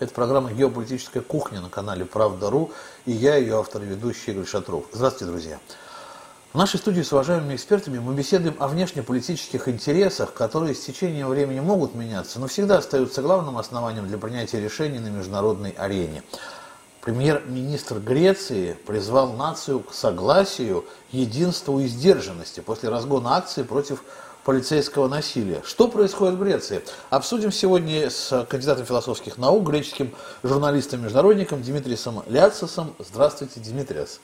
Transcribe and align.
Это 0.00 0.14
программа 0.14 0.50
«Геополитическая 0.50 1.22
кухня» 1.22 1.60
на 1.60 1.68
канале 1.68 2.06
«Правда.ру» 2.06 2.72
и 3.04 3.12
я, 3.12 3.36
ее 3.36 3.58
автор 3.58 3.82
и 3.82 3.84
ведущий 3.84 4.30
Игорь 4.30 4.46
Шатров. 4.46 4.86
Здравствуйте, 4.94 5.30
друзья. 5.30 5.58
В 6.54 6.56
нашей 6.56 6.78
студии 6.78 7.02
с 7.02 7.12
уважаемыми 7.12 7.54
экспертами 7.54 7.98
мы 7.98 8.14
беседуем 8.14 8.56
о 8.60 8.68
внешнеполитических 8.68 9.68
интересах, 9.68 10.32
которые 10.32 10.74
с 10.74 10.80
течением 10.80 11.28
времени 11.28 11.60
могут 11.60 11.94
меняться, 11.94 12.40
но 12.40 12.46
всегда 12.46 12.78
остаются 12.78 13.20
главным 13.20 13.58
основанием 13.58 14.08
для 14.08 14.16
принятия 14.16 14.58
решений 14.58 15.00
на 15.00 15.08
международной 15.08 15.72
арене. 15.72 16.22
Премьер-министр 17.02 17.98
Греции 17.98 18.78
призвал 18.86 19.34
нацию 19.34 19.80
к 19.80 19.92
согласию, 19.92 20.86
единству 21.12 21.78
и 21.78 21.86
сдержанности 21.86 22.60
после 22.60 22.88
разгона 22.88 23.36
акции 23.36 23.64
против 23.64 24.02
полицейского 24.44 25.08
насилия. 25.08 25.62
Что 25.64 25.88
происходит 25.88 26.34
в 26.34 26.42
Греции? 26.42 26.82
Обсудим 27.10 27.52
сегодня 27.52 28.08
с 28.08 28.46
кандидатом 28.48 28.86
философских 28.86 29.38
наук, 29.38 29.68
греческим 29.68 30.14
журналистом-международником 30.42 31.62
Димитрисом 31.62 32.22
Ляцисом. 32.26 32.94
Здравствуйте, 32.98 33.60
Димитриас. 33.60 34.20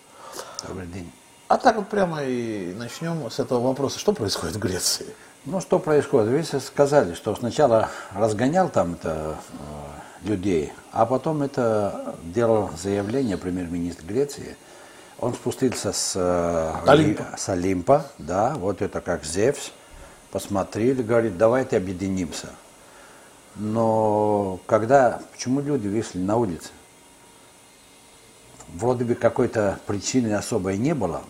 Добрый 0.67 0.87
день. 0.87 1.11
А 1.49 1.59
так 1.59 1.77
вот 1.77 1.89
прямо 1.89 2.25
и 2.25 2.75
начнем 2.75 3.31
с 3.31 3.39
этого 3.39 3.61
вопроса. 3.61 3.99
Что 3.99 4.13
происходит 4.13 4.57
в 4.57 4.59
Греции? 4.59 5.07
Ну, 5.45 5.61
что 5.61 5.79
происходит? 5.79 6.53
Вы 6.53 6.61
сказали, 6.61 7.15
что 7.15 7.35
сначала 7.37 7.91
разгонял 8.13 8.69
там 8.69 8.95
это 8.95 9.37
э, 10.25 10.29
людей, 10.29 10.73
а 10.91 11.07
потом 11.07 11.43
это 11.43 12.17
делал 12.25 12.71
заявление 12.77 13.37
премьер-министр 13.37 14.05
Греции. 14.07 14.57
Он 15.21 15.35
спустился 15.35 15.93
с, 15.93 16.15
э, 16.17 16.73
Олимпа. 16.85 17.27
с 17.39 17.49
Олимпа, 17.49 18.07
да, 18.19 18.55
вот 18.57 18.83
это 18.83 19.01
как 19.01 19.25
Зевс, 19.25 19.71
посмотрели, 20.41 21.01
говорит, 21.03 21.39
давайте 21.39 21.79
объединимся. 21.79 22.49
Но 23.55 24.61
когда, 24.67 25.23
почему 25.33 25.63
люди 25.63 25.89
вышли 25.89 26.19
на 26.19 26.37
улицы? 26.37 26.69
Вроде 28.75 29.07
бы 29.07 29.15
какой-то 29.15 29.79
причины 29.87 30.35
особой 30.35 30.77
не 30.77 30.95
было, 30.95 31.23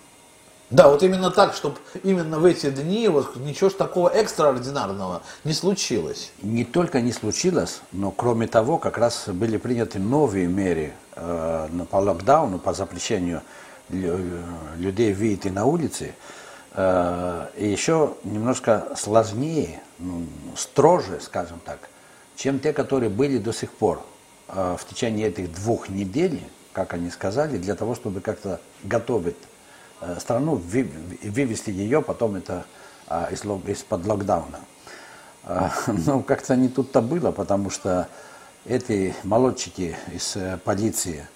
Да, 0.71 0.89
вот 0.89 1.05
именно 1.05 1.31
так, 1.31 1.55
чтобы 1.55 1.77
именно 2.03 2.41
в 2.41 2.45
эти 2.45 2.69
дни 2.71 3.07
вот 3.07 3.37
ничего 3.37 3.71
ж 3.71 3.75
такого 3.75 4.09
экстраординарного 4.09 5.23
не 5.45 5.53
случилось. 5.53 6.33
Не 6.43 6.65
только 6.65 7.01
не 7.01 7.13
случилось, 7.13 7.83
но 7.93 8.11
кроме 8.11 8.49
того, 8.49 8.77
как 8.77 8.99
раз 8.99 9.29
были 9.29 9.57
приняты 9.57 10.01
новые 10.01 10.49
меры 10.49 10.95
э, 11.15 11.69
по 11.89 11.99
локдауну, 11.99 12.59
по 12.59 12.75
запрещению 12.75 13.43
лю- 13.89 14.43
людей 14.77 15.15
выйти 15.15 15.47
на 15.47 15.65
улицы. 15.65 16.17
Э, 16.77 17.47
и 17.57 17.67
еще 17.67 18.15
немножко 18.23 18.89
сложнее, 18.97 19.81
ну, 19.99 20.27
строже, 20.55 21.21
скажем 21.23 21.59
так, 21.65 21.89
чем 22.37 22.61
те, 22.61 22.75
которые 22.75 23.09
были 23.09 23.39
до 23.39 23.53
сих 23.53 23.73
пор 23.73 24.03
э, 24.49 24.77
в 24.79 24.87
течение 24.87 25.29
этих 25.29 25.55
двух 25.55 25.89
недель, 25.89 26.39
как 26.75 26.93
они 26.93 27.09
сказали, 27.09 27.57
для 27.57 27.75
того, 27.75 27.95
чтобы 27.95 28.21
как-то 28.21 28.61
готовить 28.85 29.39
э, 30.03 30.19
страну, 30.21 30.57
вы- 30.57 30.91
вывести 31.23 31.71
ее 31.71 32.03
потом 32.03 32.37
это 32.37 32.65
из-под 33.31 34.05
локдауна. 34.05 34.59
А, 35.45 35.73
Ну, 35.87 36.23
как-то 36.23 36.57
не 36.57 36.69
тут-то 36.69 37.01
было, 37.01 37.31
потому 37.31 37.71
что 37.71 38.09
эти 38.67 39.15
молодчики 39.23 39.97
из 40.13 40.37
полиции, 40.65 41.27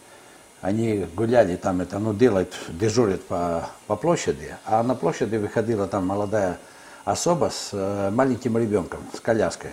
они 0.61 1.06
гуляли 1.14 1.56
там, 1.56 1.80
это, 1.80 1.98
ну, 1.98 2.12
делают, 2.12 2.55
дежурят 2.69 3.22
по, 3.25 3.69
по 3.86 3.97
площади, 3.97 4.56
а 4.64 4.83
на 4.83 4.94
площади 4.94 5.36
выходила 5.36 5.86
там 5.86 6.06
молодая 6.06 6.58
особа 7.05 7.50
с 7.50 7.70
э, 7.72 8.11
маленьким 8.11 8.58
ребенком, 8.58 9.00
с 9.14 9.20
коляской. 9.20 9.70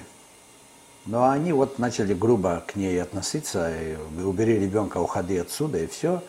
Но 1.05 1.29
они 1.29 1.51
вот 1.53 1.77
начали 1.79 2.13
грубо 2.13 2.63
к 2.65 2.75
ней 2.75 3.01
относиться, 3.01 3.71
и 3.73 3.97
убери 4.21 4.59
ребенка, 4.59 4.97
уходи 4.97 5.37
отсюда, 5.37 5.79
и 5.79 5.87
все, 5.87 6.23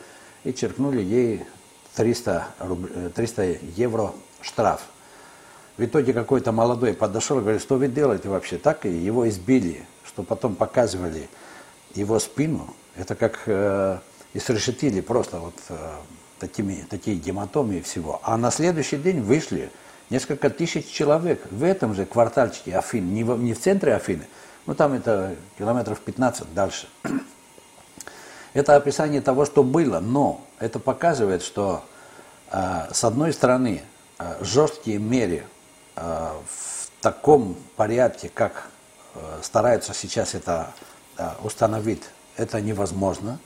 и 0.45 0.53
черкнули 0.53 1.03
ей 1.03 1.45
300, 1.95 2.47
руб- 2.61 2.91
э, 2.93 3.11
300 3.15 3.59
евро 3.77 4.13
штраф. 4.41 4.83
В 5.77 5.85
итоге 5.85 6.13
какой-то 6.13 6.51
молодой 6.51 6.95
подошел 6.95 7.39
и 7.39 7.43
говорит, 7.43 7.63
что 7.63 7.77
вы 7.77 7.87
делаете 7.87 8.29
вообще? 8.29 8.59
Так 8.59 8.87
и 8.87 8.91
его 8.91 9.29
избили, 9.29 9.87
что 10.05 10.25
потом 10.25 10.57
показывали 10.57 11.29
его 11.95 12.19
спину. 12.19 12.75
Это 12.97 13.15
как 13.15 13.43
э, 13.47 13.99
изрешетили 14.35 15.01
просто 15.01 15.39
вот 15.39 15.55
э, 15.69 15.77
такими, 16.39 16.87
такие 16.89 17.17
гематомы 17.17 17.77
и 17.77 17.81
всего. 17.83 18.21
А 18.23 18.37
на 18.37 18.51
следующий 18.51 18.97
день 18.97 19.21
вышли 19.21 19.71
несколько 20.11 20.51
тысяч 20.51 20.87
человек 20.87 21.47
в 21.51 21.65
этом 21.65 21.95
же 21.95 22.07
квартальчике 22.07 22.77
Афин, 22.77 23.13
не 23.13 23.25
в, 23.25 23.39
не 23.39 23.55
в 23.55 23.61
центре 23.61 23.95
Афины, 23.95 24.27
ну 24.67 24.75
там 24.75 24.93
это 24.93 25.35
километров 25.59 26.01
15 26.01 26.55
дальше. 26.55 26.89
Это 28.55 28.77
описание 28.77 29.21
того, 29.21 29.45
что 29.45 29.63
было, 29.63 30.01
но 30.01 30.45
это 30.59 30.79
показывает, 30.79 31.43
что 31.43 31.85
э, 32.51 32.89
с 32.93 33.05
одной 33.05 33.33
стороны 33.33 33.83
э, 34.19 34.39
жесткие 34.41 34.99
меры 34.99 35.45
э, 35.95 36.01
в 36.01 36.91
таком 37.01 37.57
порядке, 37.77 38.31
как 38.33 38.71
э, 39.15 39.41
стараются 39.43 39.95
сейчас 39.95 40.35
это 40.35 40.73
э, 41.19 41.29
установить, 41.45 42.03
это 42.37 42.61
невозможно. 42.61 43.39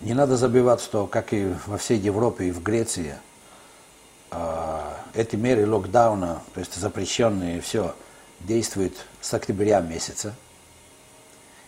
Не 0.00 0.14
надо 0.14 0.36
забывать, 0.36 0.80
что, 0.80 1.06
как 1.06 1.32
и 1.32 1.54
во 1.66 1.78
всей 1.78 1.98
Европе 1.98 2.46
и 2.46 2.50
в 2.50 2.62
Греции, 2.62 3.16
э, 4.30 4.80
эти 5.14 5.36
меры 5.36 5.66
локдауна, 5.68 6.42
то 6.52 6.60
есть 6.60 6.74
запрещенные, 6.74 7.60
все, 7.60 7.94
действуют 8.40 8.94
с 9.20 9.32
октября 9.32 9.80
месяца. 9.80 10.34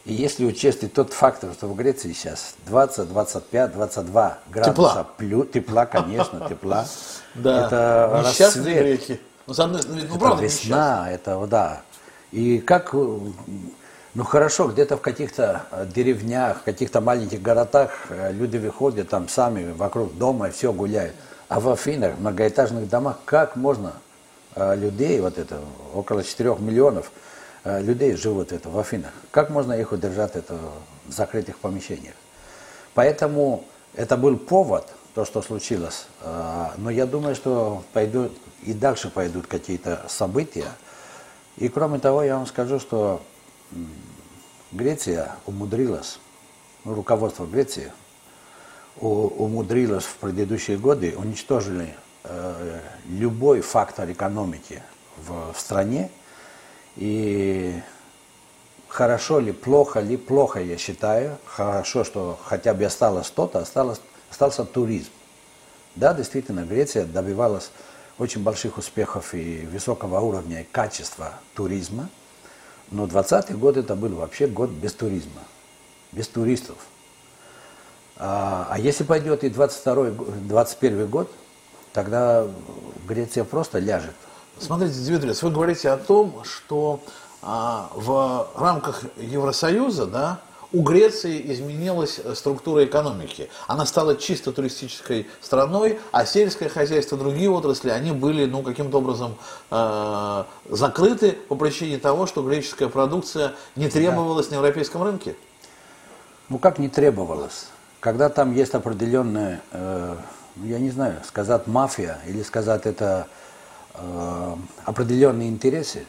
И 0.05 0.13
если 0.13 0.45
учесть 0.45 0.85
и 0.85 0.87
тот 0.87 1.13
фактор, 1.13 1.53
что 1.53 1.67
в 1.67 1.75
Греции 1.75 2.13
сейчас 2.13 2.55
20, 2.67 3.09
25, 3.09 3.73
22 3.73 4.39
градуса 4.49 4.73
Тепла. 4.73 5.07
плю- 5.19 5.47
тепла, 5.47 5.87
конечно, 5.87 6.47
тепла. 6.49 6.87
Да, 7.35 7.67
Это 7.67 8.25
несчастные 8.27 8.79
греки. 8.81 9.21
Ну, 9.47 9.55
ну, 9.57 10.19
правда, 10.19 10.43
весна, 10.43 11.11
это 11.11 11.47
да. 11.47 11.83
И 12.33 12.59
как, 12.59 12.95
ну 14.17 14.25
хорошо, 14.25 14.69
где-то 14.69 14.97
в 14.97 15.03
каких-то 15.03 15.67
э, 15.71 15.87
деревнях, 15.95 16.61
в 16.61 16.63
каких-то 16.63 17.03
маленьких 17.03 17.43
городах 17.43 17.91
э, 18.09 18.33
люди 18.33 18.57
выходят 18.57 19.11
там 19.11 19.29
сами 19.29 19.73
вокруг 19.73 20.17
дома 20.17 20.49
и 20.49 20.53
все 20.53 20.73
гуляют. 20.73 21.15
А 21.51 21.61
в 21.61 21.69
Афинах, 21.69 22.15
в 22.15 22.21
многоэтажных 22.21 22.89
домах, 22.89 23.19
как 23.27 23.57
можно 23.57 23.93
э, 24.55 24.75
людей, 24.75 25.21
вот 25.21 25.37
это, 25.37 25.61
около 25.95 26.25
4 26.25 26.57
миллионов 26.61 27.13
людей 27.65 28.15
живут 28.17 28.53
это 28.53 28.71
в 28.71 28.79
Афинах, 28.79 29.11
как 29.33 29.51
можно 29.51 29.75
их 29.75 29.93
удержать 29.93 30.35
это 30.35 30.57
в 31.05 31.13
закрытых 31.13 31.59
помещениях? 31.59 32.15
Поэтому 32.95 33.65
это 33.95 34.17
был 34.17 34.39
повод, 34.39 34.87
то, 35.15 35.25
что 35.25 35.43
случилось. 35.43 36.07
Но 36.77 36.91
я 36.91 37.07
думаю, 37.07 37.35
что 37.35 37.83
пойдут 37.93 38.33
и 38.63 38.73
дальше 38.73 39.11
пойдут 39.11 39.49
какие-то 39.49 40.05
события. 40.09 40.69
И 41.57 41.69
кроме 41.69 41.99
того, 41.99 42.23
я 42.23 42.37
вам 42.37 42.47
скажу, 42.47 42.79
что 42.79 43.21
Греция 44.77 45.35
умудрилась, 45.47 46.19
ну, 46.85 46.95
руководство 46.95 47.47
Греции 47.47 47.93
умудрилось 49.01 50.05
в 50.05 50.17
предыдущие 50.17 50.79
годы 50.79 51.15
уничтожили 51.17 51.95
э, 52.25 52.81
любой 53.09 53.61
фактор 53.61 54.11
экономики 54.11 54.83
в, 55.17 55.53
в 55.53 55.61
стране. 55.61 56.11
И 56.97 57.81
хорошо 58.89 59.39
ли, 59.39 59.53
плохо 59.53 60.01
ли, 60.01 60.17
плохо 60.17 60.61
я 60.61 60.77
считаю. 60.79 61.39
Хорошо, 61.45 62.05
что 62.05 62.39
хотя 62.43 62.73
бы 62.73 62.85
осталось 62.85 63.27
что-то, 63.27 63.61
осталось, 63.61 64.01
остался 64.31 64.65
туризм. 64.65 65.11
Да, 65.95 66.15
действительно, 66.15 66.65
Греция 66.65 67.05
добивалась 67.05 67.71
очень 68.19 68.43
больших 68.43 68.79
успехов 68.79 69.35
и 69.35 69.67
высокого 69.71 70.21
уровня 70.21 70.63
и 70.63 70.65
качества 70.65 71.33
туризма. 71.55 72.09
Но 72.91 73.07
20 73.07 73.59
год 73.59 73.77
это 73.77 73.97
был 73.97 74.15
вообще 74.17 74.47
год 74.47 74.71
без 74.71 74.93
туризма, 74.93 75.43
без 76.13 76.29
туристов. 76.29 76.77
А, 78.17 78.69
а 78.71 78.79
если 78.79 79.05
пойдет 79.05 79.45
и 79.45 79.51
22 79.51 80.11
21 80.49 81.07
год, 81.09 81.31
тогда 81.93 82.47
Греция 83.07 83.45
просто 83.45 83.79
ляжет. 83.79 84.15
Смотрите, 84.59 84.99
Дмитриевич, 85.01 85.43
вы 85.43 85.51
говорите 85.51 85.91
о 85.91 85.99
том, 85.99 86.43
что 86.45 87.01
а, 87.43 87.91
в 87.95 88.49
рамках 88.57 89.03
Евросоюза, 89.17 90.07
да, 90.07 90.41
у 90.73 90.83
Греции 90.83 91.53
изменилась 91.53 92.21
э, 92.23 92.35
структура 92.35 92.85
экономики. 92.85 93.49
Она 93.67 93.87
стала 93.87 94.17
чисто 94.17 94.53
туристической 94.53 95.27
страной, 95.41 95.99
а 96.13 96.27
сельское 96.27 96.69
хозяйство, 96.69 97.17
другие 97.17 97.51
отрасли, 97.51 97.91
они 97.91 98.13
были 98.13 98.47
ну, 98.47 98.63
каким-то 98.63 98.99
образом 98.99 99.37
э, 99.71 100.45
закрыты 100.71 101.33
по 101.33 101.55
причине 101.55 101.99
того, 101.99 102.27
что 102.27 102.43
греческая 102.43 102.89
продукция 102.89 103.53
не 103.77 103.89
требовалась 103.89 104.51
на 104.51 104.57
европейском 104.57 105.03
рынке. 105.03 105.37
Ну 106.49 106.59
как 106.59 106.79
не 106.79 106.89
требовалось? 106.89 107.69
Когда 108.01 108.29
там 108.29 108.55
есть 108.55 108.75
определенная, 108.75 109.63
э, 109.73 110.17
ну, 110.57 110.67
я 110.67 110.79
не 110.79 110.91
знаю, 110.91 111.21
сказать 111.27 111.67
мафия 111.67 112.21
или 112.27 112.43
сказать 112.43 112.87
это 112.87 113.27
э, 113.95 114.55
определенные 114.85 115.49
интересы, 115.49 116.07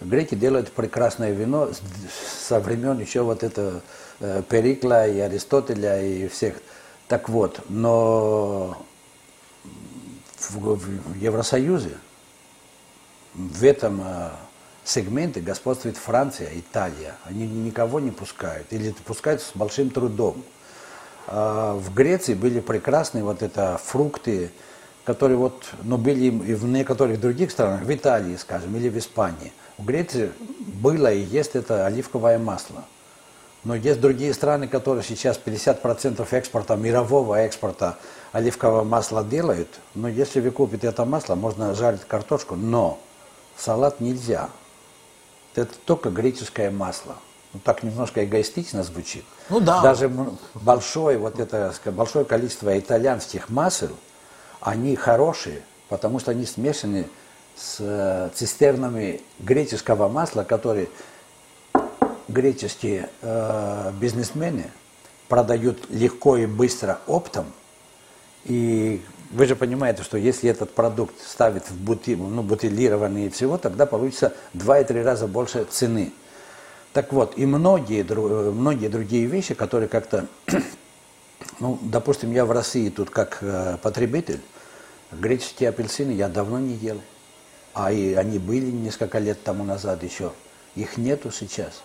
греки 0.00 0.34
делают 0.34 0.72
прекрасное 0.72 1.32
вино 1.32 1.70
со 2.40 2.60
времен 2.60 2.98
еще 2.98 3.22
вот 3.22 3.42
это 3.42 3.82
э, 4.20 4.42
Перикла 4.48 5.06
и 5.06 5.18
Аристотеля 5.18 6.02
и 6.02 6.28
всех. 6.28 6.56
Так 7.08 7.28
вот, 7.28 7.60
но 7.68 8.76
в, 10.50 10.80
Евросоюзе 11.16 11.96
в 13.34 13.64
этом 13.64 14.02
э, 14.04 14.30
сегменте 14.84 15.40
господствует 15.40 15.96
Франция, 15.96 16.50
Италия. 16.54 17.16
Они 17.24 17.46
никого 17.46 18.00
не 18.00 18.10
пускают 18.10 18.72
или 18.72 18.92
пускают 19.04 19.42
с 19.42 19.52
большим 19.54 19.90
трудом. 19.90 20.42
А 21.26 21.74
в 21.74 21.92
Греции 21.92 22.34
были 22.34 22.60
прекрасные 22.60 23.24
вот 23.24 23.42
это 23.42 23.80
фрукты, 23.84 24.50
которые 25.04 25.36
вот, 25.36 25.64
ну, 25.82 25.98
были 25.98 26.26
и 26.26 26.54
в 26.54 26.64
некоторых 26.64 27.20
других 27.20 27.50
странах, 27.50 27.82
в 27.82 27.92
Италии, 27.92 28.36
скажем, 28.36 28.76
или 28.76 28.88
в 28.88 28.96
Испании. 28.98 29.52
В 29.78 29.84
Греции 29.84 30.32
было 30.82 31.12
и 31.12 31.20
есть 31.20 31.54
это 31.54 31.86
оливковое 31.86 32.38
масло. 32.38 32.84
Но 33.64 33.74
есть 33.74 34.00
другие 34.00 34.32
страны, 34.32 34.68
которые 34.68 35.02
сейчас 35.02 35.40
50% 35.44 36.26
экспорта, 36.30 36.76
мирового 36.76 37.34
экспорта 37.34 37.98
оливкового 38.32 38.84
масла 38.84 39.24
делают. 39.24 39.68
Но 39.94 40.08
если 40.08 40.40
вы 40.40 40.50
купите 40.52 40.86
это 40.86 41.04
масло, 41.04 41.34
можно 41.34 41.74
жарить 41.74 42.02
картошку, 42.02 42.54
но 42.54 43.00
салат 43.56 44.00
нельзя. 44.00 44.50
Это 45.56 45.74
только 45.84 46.10
греческое 46.10 46.70
масло. 46.70 47.16
Ну, 47.52 47.60
так 47.64 47.82
немножко 47.82 48.24
эгоистично 48.24 48.82
звучит. 48.82 49.24
Ну 49.48 49.60
да. 49.60 49.80
Даже 49.82 50.10
большое, 50.54 51.18
вот 51.18 51.40
это, 51.40 51.74
большое 51.86 52.24
количество 52.24 52.78
итальянских 52.78 53.48
масел, 53.48 53.96
они 54.60 54.94
хорошие, 54.94 55.62
потому 55.88 56.20
что 56.20 56.30
они 56.30 56.46
смешаны 56.46 57.08
с 57.56 57.78
э, 57.80 58.30
цистернами 58.34 59.22
греческого 59.40 60.08
масла, 60.08 60.44
которые 60.44 60.88
греческие 62.28 63.08
э, 63.22 63.92
бизнесмены 63.98 64.70
продают 65.28 65.90
легко 65.90 66.36
и 66.36 66.46
быстро 66.46 67.00
оптом. 67.06 67.46
И 68.44 69.02
вы 69.30 69.46
же 69.46 69.56
понимаете, 69.56 70.02
что 70.02 70.18
если 70.18 70.50
этот 70.50 70.74
продукт 70.74 71.14
ставить 71.20 71.68
в 71.68 71.76
бутиль, 71.76 72.18
ну, 72.18 72.42
бутилированный 72.42 73.26
и 73.26 73.30
всего, 73.30 73.58
тогда 73.58 73.86
получится 73.86 74.34
2-3 74.54 75.02
раза 75.02 75.26
больше 75.26 75.64
цены. 75.64 76.12
Так 76.92 77.12
вот, 77.12 77.36
и 77.36 77.44
многие, 77.46 78.04
многие 78.52 78.88
другие 78.88 79.26
вещи, 79.26 79.54
которые 79.54 79.88
как-то, 79.88 80.26
ну, 81.60 81.78
допустим, 81.82 82.32
я 82.32 82.44
в 82.44 82.52
России 82.52 82.88
тут 82.90 83.10
как 83.10 83.38
э, 83.40 83.78
потребитель, 83.82 84.40
греческие 85.10 85.70
апельсины 85.70 86.12
я 86.12 86.28
давно 86.28 86.58
не 86.58 86.74
ел. 86.74 87.00
А 87.76 87.92
и 87.92 88.14
они 88.14 88.38
были 88.38 88.70
несколько 88.70 89.18
лет 89.18 89.44
тому 89.44 89.62
назад 89.62 90.02
еще. 90.02 90.32
Их 90.76 90.96
нету 90.96 91.30
сейчас. 91.30 91.82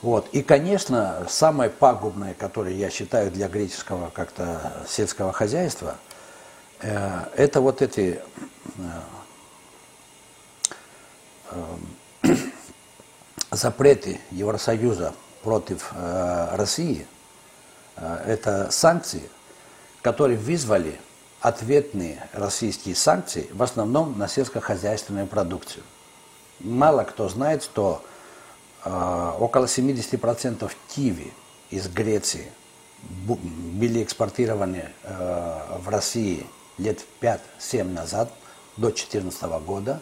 Вот. 0.00 0.26
И, 0.32 0.42
конечно, 0.42 1.26
самое 1.28 1.68
пагубное, 1.68 2.32
которое 2.32 2.74
я 2.74 2.88
считаю 2.88 3.30
для 3.30 3.48
греческого 3.48 4.08
как-то 4.08 4.72
сельского 4.88 5.30
хозяйства, 5.30 5.98
э, 6.80 7.20
это 7.36 7.60
вот 7.60 7.82
эти 7.82 8.18
э, 8.78 8.82
э, 12.22 12.34
запреты 13.50 14.18
Евросоюза 14.30 15.12
против 15.42 15.92
э, 15.92 16.48
России, 16.52 17.06
э, 17.96 18.24
это 18.26 18.70
санкции, 18.70 19.28
которые 20.00 20.38
вызвали 20.38 20.98
ответные 21.44 22.26
российские 22.32 22.94
санкции 22.94 23.48
в 23.52 23.62
основном 23.62 24.18
на 24.18 24.28
сельскохозяйственную 24.28 25.26
продукцию. 25.26 25.84
Мало 26.60 27.02
кто 27.04 27.28
знает, 27.28 27.62
что 27.62 28.02
а, 28.82 29.36
около 29.38 29.66
70% 29.66 30.72
киви 30.88 31.34
из 31.68 31.86
Греции 31.88 32.50
были 33.26 34.02
экспортированы 34.02 34.88
а, 35.02 35.78
в 35.84 35.90
России 35.90 36.46
лет 36.78 37.04
5-7 37.20 37.84
назад, 37.84 38.32
до 38.78 38.88
2014 38.88 39.42
года. 39.66 40.00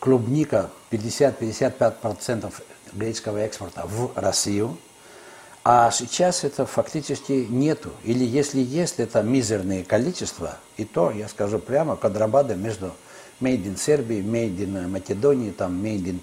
Клубника 0.00 0.70
50-55% 0.90 2.52
греческого 2.94 3.38
экспорта 3.38 3.86
в 3.86 4.10
Россию. 4.16 4.76
А 5.62 5.90
сейчас 5.90 6.44
это 6.44 6.64
фактически 6.64 7.46
нету. 7.50 7.90
Или 8.04 8.24
если 8.24 8.60
есть, 8.60 8.98
это 8.98 9.22
мизерные 9.22 9.84
количества. 9.84 10.56
И 10.78 10.84
то, 10.84 11.10
я 11.10 11.28
скажу 11.28 11.58
прямо, 11.58 11.96
квадрабады 11.96 12.54
между 12.54 12.92
made 13.40 13.64
in 13.64 13.76
Сербии, 13.76 14.20
made 14.22 14.56
in 14.56 14.88
Македонии, 14.88 15.50
там 15.50 15.84
made 15.84 16.04
in 16.04 16.20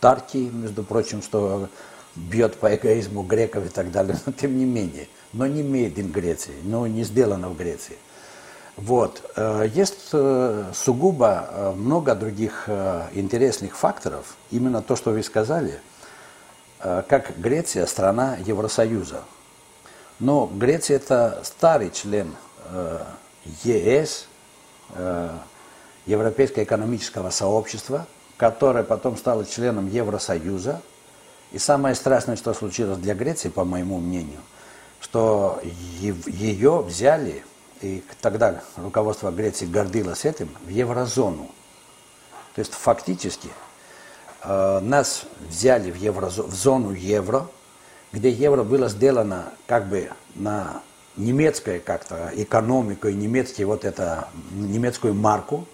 Тарки, 0.00 0.50
между 0.52 0.84
прочим, 0.84 1.22
что 1.22 1.68
бьет 2.14 2.56
по 2.56 2.74
эгоизму 2.74 3.22
греков 3.22 3.66
и 3.66 3.68
так 3.68 3.90
далее, 3.90 4.18
но 4.26 4.32
тем 4.32 4.56
не 4.56 4.64
менее. 4.64 5.08
Но 5.32 5.46
не 5.46 5.62
made 5.62 5.96
in 5.96 6.10
Греции, 6.10 6.54
но 6.62 6.86
не 6.86 7.04
сделано 7.04 7.50
в 7.50 7.56
Греции. 7.56 7.96
Вот. 8.78 9.22
Э, 9.36 9.66
есть 9.74 10.08
э, 10.12 10.72
сугубо 10.72 11.48
э, 11.50 11.72
много 11.76 12.14
других 12.14 12.68
интересных 13.12 13.76
факторов. 13.76 14.36
Именно 14.50 14.82
то, 14.82 14.96
что 14.96 15.10
вы 15.10 15.22
сказали, 15.22 15.80
как 16.80 17.38
Греция 17.38 17.86
страна 17.86 18.36
Евросоюза. 18.44 19.22
Но 20.18 20.46
Греция 20.46 20.96
это 20.96 21.40
старый 21.44 21.90
член 21.90 22.34
ЕС, 23.64 24.26
Европейского 26.06 26.64
экономического 26.64 27.30
сообщества– 27.30 28.06
которая 28.38 28.84
потом 28.84 29.18
стала 29.18 29.44
членом 29.44 29.88
Евросоюза. 29.88 30.80
И 31.50 31.58
самое 31.58 31.94
страшное, 31.94 32.36
что 32.36 32.54
случилось 32.54 32.98
для 32.98 33.14
Греции, 33.14 33.48
по 33.48 33.64
моему 33.64 33.98
мнению, 33.98 34.40
что 35.00 35.60
ее 35.62 36.80
взяли, 36.80 37.44
и 37.80 38.02
тогда 38.20 38.62
руководство 38.76 39.30
Греции 39.30 39.66
гордилось 39.66 40.24
этим, 40.24 40.48
в 40.64 40.68
еврозону. 40.68 41.50
То 42.54 42.60
есть 42.60 42.72
фактически 42.72 43.48
э, 43.48 43.50
нас 44.48 45.24
взяли 45.48 45.90
в, 45.90 45.96
еврозо, 45.96 46.42
в 46.42 46.54
зону 46.54 46.92
евро, 46.92 47.48
где 48.12 48.30
евро 48.30 48.62
было 48.62 48.88
сделано 48.88 49.52
как 49.66 49.88
бы 49.88 50.10
на 50.34 50.82
немецкое 51.18 51.80
как-то 51.80 52.30
экономику 52.34 53.08
и 53.08 53.14
немецкий 53.14 53.64
вот 53.64 53.84
это, 53.84 54.28
немецкую 54.52 55.14
марку, 55.14 55.66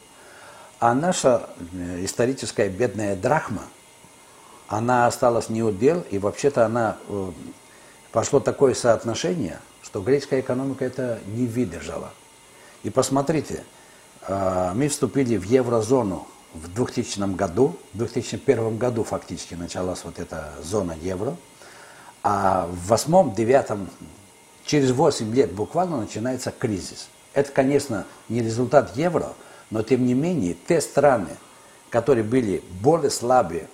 а 0.81 0.95
наша 0.95 1.49
э, 1.73 2.05
историческая 2.05 2.69
бедная 2.69 3.15
драхма, 3.15 3.63
она 4.69 5.07
осталась 5.07 5.49
не 5.49 5.63
удел, 5.63 6.05
и 6.11 6.19
вообще-то 6.19 6.67
она 6.67 6.97
э, 7.09 7.31
пошло 8.13 8.41
такое 8.41 8.75
соотношение, 8.75 9.61
что 9.83 10.01
греческая 10.01 10.41
экономика 10.41 10.85
это 10.85 11.21
не 11.27 11.47
выдержала. 11.47 12.11
И 12.83 12.91
посмотрите, 12.91 13.65
э, 14.27 14.73
мы 14.75 14.89
вступили 14.89 15.37
в 15.37 15.45
еврозону 15.45 16.27
в 16.55 16.73
2000 16.73 17.35
году, 17.35 17.77
в 17.93 17.99
2001 17.99 18.79
году 18.79 19.05
фактически 19.05 19.55
началась 19.55 20.05
вот 20.05 20.19
эта 20.19 20.53
зона 20.63 20.97
евро, 21.03 21.37
а 22.23 22.67
в 22.67 22.89
восьмом, 22.89 23.35
девятом, 23.35 23.91
через 24.65 24.93
8 24.93 25.35
лет 25.35 25.53
буквально 25.53 25.99
начинается 25.99 26.51
кризис. 26.51 27.09
Это, 27.35 27.53
конечно, 27.53 28.07
не 28.29 28.41
результат 28.41 28.97
евро, 28.97 29.35
но 29.71 29.83
тем 29.83 30.07
не 30.07 30.15
менее, 30.15 30.57
те 30.69 30.81
страны, 30.81 31.37
которые 31.91 32.25
были 32.25 32.63
более 32.81 33.11
слабые 33.11 33.69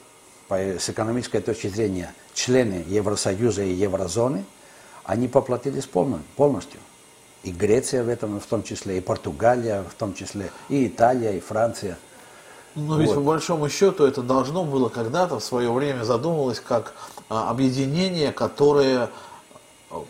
с 0.48 0.88
экономической 0.88 1.40
точки 1.40 1.68
зрения, 1.68 2.12
члены 2.34 2.84
Евросоюза 2.88 3.62
и 3.62 3.72
Еврозоны, 3.72 4.44
они 5.04 5.28
поплатились 5.28 5.86
полностью. 5.86 6.80
И 7.42 7.52
Греция 7.52 8.02
в 8.02 8.08
этом 8.08 8.40
в 8.40 8.46
том 8.46 8.62
числе, 8.62 8.98
и 8.98 9.00
Португалия 9.00 9.82
в 9.82 9.94
том 9.94 10.14
числе, 10.14 10.50
и 10.68 10.86
Италия, 10.86 11.36
и 11.36 11.40
Франция. 11.40 11.98
Но 12.74 12.94
вот. 12.94 13.00
ведь 13.00 13.14
по 13.14 13.20
большому 13.20 13.68
счету 13.68 14.04
это 14.04 14.22
должно 14.22 14.64
было 14.64 14.88
когда-то 14.88 15.38
в 15.38 15.44
свое 15.44 15.72
время 15.72 16.04
задумывалось 16.04 16.60
как 16.60 16.94
а, 17.28 17.50
объединение, 17.50 18.32
которое 18.32 19.10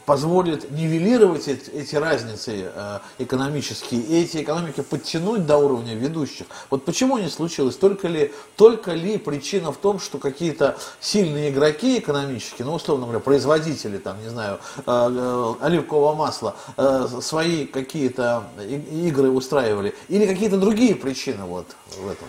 позволит 0.04 0.70
нивелировать 0.70 1.48
эти, 1.48 1.70
эти 1.70 1.96
разницы 1.96 2.70
э, 2.74 2.98
экономические, 3.18 4.02
и 4.02 4.22
эти 4.22 4.42
экономики 4.42 4.82
подтянуть 4.82 5.46
до 5.46 5.56
уровня 5.56 5.94
ведущих. 5.94 6.46
Вот 6.68 6.84
почему 6.84 7.16
не 7.16 7.28
случилось? 7.28 7.76
Только 7.76 8.08
ли, 8.08 8.32
только 8.56 8.92
ли 8.92 9.16
причина 9.16 9.72
в 9.72 9.78
том, 9.78 9.98
что 9.98 10.18
какие-то 10.18 10.76
сильные 11.00 11.50
игроки 11.50 11.98
экономические, 11.98 12.66
ну, 12.66 12.74
условно 12.74 13.06
говоря, 13.06 13.20
производители, 13.20 13.96
там, 13.96 14.20
не 14.22 14.28
знаю, 14.28 14.58
э, 14.78 14.82
э, 14.86 15.54
оливкового 15.62 16.14
масла, 16.14 16.56
э, 16.76 17.08
свои 17.22 17.64
какие-то 17.64 18.44
игры 18.92 19.30
устраивали, 19.30 19.94
или 20.08 20.26
какие-то 20.26 20.58
другие 20.58 20.94
причины 20.94 21.44
вот 21.44 21.66
в 21.96 22.06
этом? 22.06 22.28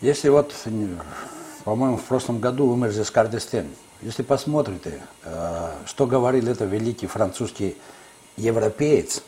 Если 0.00 0.28
вот, 0.28 0.54
по-моему, 1.64 1.96
в 1.96 2.04
прошлом 2.04 2.38
году 2.38 2.68
умер 2.68 2.92
Жескар 2.92 3.26
Дестен, 3.26 3.68
если 4.00 4.22
посмотрите, 4.22 5.02
э, 5.24 5.72
что 5.86 6.06
говорил 6.06 6.46
этот 6.48 6.70
великий 6.70 7.08
французский 7.08 7.76
европеец 8.36 9.24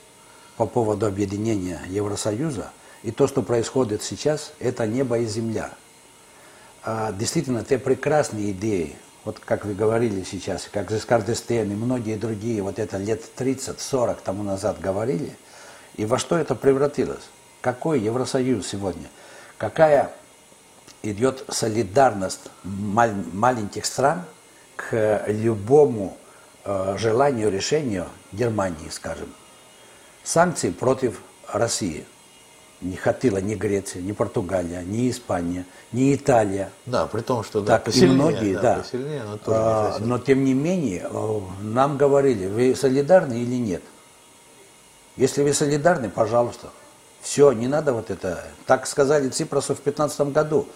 по 0.56 0.66
поводу 0.66 1.06
объединения 1.06 1.80
Евросоюза, 1.88 2.70
и 3.02 3.10
то, 3.10 3.26
что 3.26 3.42
происходит 3.42 4.04
сейчас, 4.04 4.52
это 4.60 4.86
небо 4.86 5.18
и 5.18 5.26
земля. 5.26 5.72
А 6.84 7.10
действительно, 7.10 7.64
те 7.64 7.76
прекрасные 7.76 8.52
идеи, 8.52 8.94
вот 9.24 9.40
как 9.40 9.64
вы 9.64 9.74
говорили 9.74 10.22
сейчас, 10.22 10.68
как 10.70 10.88
Жескар 10.88 11.22
Дестен 11.22 11.72
и 11.72 11.74
многие 11.74 12.16
другие, 12.16 12.62
вот 12.62 12.78
это 12.78 12.96
лет 12.96 13.24
30-40 13.36 14.18
тому 14.22 14.44
назад 14.44 14.80
говорили, 14.80 15.36
и 15.96 16.04
во 16.04 16.16
что 16.16 16.38
это 16.38 16.54
превратилось? 16.54 17.28
Какой 17.60 17.98
Евросоюз 17.98 18.68
сегодня? 18.68 19.08
Какая 19.58 20.12
идет 21.02 21.44
солидарность 21.48 22.50
мал- 22.64 23.24
маленьких 23.32 23.84
стран 23.86 24.24
к 24.76 25.24
любому 25.26 26.16
э, 26.64 26.96
желанию, 26.98 27.50
решению 27.50 28.06
Германии, 28.32 28.88
скажем. 28.90 29.32
Санкции 30.22 30.70
против 30.70 31.22
России– 31.46 32.04
не 32.80 32.96
хотела 32.96 33.38
ни 33.38 33.54
Греция, 33.54 34.02
ни 34.02 34.12
Португалия, 34.12 34.82
ни 34.82 35.10
Испания, 35.10 35.66
ни 35.92 36.14
Италия. 36.14 36.70
Да, 36.86 37.06
при 37.06 37.20
том, 37.20 37.44
что 37.44 37.60
да, 37.60 37.74
так 37.74 37.84
посильнее, 37.84 38.10
и 38.10 38.14
многие, 38.14 38.54
да. 38.54 38.62
да. 38.62 38.76
Посильнее, 38.76 39.22
но, 39.24 39.36
тоже 39.36 39.58
а, 39.58 39.98
но 40.00 40.18
тем 40.18 40.44
не 40.44 40.54
менее, 40.54 41.06
э, 41.10 41.40
нам 41.60 41.98
говорили, 41.98 42.46
вы 42.46 42.74
солидарны 42.74 43.34
или 43.34 43.56
нет? 43.56 43.82
Если 45.16 45.42
вы 45.42 45.52
солидарны, 45.52 46.08
пожалуйста. 46.08 46.70
Все, 47.22 47.52
не 47.52 47.68
надо 47.68 47.92
вот 47.92 48.10
это. 48.10 48.44
Так 48.66 48.86
сказали 48.86 49.28
Ципросу 49.28 49.74
в 49.74 49.82
2015 49.82 50.20
году. 50.32 50.66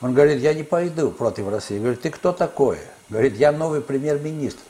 Он 0.00 0.12
говорит, 0.12 0.40
я 0.40 0.52
не 0.54 0.62
пойду 0.62 1.10
против 1.10 1.48
России. 1.48 1.78
Говорит, 1.78 2.02
ты 2.02 2.10
кто 2.10 2.32
такой? 2.32 2.78
Говорит, 3.08 3.36
я 3.36 3.52
новый 3.52 3.80
премьер-министр. 3.80 4.60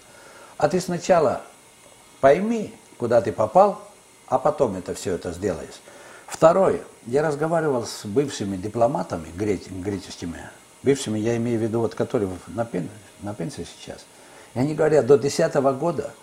А 0.56 0.68
ты 0.68 0.80
сначала 0.80 1.40
пойми, 2.20 2.74
куда 2.98 3.20
ты 3.20 3.32
попал, 3.32 3.82
а 4.28 4.38
потом 4.38 4.76
это 4.76 4.94
все 4.94 5.14
это 5.14 5.32
сделаешь. 5.32 5.80
Второе. 6.26 6.80
Я 7.06 7.22
разговаривал 7.22 7.84
с 7.84 8.04
бывшими 8.04 8.56
дипломатами 8.56 9.28
греческими, 9.36 10.40
бывшими, 10.82 11.18
я 11.18 11.36
имею 11.36 11.58
в 11.58 11.62
виду, 11.62 11.80
вот, 11.80 11.94
которые 11.94 12.30
на, 12.48 12.64
пен, 12.64 12.88
на 13.20 13.34
пенсии 13.34 13.66
сейчас. 13.78 14.04
И 14.54 14.58
они 14.58 14.74
говорят, 14.74 15.06
до 15.06 15.18
2010 15.18 15.54
года 15.78 16.14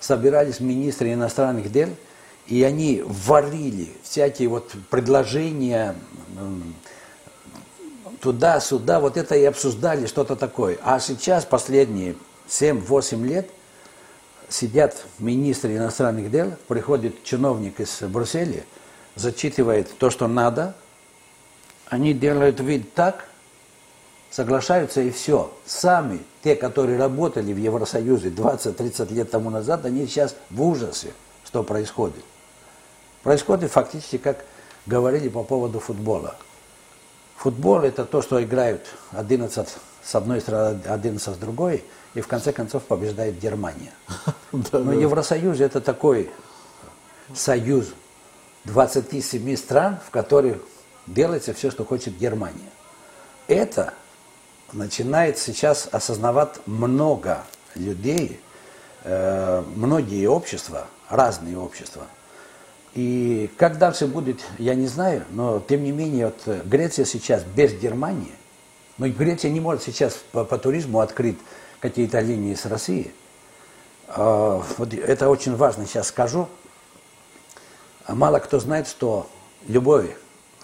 собирались 0.00 0.60
министры 0.60 1.12
иностранных 1.12 1.70
дел, 1.70 1.90
и 2.46 2.62
они 2.62 3.02
варили 3.04 3.88
всякие 4.02 4.48
вот 4.48 4.72
предложения 4.90 5.94
туда-сюда, 8.20 9.00
вот 9.00 9.16
это 9.16 9.34
и 9.34 9.44
обсуждали, 9.44 10.06
что-то 10.06 10.36
такое. 10.36 10.78
А 10.82 11.00
сейчас, 11.00 11.44
последние 11.44 12.16
7-8 12.48 13.24
лет, 13.26 13.50
сидят 14.48 15.04
министры 15.18 15.76
иностранных 15.76 16.30
дел, 16.30 16.52
приходит 16.68 17.24
чиновник 17.24 17.80
из 17.80 18.00
Брюсселя, 18.02 18.64
зачитывает 19.16 19.90
то, 19.98 20.10
что 20.10 20.28
надо, 20.28 20.74
они 21.86 22.14
делают 22.14 22.60
вид 22.60 22.94
так, 22.94 23.26
соглашаются 24.30 25.00
и 25.00 25.10
все. 25.10 25.52
Сами, 25.66 26.20
те, 26.42 26.54
которые 26.54 26.98
работали 26.98 27.52
в 27.52 27.58
Евросоюзе 27.58 28.30
20-30 28.30 29.12
лет 29.12 29.30
тому 29.30 29.50
назад, 29.50 29.84
они 29.84 30.06
сейчас 30.06 30.36
в 30.50 30.62
ужасе, 30.62 31.12
что 31.44 31.62
происходит. 31.62 32.24
Происходит 33.22 33.70
фактически, 33.70 34.18
как 34.18 34.44
говорили 34.86 35.28
по 35.28 35.44
поводу 35.44 35.78
футбола. 35.78 36.36
Футбол 37.36 37.80
это 37.80 38.04
то, 38.04 38.22
что 38.22 38.42
играют 38.42 38.86
11 39.12 39.68
с 40.02 40.14
одной 40.14 40.40
стороны, 40.40 40.80
11 40.84 41.34
с 41.34 41.38
другой, 41.38 41.84
и 42.14 42.20
в 42.20 42.26
конце 42.26 42.52
концов 42.52 42.82
побеждает 42.84 43.38
Германия. 43.38 43.92
Но 44.52 44.92
Евросоюз 44.92 45.60
это 45.60 45.80
такой 45.80 46.30
союз 47.34 47.94
27 48.64 49.56
стран, 49.56 49.98
в 50.06 50.10
которых 50.10 50.58
делается 51.06 51.54
все, 51.54 51.70
что 51.70 51.84
хочет 51.84 52.16
Германия. 52.16 52.70
Это 53.48 53.94
начинает 54.72 55.38
сейчас 55.38 55.88
осознавать 55.90 56.60
много 56.66 57.44
людей, 57.74 58.40
э, 59.04 59.62
многие 59.74 60.26
общества, 60.26 60.86
разные 61.08 61.58
общества. 61.58 62.06
И 62.94 63.50
как 63.56 63.78
дальше 63.78 64.06
будет, 64.06 64.40
я 64.58 64.74
не 64.74 64.86
знаю, 64.86 65.24
но 65.30 65.60
тем 65.66 65.82
не 65.82 65.92
менее, 65.92 66.26
вот 66.26 66.64
Греция 66.66 67.06
сейчас 67.06 67.42
без 67.42 67.72
Германии, 67.72 68.32
но 68.98 69.08
Греция 69.08 69.50
не 69.50 69.60
может 69.60 69.82
сейчас 69.82 70.22
по, 70.32 70.44
по 70.44 70.58
туризму 70.58 71.00
открыть 71.00 71.38
какие-то 71.80 72.20
линии 72.20 72.54
с 72.54 72.66
Россией. 72.66 73.12
Э, 74.08 74.60
вот 74.76 74.92
это 74.92 75.28
очень 75.30 75.56
важно 75.56 75.86
сейчас 75.86 76.08
скажу. 76.08 76.48
А 78.04 78.14
мало 78.14 78.40
кто 78.40 78.60
знает, 78.60 78.88
что 78.88 79.28
любой 79.66 80.16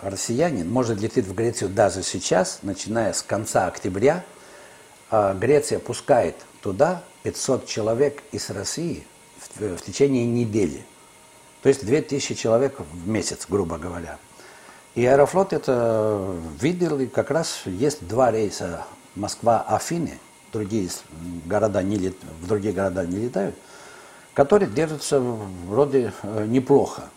россиянин 0.02 0.70
может 0.70 1.00
лететь 1.00 1.26
в 1.26 1.34
Грецию 1.34 1.70
даже 1.70 2.02
сейчас, 2.02 2.60
начиная 2.62 3.12
с 3.12 3.22
конца 3.22 3.66
октября. 3.66 4.24
А 5.10 5.32
Греция 5.32 5.78
пускает 5.78 6.36
туда 6.60 7.02
500 7.22 7.66
человек 7.66 8.22
из 8.32 8.50
России 8.50 9.06
в, 9.54 9.76
в 9.78 9.82
течение 9.82 10.26
недели. 10.26 10.84
То 11.68 11.70
есть 11.70 11.84
2000 11.84 12.34
человек 12.34 12.76
в 12.78 13.06
месяц, 13.06 13.44
грубо 13.46 13.76
говоря. 13.76 14.16
И 14.94 15.04
Аэрофлот 15.04 15.52
это 15.52 16.34
видел, 16.58 16.98
и 16.98 17.04
как 17.04 17.30
раз 17.30 17.60
есть 17.66 18.08
два 18.08 18.30
рейса 18.30 18.86
Москва-Афины, 19.16 20.18
другие 20.50 20.88
города 21.44 21.82
не 21.82 21.98
лет, 21.98 22.14
в 22.40 22.46
другие 22.46 22.72
города 22.72 23.04
не 23.04 23.18
летают, 23.18 23.54
которые 24.32 24.70
держатся 24.70 25.20
вроде 25.20 26.14
э, 26.22 26.46
неплохо. 26.46 27.10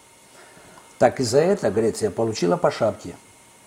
Так 0.97 1.21
из-за 1.21 1.39
этого 1.39 1.71
Греция 1.71 2.11
получила 2.11 2.57
по 2.57 2.71
шапке 2.71 3.15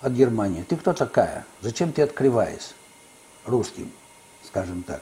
от 0.02 0.12
Германии. 0.12 0.64
Ты 0.64 0.76
кто 0.76 0.92
такая? 0.92 1.46
Зачем 1.62 1.92
ты 1.94 2.02
открываешь 2.02 2.74
русским, 3.46 3.90
скажем 4.46 4.82
так? 4.82 5.00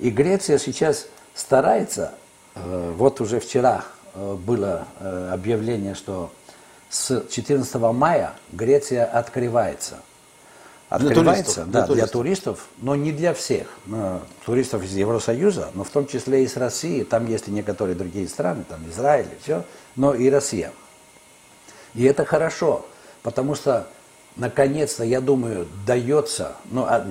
И 0.00 0.10
Греция 0.10 0.58
сейчас 0.58 1.06
старается, 1.34 2.12
э, 2.54 2.92
вот 2.94 3.22
уже 3.22 3.40
вчера 3.40 3.86
было 4.34 4.86
э, 5.00 5.30
объявление, 5.32 5.94
что 5.94 6.30
с 6.90 7.24
14 7.30 7.74
мая 7.74 8.34
Греция 8.52 9.04
открывается. 9.04 9.98
Открывается, 10.88 11.64
для 11.64 11.64
туристов, 11.64 11.70
да, 11.70 11.86
для, 11.86 11.94
для 11.94 12.06
туристов, 12.06 12.68
но 12.78 12.94
не 12.94 13.12
для 13.12 13.34
всех. 13.34 13.68
Туристов 14.46 14.82
из 14.82 14.96
Евросоюза, 14.96 15.70
но 15.74 15.84
в 15.84 15.90
том 15.90 16.06
числе 16.06 16.42
и 16.42 16.44
из 16.46 16.56
России, 16.56 17.02
там 17.02 17.26
есть 17.26 17.48
и 17.48 17.50
некоторые 17.50 17.94
другие 17.94 18.26
страны, 18.26 18.64
там 18.66 18.88
Израиль, 18.88 19.28
все, 19.42 19.64
но 19.96 20.14
и 20.14 20.30
Россия. 20.30 20.72
И 21.94 22.04
это 22.04 22.24
хорошо, 22.24 22.86
потому 23.22 23.54
что 23.54 23.86
наконец-то, 24.36 25.04
я 25.04 25.20
думаю, 25.20 25.68
дается, 25.86 26.56
ну, 26.70 26.84
а, 26.84 27.06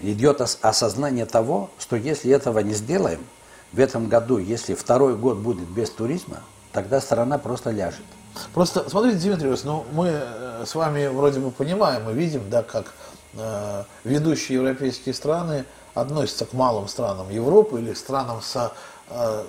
идет 0.00 0.40
осознание 0.40 1.26
того, 1.26 1.68
что 1.78 1.96
если 1.96 2.32
этого 2.32 2.60
не 2.60 2.72
сделаем, 2.72 3.20
в 3.72 3.78
этом 3.78 4.08
году, 4.08 4.38
если 4.38 4.74
второй 4.74 5.16
год 5.16 5.38
будет 5.38 5.68
без 5.68 5.90
туризма, 5.90 6.42
тогда 6.72 7.00
страна 7.00 7.38
просто 7.38 7.70
ляжет. 7.70 8.04
Просто, 8.54 8.88
смотрите, 8.88 9.18
Дмитрий 9.18 9.54
ну, 9.64 9.84
мы 9.92 10.08
э, 10.12 10.64
с 10.66 10.74
вами 10.74 11.08
вроде 11.08 11.40
бы 11.40 11.50
понимаем 11.50 12.04
мы 12.04 12.12
видим, 12.12 12.48
да, 12.48 12.62
как 12.62 12.94
э, 13.34 13.84
ведущие 14.04 14.58
европейские 14.58 15.14
страны 15.14 15.64
относятся 15.94 16.46
к 16.46 16.52
малым 16.52 16.86
странам 16.86 17.30
Европы 17.30 17.80
или 17.80 17.94
странам 17.94 18.40
со 18.40 18.72
Э, 19.10 19.44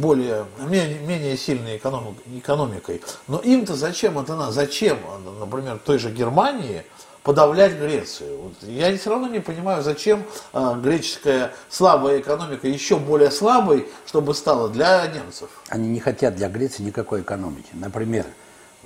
более, 0.00 0.46
менее, 0.58 0.98
менее 1.00 1.36
сильной 1.36 1.76
экономик, 1.76 2.16
экономикой. 2.34 3.02
Но 3.28 3.38
им-то 3.38 3.76
зачем 3.76 4.18
это 4.18 4.34
надо? 4.34 4.52
Зачем, 4.52 4.98
например, 5.40 5.78
той 5.84 5.98
же 5.98 6.10
Германии 6.10 6.84
подавлять 7.22 7.78
Грецию? 7.78 8.38
Вот 8.38 8.54
я 8.62 8.96
все 8.96 9.10
равно 9.10 9.28
не 9.28 9.40
понимаю, 9.40 9.82
зачем 9.82 10.24
э, 10.52 10.74
греческая 10.82 11.52
слабая 11.68 12.20
экономика 12.20 12.68
еще 12.68 12.98
более 12.98 13.30
слабой, 13.30 13.88
чтобы 14.06 14.34
стала 14.34 14.68
для 14.68 15.06
немцев. 15.06 15.50
Они 15.68 15.88
не 15.88 16.00
хотят 16.00 16.36
для 16.36 16.48
Греции 16.48 16.82
никакой 16.82 17.22
экономики. 17.22 17.70
Например, 17.72 18.26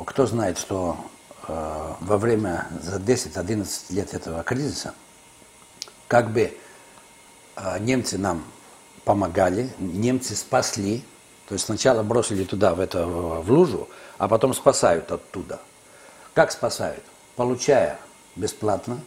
кто 0.04 0.26
знает, 0.26 0.58
что 0.58 0.96
э, 1.48 1.92
во 2.00 2.18
время 2.18 2.66
за 2.82 2.98
10-11 2.98 3.94
лет 3.94 4.14
этого 4.14 4.42
кризиса, 4.42 4.94
как 6.08 6.30
бы 6.30 6.56
э, 7.56 7.78
немцы 7.80 8.18
нам 8.18 8.44
помогали, 9.04 9.72
немцы 9.78 10.34
спасли, 10.34 11.04
то 11.48 11.54
есть 11.54 11.66
сначала 11.66 12.02
бросили 12.02 12.44
туда, 12.44 12.74
в, 12.74 12.80
это, 12.80 13.06
в 13.06 13.50
лужу, 13.50 13.88
а 14.18 14.28
потом 14.28 14.52
спасают 14.52 15.12
оттуда. 15.12 15.60
Как 16.34 16.50
спасают? 16.50 17.04
Получая 17.36 17.98
бесплатно 18.36 19.00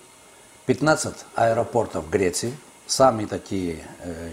15 0.65 1.13
аэропортов 1.35 2.09
Греции, 2.09 2.53
самые 2.85 3.27
такие 3.27 3.79
э, 4.03 4.31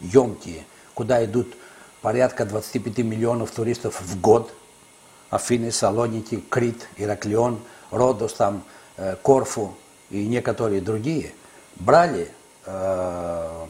емкие, 0.00 0.64
куда 0.94 1.24
идут 1.24 1.54
порядка 2.02 2.44
25 2.44 2.98
миллионов 2.98 3.50
туристов 3.50 4.00
в 4.00 4.20
год. 4.20 4.52
Афины, 5.30 5.70
Салоники, 5.70 6.42
Крит, 6.50 6.88
Ираклион, 6.98 7.60
Родос, 7.90 8.34
там, 8.34 8.64
э, 8.96 9.16
Корфу 9.22 9.74
и 10.10 10.26
некоторые 10.26 10.80
другие. 10.80 11.32
Брали 11.76 12.28
э, 12.66 13.66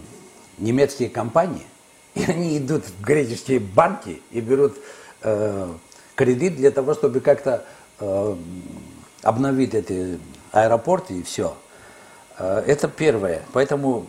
немецкие 0.58 1.10
компании, 1.10 1.66
и 2.14 2.24
они 2.24 2.58
идут 2.58 2.86
в 2.86 3.00
греческие 3.02 3.60
банки 3.60 4.20
и 4.30 4.40
берут 4.40 4.76
э, 5.22 5.72
кредит 6.16 6.56
для 6.56 6.70
того, 6.70 6.94
чтобы 6.94 7.20
как-то 7.20 7.64
э, 8.00 8.36
обновить 9.22 9.74
эти 9.74 10.18
аэропорты 10.52 11.14
и 11.14 11.22
все. 11.22 11.56
Э, 12.38 12.62
это 12.66 12.88
первое. 12.88 13.42
Поэтому 13.52 14.06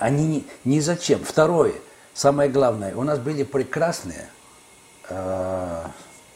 они 0.00 0.46
ни 0.64 0.80
зачем. 0.80 1.24
Второе, 1.24 1.74
самое 2.14 2.50
главное, 2.50 2.94
у 2.94 3.02
нас 3.02 3.18
были 3.18 3.42
прекрасные 3.42 4.28
э, 5.08 5.84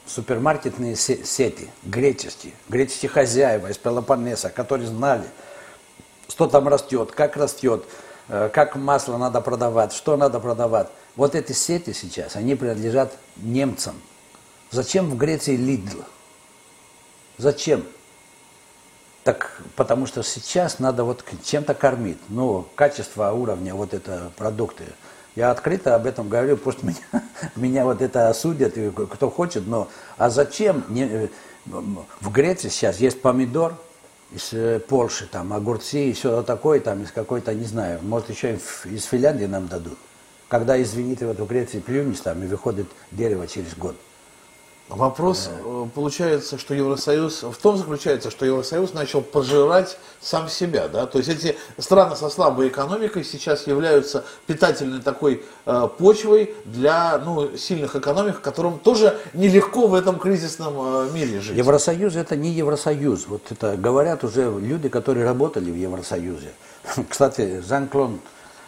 супермаркетные 0.06 0.96
сети, 0.96 1.70
греческие, 1.84 2.54
греческие 2.68 3.10
хозяева 3.10 3.68
из 3.68 3.78
Пелопоннеса, 3.78 4.50
которые 4.50 4.88
знали, 4.88 5.26
что 6.28 6.46
там 6.46 6.66
растет, 6.66 7.12
как 7.12 7.36
растет, 7.36 7.84
э, 8.28 8.50
как 8.52 8.74
масло 8.76 9.18
надо 9.18 9.40
продавать, 9.40 9.92
что 9.92 10.16
надо 10.16 10.40
продавать. 10.40 10.88
Вот 11.16 11.34
эти 11.34 11.52
сети 11.52 11.92
сейчас, 11.92 12.36
они 12.36 12.54
принадлежат 12.54 13.12
немцам. 13.36 14.00
Зачем 14.70 15.10
в 15.10 15.16
Греции 15.16 15.56
Лидл? 15.56 16.02
Зачем? 17.36 17.84
Так, 19.22 19.60
потому 19.76 20.06
что 20.06 20.22
сейчас 20.22 20.78
надо 20.78 21.04
вот 21.04 21.24
чем-то 21.44 21.74
кормить. 21.74 22.18
Ну, 22.28 22.66
качество 22.74 23.30
уровня 23.32 23.74
вот 23.74 23.92
это 23.92 24.32
продукты. 24.36 24.84
Я 25.36 25.50
открыто 25.50 25.94
об 25.94 26.06
этом 26.06 26.28
говорю, 26.28 26.56
пусть 26.56 26.82
меня, 26.82 27.22
меня 27.54 27.84
вот 27.84 28.00
это 28.00 28.28
осудят, 28.28 28.74
кто 29.12 29.30
хочет, 29.30 29.66
но 29.66 29.88
а 30.16 30.30
зачем? 30.30 30.84
Не, 30.88 31.04
э, 31.04 31.28
в 31.66 32.30
Греции 32.30 32.68
сейчас 32.68 32.98
есть 32.98 33.20
помидор 33.20 33.74
из 34.32 34.52
э, 34.52 34.80
Польши, 34.80 35.26
там, 35.26 35.52
огурцы 35.52 36.10
и 36.10 36.12
все 36.14 36.42
такое, 36.42 36.80
там, 36.80 37.02
из 37.02 37.12
какой-то, 37.12 37.54
не 37.54 37.64
знаю, 37.64 38.00
может, 38.02 38.30
еще 38.30 38.58
из 38.84 39.04
Финляндии 39.04 39.44
нам 39.44 39.68
дадут. 39.68 39.98
Когда, 40.48 40.80
извините, 40.80 41.26
вот 41.26 41.38
в 41.38 41.46
Греции 41.46 41.78
плюнешь 41.78 42.20
там 42.20 42.42
и 42.42 42.46
выходит 42.46 42.88
дерево 43.12 43.46
через 43.46 43.74
год. 43.76 43.96
Вопрос 44.90 45.48
э, 45.48 45.86
получается, 45.94 46.58
что 46.58 46.74
Евросоюз 46.74 47.44
в 47.44 47.56
том 47.62 47.76
заключается, 47.76 48.28
что 48.30 48.44
Евросоюз 48.44 48.92
начал 48.92 49.20
пожирать 49.20 49.96
сам 50.20 50.48
себя, 50.48 50.88
да, 50.88 51.06
то 51.06 51.18
есть 51.18 51.30
эти 51.30 51.56
страны 51.78 52.16
со 52.16 52.28
слабой 52.28 52.68
экономикой 52.68 53.22
сейчас 53.22 53.68
являются 53.68 54.24
питательной 54.48 55.00
такой 55.00 55.44
э, 55.64 55.88
почвой 55.96 56.54
для 56.64 57.18
ну, 57.18 57.56
сильных 57.56 57.94
экономик, 57.94 58.40
которым 58.40 58.80
тоже 58.80 59.16
нелегко 59.32 59.86
в 59.86 59.94
этом 59.94 60.18
кризисном 60.18 60.74
э, 60.78 61.08
мире 61.12 61.40
жить. 61.40 61.56
Евросоюз 61.56 62.16
это 62.16 62.34
не 62.34 62.50
Евросоюз, 62.50 63.28
вот 63.28 63.42
это 63.50 63.76
говорят 63.76 64.24
уже 64.24 64.52
люди, 64.58 64.88
которые 64.88 65.24
работали 65.24 65.70
в 65.70 65.76
Евросоюзе. 65.76 66.50
Кстати, 67.08 67.62
Жан-Клод 67.66 68.18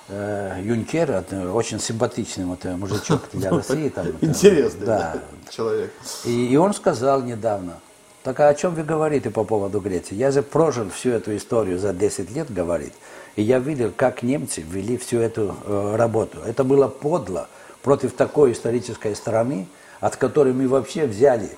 э, 0.08 0.60
Юнкер, 0.62 1.10
это 1.10 1.52
очень 1.52 1.80
симпатичный 1.80 2.44
вот, 2.44 2.64
э, 2.64 2.76
мужичок 2.76 3.22
для 3.32 3.50
России. 3.56 3.88
Там, 3.88 4.06
Интересный 4.20 4.86
да, 4.86 5.16
человек. 5.50 5.92
И, 6.24 6.46
и 6.46 6.56
он 6.56 6.74
сказал 6.74 7.22
недавно, 7.22 7.80
так 8.22 8.38
а 8.40 8.48
о 8.48 8.54
чем 8.54 8.74
вы 8.74 8.84
говорите 8.84 9.30
по 9.30 9.44
поводу 9.44 9.80
Греции? 9.80 10.14
Я 10.14 10.30
же 10.30 10.42
прожил 10.42 10.90
всю 10.90 11.10
эту 11.10 11.36
историю 11.36 11.78
за 11.78 11.92
10 11.92 12.30
лет, 12.30 12.52
говорит, 12.52 12.92
и 13.34 13.42
я 13.42 13.58
видел, 13.58 13.92
как 13.96 14.22
немцы 14.22 14.62
ввели 14.62 14.96
всю 14.96 15.18
эту 15.18 15.56
э, 15.64 15.96
работу. 15.96 16.38
Это 16.46 16.62
было 16.62 16.86
подло 16.88 17.48
против 17.82 18.12
такой 18.12 18.52
исторической 18.52 19.16
страны, 19.16 19.66
от 20.00 20.16
которой 20.16 20.52
мы 20.52 20.68
вообще 20.68 21.06
взяли 21.06 21.50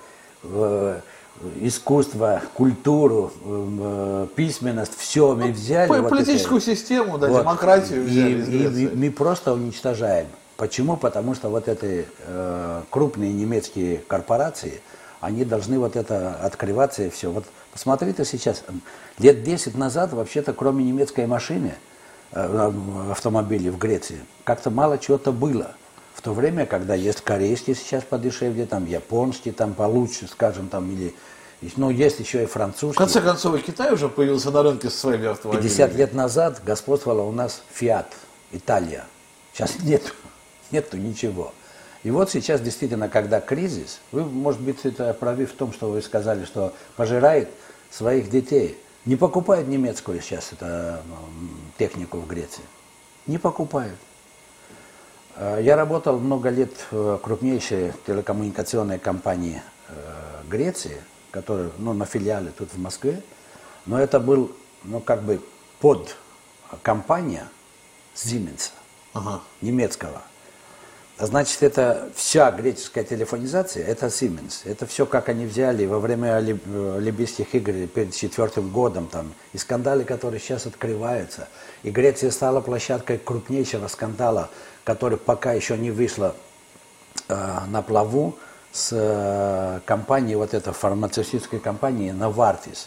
э, 0.43 1.01
искусство, 1.61 2.43
культуру, 2.55 3.33
э, 3.45 4.27
письменность, 4.35 4.97
все 4.97 5.35
мы 5.35 5.53
взяли. 5.53 5.89
Ну, 5.89 6.09
политическую 6.09 6.61
вот 6.61 6.65
систему, 6.65 7.19
да, 7.19 7.29
вот. 7.29 7.43
демократию 7.43 8.05
взяли. 8.05 8.43
И, 8.43 8.85
и, 8.85 8.97
мы 8.97 9.11
просто 9.11 9.53
уничтожаем. 9.53 10.29
Почему? 10.57 10.97
Потому 10.97 11.35
что 11.35 11.49
вот 11.49 11.69
эти 11.69 12.07
э, 12.19 12.83
крупные 12.91 13.33
немецкие 13.33 13.99
корпорации, 13.99 14.81
они 15.21 15.45
должны 15.45 15.79
вот 15.79 15.97
это 15.97 16.35
открываться 16.35 17.03
и 17.03 17.11
все. 17.11 17.31
Вот 17.31 17.45
посмотрите 17.73 18.25
сейчас, 18.25 18.63
лет 19.19 19.43
10 19.43 19.77
назад 19.77 20.13
вообще-то 20.13 20.53
кроме 20.53 20.85
немецкой 20.85 21.27
машины, 21.27 21.75
э, 22.33 22.73
автомобилей 23.11 23.71
в 23.71 23.79
Греции, 23.79 24.21
как-то 24.45 24.71
мало 24.71 24.99
чего-то 24.99 25.33
было. 25.33 25.75
В 26.15 26.23
то 26.23 26.33
время, 26.33 26.65
когда 26.65 26.95
есть 26.95 27.21
корейские 27.21 27.77
сейчас 27.77 28.05
подешевле, 28.05 28.67
там 28.67 28.87
японские, 28.87 29.53
там 29.53 29.75
получше, 29.75 30.29
скажем, 30.29 30.69
там 30.69 30.91
или 30.91 31.15
ну, 31.77 31.91
есть 31.91 32.21
еще 32.21 32.43
и 32.43 32.47
французские. 32.47 32.93
В 32.93 32.97
конце 32.97 33.21
концов, 33.21 33.55
и 33.57 33.59
Китай 33.63 33.93
уже 33.93 34.09
появился 34.09 34.51
на 34.51 34.63
рынке 34.63 34.91
со 34.91 34.99
своими 34.99 35.27
автомобилями. 35.29 35.69
50 35.69 35.95
лет 35.95 36.15
назад 36.15 36.61
господствовала 36.65 37.23
у 37.23 37.33
нас 37.33 37.63
Fiat, 37.79 38.07
Италия. 38.53 39.07
Сейчас 39.53 39.79
нет, 39.83 40.03
нету 40.71 40.97
ничего. 40.97 41.53
И 42.03 42.11
вот 42.11 42.31
сейчас 42.31 42.61
действительно, 42.61 43.09
когда 43.09 43.41
кризис, 43.41 44.01
вы, 44.13 44.25
может 44.25 44.61
быть, 44.61 44.85
это 44.85 45.15
правы 45.15 45.47
в 45.47 45.53
том, 45.53 45.73
что 45.73 45.89
вы 45.89 46.03
сказали, 46.03 46.45
что 46.45 46.75
пожирает 46.97 47.49
своих 47.91 48.29
детей. 48.29 48.79
Не 49.07 49.17
покупают 49.17 49.69
немецкую 49.69 50.21
сейчас 50.21 50.53
это, 50.53 51.03
технику 51.79 52.19
в 52.19 52.27
Греции. 52.27 52.63
Не 53.27 53.39
покупают. 53.39 53.97
Э, 55.37 55.59
я 55.61 55.77
работал 55.77 56.19
много 56.19 56.49
лет 56.51 56.73
в 56.91 57.19
крупнейшей 57.19 57.93
телекоммуникационной 58.07 58.99
компании 58.99 59.63
э, 59.89 59.93
Греции, 60.49 61.01
которая 61.31 61.71
ну, 61.79 61.93
на 61.93 62.07
филиале 62.07 62.53
тут 62.57 62.73
в 62.73 62.79
Москве. 62.79 63.23
Но 63.87 64.01
это 64.01 64.21
был, 64.21 64.53
ну, 64.85 65.01
как 65.01 65.23
бы 65.23 65.41
под 65.81 66.17
компания 66.83 67.49
Siemens, 68.15 68.71
ага. 69.13 69.41
немецкого. 69.61 70.23
Значит, 71.17 71.63
это 71.63 72.11
вся 72.17 72.51
греческая 72.51 73.05
телефонизация, 73.05 73.87
это 73.87 74.07
Siemens. 74.07 74.63
Это 74.65 74.85
все, 74.85 75.07
как 75.07 75.29
они 75.29 75.47
взяли 75.47 75.87
во 75.87 76.01
время 76.01 76.37
Олимпийских 76.37 77.55
игр 77.55 77.87
перед 77.87 78.15
четвертым 78.15 78.71
годом, 78.71 79.07
там, 79.07 79.33
и 79.53 79.59
скандалы, 79.59 80.03
которые 80.03 80.41
сейчас 80.41 80.67
открываются. 80.67 81.49
И 81.85 81.91
Греция 81.91 82.33
стала 82.33 82.61
площадкой 82.61 83.19
крупнейшего 83.19 83.87
скандала 83.87 84.51
который 84.85 85.19
пока 85.19 85.53
еще 85.53 85.77
не 85.77 85.91
вышла 85.91 86.35
э, 87.29 87.59
на 87.69 87.83
плаву 87.83 88.37
с 88.71 88.91
э, 88.93 89.81
компанией, 89.87 90.37
вот 90.37 90.53
этой 90.55 90.73
фармацевтической 90.73 91.59
компанией 91.59 92.11
Novartis. 92.11 92.87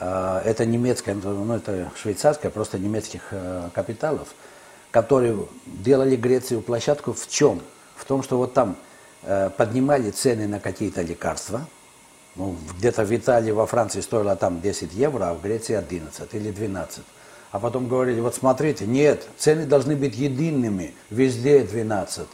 Э, 0.00 0.42
это 0.44 0.66
немецкая, 0.66 1.14
ну 1.14 1.54
это 1.54 1.90
швейцарская, 1.96 2.50
просто 2.50 2.78
немецких 2.78 3.32
капиталов, 3.72 4.28
которые 4.90 5.38
делали 5.66 6.16
Грецию 6.16 6.60
площадку 6.60 7.12
в 7.12 7.28
чем? 7.28 7.62
В 7.96 8.04
том, 8.04 8.22
что 8.22 8.36
вот 8.36 8.52
там 8.52 8.76
поднимали 9.56 10.10
цены 10.10 10.48
на 10.48 10.58
какие-то 10.58 11.02
лекарства, 11.02 11.60
ну, 12.34 12.56
где-то 12.76 13.04
в 13.04 13.14
Италии, 13.14 13.52
во 13.52 13.66
Франции 13.66 14.00
стоило 14.00 14.34
там 14.34 14.60
10 14.60 14.92
евро, 14.92 15.30
а 15.30 15.34
в 15.34 15.42
Греции 15.42 15.74
11 15.74 16.34
или 16.34 16.50
12 16.50 17.04
а 17.52 17.58
потом 17.58 17.86
говорили, 17.86 18.18
вот 18.20 18.34
смотрите, 18.34 18.86
нет, 18.86 19.28
цены 19.36 19.66
должны 19.66 19.94
быть 19.94 20.16
едиными, 20.16 20.94
везде 21.10 21.62
12. 21.62 22.26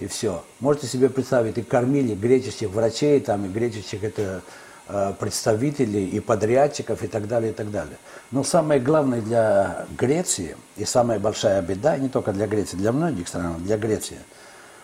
И 0.00 0.06
все. 0.08 0.42
Можете 0.58 0.88
себе 0.88 1.08
представить, 1.08 1.58
и 1.58 1.62
кормили 1.62 2.16
греческих 2.16 2.70
врачей, 2.70 3.20
там, 3.20 3.46
и 3.46 3.48
греческих 3.48 4.02
это, 4.02 4.42
э, 4.88 5.14
представителей, 5.20 6.06
и 6.06 6.18
подрядчиков, 6.18 7.04
и 7.04 7.06
так 7.06 7.28
далее, 7.28 7.52
и 7.52 7.54
так 7.54 7.70
далее. 7.70 7.96
Но 8.32 8.42
самое 8.42 8.80
главное 8.80 9.20
для 9.20 9.86
Греции, 9.96 10.56
и 10.76 10.84
самая 10.84 11.20
большая 11.20 11.62
беда, 11.62 11.96
не 11.96 12.08
только 12.08 12.32
для 12.32 12.48
Греции, 12.48 12.76
для 12.76 12.90
многих 12.90 13.28
стран, 13.28 13.62
для 13.62 13.78
Греции, 13.78 14.18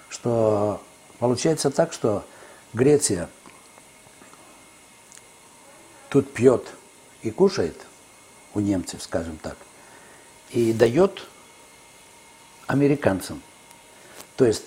что 0.08 0.80
получается 1.18 1.72
так, 1.72 1.92
что 1.92 2.24
Греция 2.74 3.28
тут 6.10 6.32
пьет 6.32 6.68
и 7.22 7.32
кушает, 7.32 7.87
у 8.54 8.60
немцев, 8.60 9.02
скажем 9.02 9.38
так, 9.38 9.56
и 10.50 10.72
дает 10.72 11.26
американцам. 12.66 13.42
То 14.36 14.44
есть, 14.44 14.64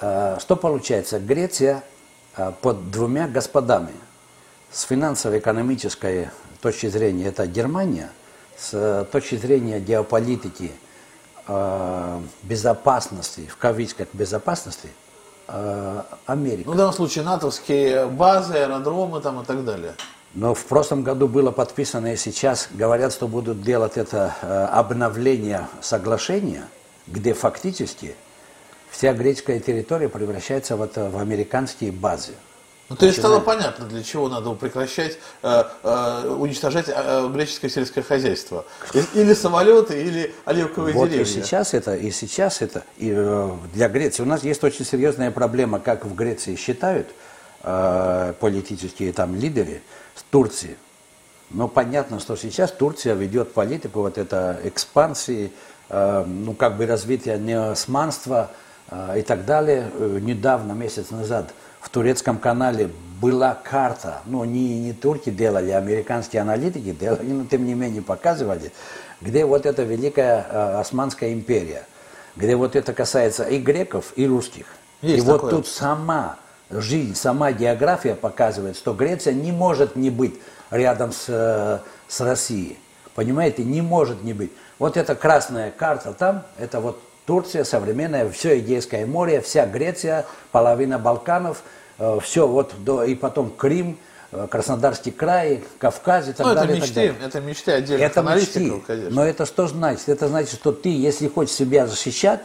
э, 0.00 0.38
что 0.40 0.56
получается? 0.56 1.18
Греция 1.18 1.82
э, 2.36 2.52
под 2.62 2.90
двумя 2.90 3.26
господами. 3.26 3.92
С 4.70 4.82
финансово-экономической 4.82 6.30
точки 6.60 6.88
зрения 6.88 7.26
это 7.26 7.46
Германия, 7.46 8.10
с 8.56 9.06
точки 9.10 9.36
зрения 9.36 9.80
геополитики, 9.80 10.72
э, 11.48 12.20
безопасности, 12.42 13.46
в 13.46 13.56
кавычках 13.56 14.08
безопасности, 14.12 14.90
Америка. 16.26 16.64
Ну, 16.66 16.72
в 16.72 16.76
данном 16.76 16.92
случае 16.92 17.22
натовские 17.22 18.06
базы, 18.06 18.54
аэродромы 18.54 19.20
там 19.20 19.42
и 19.42 19.44
так 19.44 19.64
далее. 19.64 19.94
Но 20.36 20.52
в 20.52 20.66
прошлом 20.66 21.02
году 21.02 21.28
было 21.28 21.50
подписано, 21.50 22.12
и 22.12 22.16
сейчас 22.16 22.68
говорят, 22.70 23.14
что 23.14 23.26
будут 23.26 23.62
делать 23.62 23.96
это 23.96 24.34
э, 24.42 24.66
обновление 24.70 25.66
соглашения, 25.80 26.68
где 27.06 27.32
фактически 27.32 28.14
вся 28.90 29.14
греческая 29.14 29.60
территория 29.60 30.10
превращается 30.10 30.76
вот 30.76 30.96
в 30.96 31.16
американские 31.18 31.90
базы. 31.90 32.34
Ну, 32.90 32.96
то 32.96 33.06
есть 33.06 33.18
стало 33.18 33.40
понятно, 33.40 33.86
для 33.86 34.02
чего 34.02 34.28
надо 34.28 34.52
прекращать 34.52 35.18
э, 35.42 35.64
э, 35.82 36.36
уничтожать 36.38 36.84
э, 36.88 37.28
греческое 37.32 37.70
сельское 37.70 38.02
хозяйство. 38.02 38.66
Или 39.14 39.32
самолеты, 39.32 39.98
или 40.02 40.34
оливковые 40.44 40.94
вот 40.94 41.08
деревья. 41.08 41.24
И 41.24 41.26
сейчас 41.26 41.72
это, 41.72 41.96
и 41.96 42.10
сейчас 42.10 42.60
это, 42.60 42.84
и 42.98 43.10
э, 43.10 43.50
для 43.72 43.88
Греции. 43.88 44.22
У 44.22 44.26
нас 44.26 44.44
есть 44.44 44.62
очень 44.62 44.84
серьезная 44.84 45.30
проблема, 45.30 45.80
как 45.80 46.04
в 46.04 46.14
Греции 46.14 46.56
считают 46.56 47.08
э, 47.62 48.34
политические 48.40 49.12
там 49.12 49.34
лидеры– 49.34 49.82
Турции. 50.30 50.76
Но 51.50 51.68
понятно, 51.68 52.18
что 52.20 52.36
сейчас 52.36 52.72
Турция 52.72 53.14
ведет 53.14 53.52
политику 53.52 54.00
вот 54.00 54.18
это 54.18 54.58
экспансии, 54.64 55.52
э, 55.88 56.24
ну 56.26 56.54
как 56.54 56.76
бы 56.76 56.86
развития 56.86 57.38
неосманства 57.38 58.50
э, 58.90 59.20
и 59.20 59.22
так 59.22 59.44
далее. 59.44 59.90
Э, 59.94 60.18
недавно, 60.20 60.72
месяц 60.72 61.10
назад, 61.10 61.54
в 61.80 61.88
турецком 61.88 62.38
канале 62.38 62.90
была 63.20 63.54
карта, 63.54 64.22
ну 64.26 64.44
не, 64.44 64.80
не 64.80 64.92
турки 64.92 65.30
делали, 65.30 65.70
а 65.70 65.78
американские 65.78 66.42
аналитики 66.42 66.90
делали, 66.90 67.30
но 67.30 67.44
тем 67.44 67.64
не 67.64 67.74
менее 67.74 68.02
показывали, 68.02 68.72
где 69.20 69.44
вот 69.44 69.66
эта 69.66 69.84
великая 69.84 70.46
э, 70.50 70.80
Османская 70.80 71.32
империя, 71.32 71.84
где 72.34 72.56
вот 72.56 72.74
это 72.74 72.92
касается 72.92 73.44
и 73.44 73.58
греков, 73.58 74.12
и 74.16 74.26
русских. 74.26 74.66
Есть 75.00 75.18
и 75.18 75.26
вот 75.26 75.36
такое. 75.36 75.50
тут 75.52 75.68
сама 75.68 76.38
жизнь, 76.70 77.14
сама 77.14 77.52
география 77.52 78.14
показывает, 78.14 78.76
что 78.76 78.92
Греция 78.94 79.34
не 79.34 79.52
может 79.52 79.96
не 79.96 80.10
быть 80.10 80.34
рядом 80.70 81.12
с, 81.12 81.24
э, 81.28 81.78
с 82.08 82.20
Россией. 82.20 82.78
Понимаете, 83.14 83.64
не 83.64 83.80
может 83.82 84.22
не 84.22 84.32
быть. 84.32 84.52
Вот 84.78 84.96
эта 84.96 85.14
красная 85.14 85.70
карта 85.70 86.12
там, 86.12 86.44
это 86.58 86.80
вот 86.80 87.00
Турция 87.24 87.64
современная, 87.64 88.28
все 88.30 88.58
Эгейское 88.58 89.06
море, 89.06 89.40
вся 89.40 89.66
Греция, 89.66 90.26
половина 90.52 90.98
Балканов, 90.98 91.62
э, 91.98 92.18
все 92.22 92.46
вот 92.46 92.74
до, 92.84 93.04
и 93.04 93.14
потом 93.14 93.50
Крым, 93.50 93.98
э, 94.32 94.46
Краснодарский 94.50 95.12
край, 95.12 95.64
Кавказ 95.78 96.28
и 96.28 96.32
так 96.32 96.46
Ну, 96.46 96.52
это 96.52 96.60
далее. 96.62 96.76
так 96.76 96.84
мечты, 96.88 97.14
это 97.24 97.40
мечты 97.40 97.72
отдельных 97.72 98.06
Это 98.10 98.20
аналитиков, 98.20 98.62
мечты. 98.62 98.86
конечно. 98.86 99.10
Но 99.14 99.24
это 99.24 99.46
что 99.46 99.66
значит? 99.66 100.08
Это 100.08 100.28
значит, 100.28 100.54
что 100.54 100.72
ты, 100.72 100.88
если 100.90 101.26
хочешь 101.28 101.54
себя 101.54 101.86
защищать, 101.86 102.40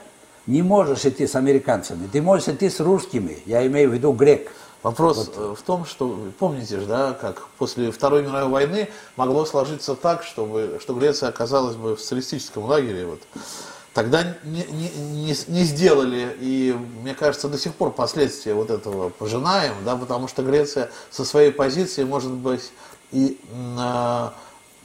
не 0.47 0.62
можешь 0.62 1.06
идти 1.06 1.27
с 1.27 1.36
американцами. 1.36 2.08
Ты 2.12 2.21
можешь 2.21 2.47
идти 2.47 2.69
с 2.69 2.80
русскими. 2.80 3.39
Я 3.45 3.65
имею 3.67 3.89
в 3.89 3.93
виду 3.93 4.12
грек. 4.12 4.51
Вопрос 4.84 5.30
э, 5.36 5.56
в 5.56 5.62
том, 5.62 5.86
что, 5.86 6.19
помните 6.39 6.80
же, 6.80 6.88
да, 6.88 7.13
как 7.13 7.47
после 7.60 7.91
Второй 7.91 8.23
мировой 8.23 8.49
войны 8.49 8.89
могло 9.15 9.45
сложиться 9.45 9.93
так, 9.93 10.23
чтобы, 10.23 10.80
что 10.82 10.95
Греция 10.95 11.30
оказалась 11.30 11.75
бы 11.75 11.95
в 11.95 12.01
социалистическом 12.01 12.65
лагере. 12.65 13.06
Вот. 13.06 13.21
Тогда 13.93 14.36
не, 14.43 14.63
не, 14.71 14.89
не, 15.25 15.36
не 15.47 15.63
сделали, 15.65 16.36
и 16.39 16.75
мне 17.01 17.13
кажется, 17.13 17.47
до 17.47 17.60
сих 17.60 17.75
пор 17.75 17.91
последствия 17.91 18.56
вот 18.56 18.71
этого 18.71 19.10
пожинаем, 19.10 19.75
да, 19.86 19.95
потому 19.95 20.27
что 20.27 20.41
Греция 20.41 20.89
со 21.12 21.25
своей 21.25 21.51
позиции, 21.51 22.04
может 22.04 22.32
быть, 22.32 22.71
и 23.12 23.39
м, 23.54 24.32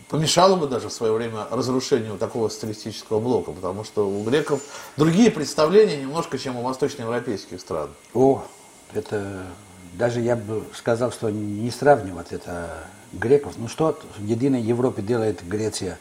помешала 0.08 0.56
бы 0.56 0.66
даже 0.66 0.88
в 0.88 0.92
свое 0.92 1.12
время 1.12 1.46
разрушению 1.50 2.18
такого 2.18 2.48
социалистического 2.48 3.20
блока, 3.20 3.52
потому 3.52 3.84
что 3.84 4.08
у 4.08 4.22
греков 4.24 4.60
другие 4.96 5.30
представления 5.30 5.96
немножко, 5.96 6.38
чем 6.38 6.56
у 6.56 6.62
восточноевропейских 6.62 7.60
стран. 7.60 7.90
О, 8.14 8.44
это 8.92 9.46
даже 9.94 10.20
я 10.20 10.36
бы 10.36 10.64
сказал, 10.74 11.10
что 11.10 11.30
не 11.30 11.70
сравнивать 11.70 12.32
это 12.32 12.88
греков. 13.12 13.54
Ну 13.56 13.68
что 13.68 13.98
в 14.16 14.24
единой 14.24 14.60
Европе 14.60 15.02
делает 15.02 15.46
Греция? 15.46 15.98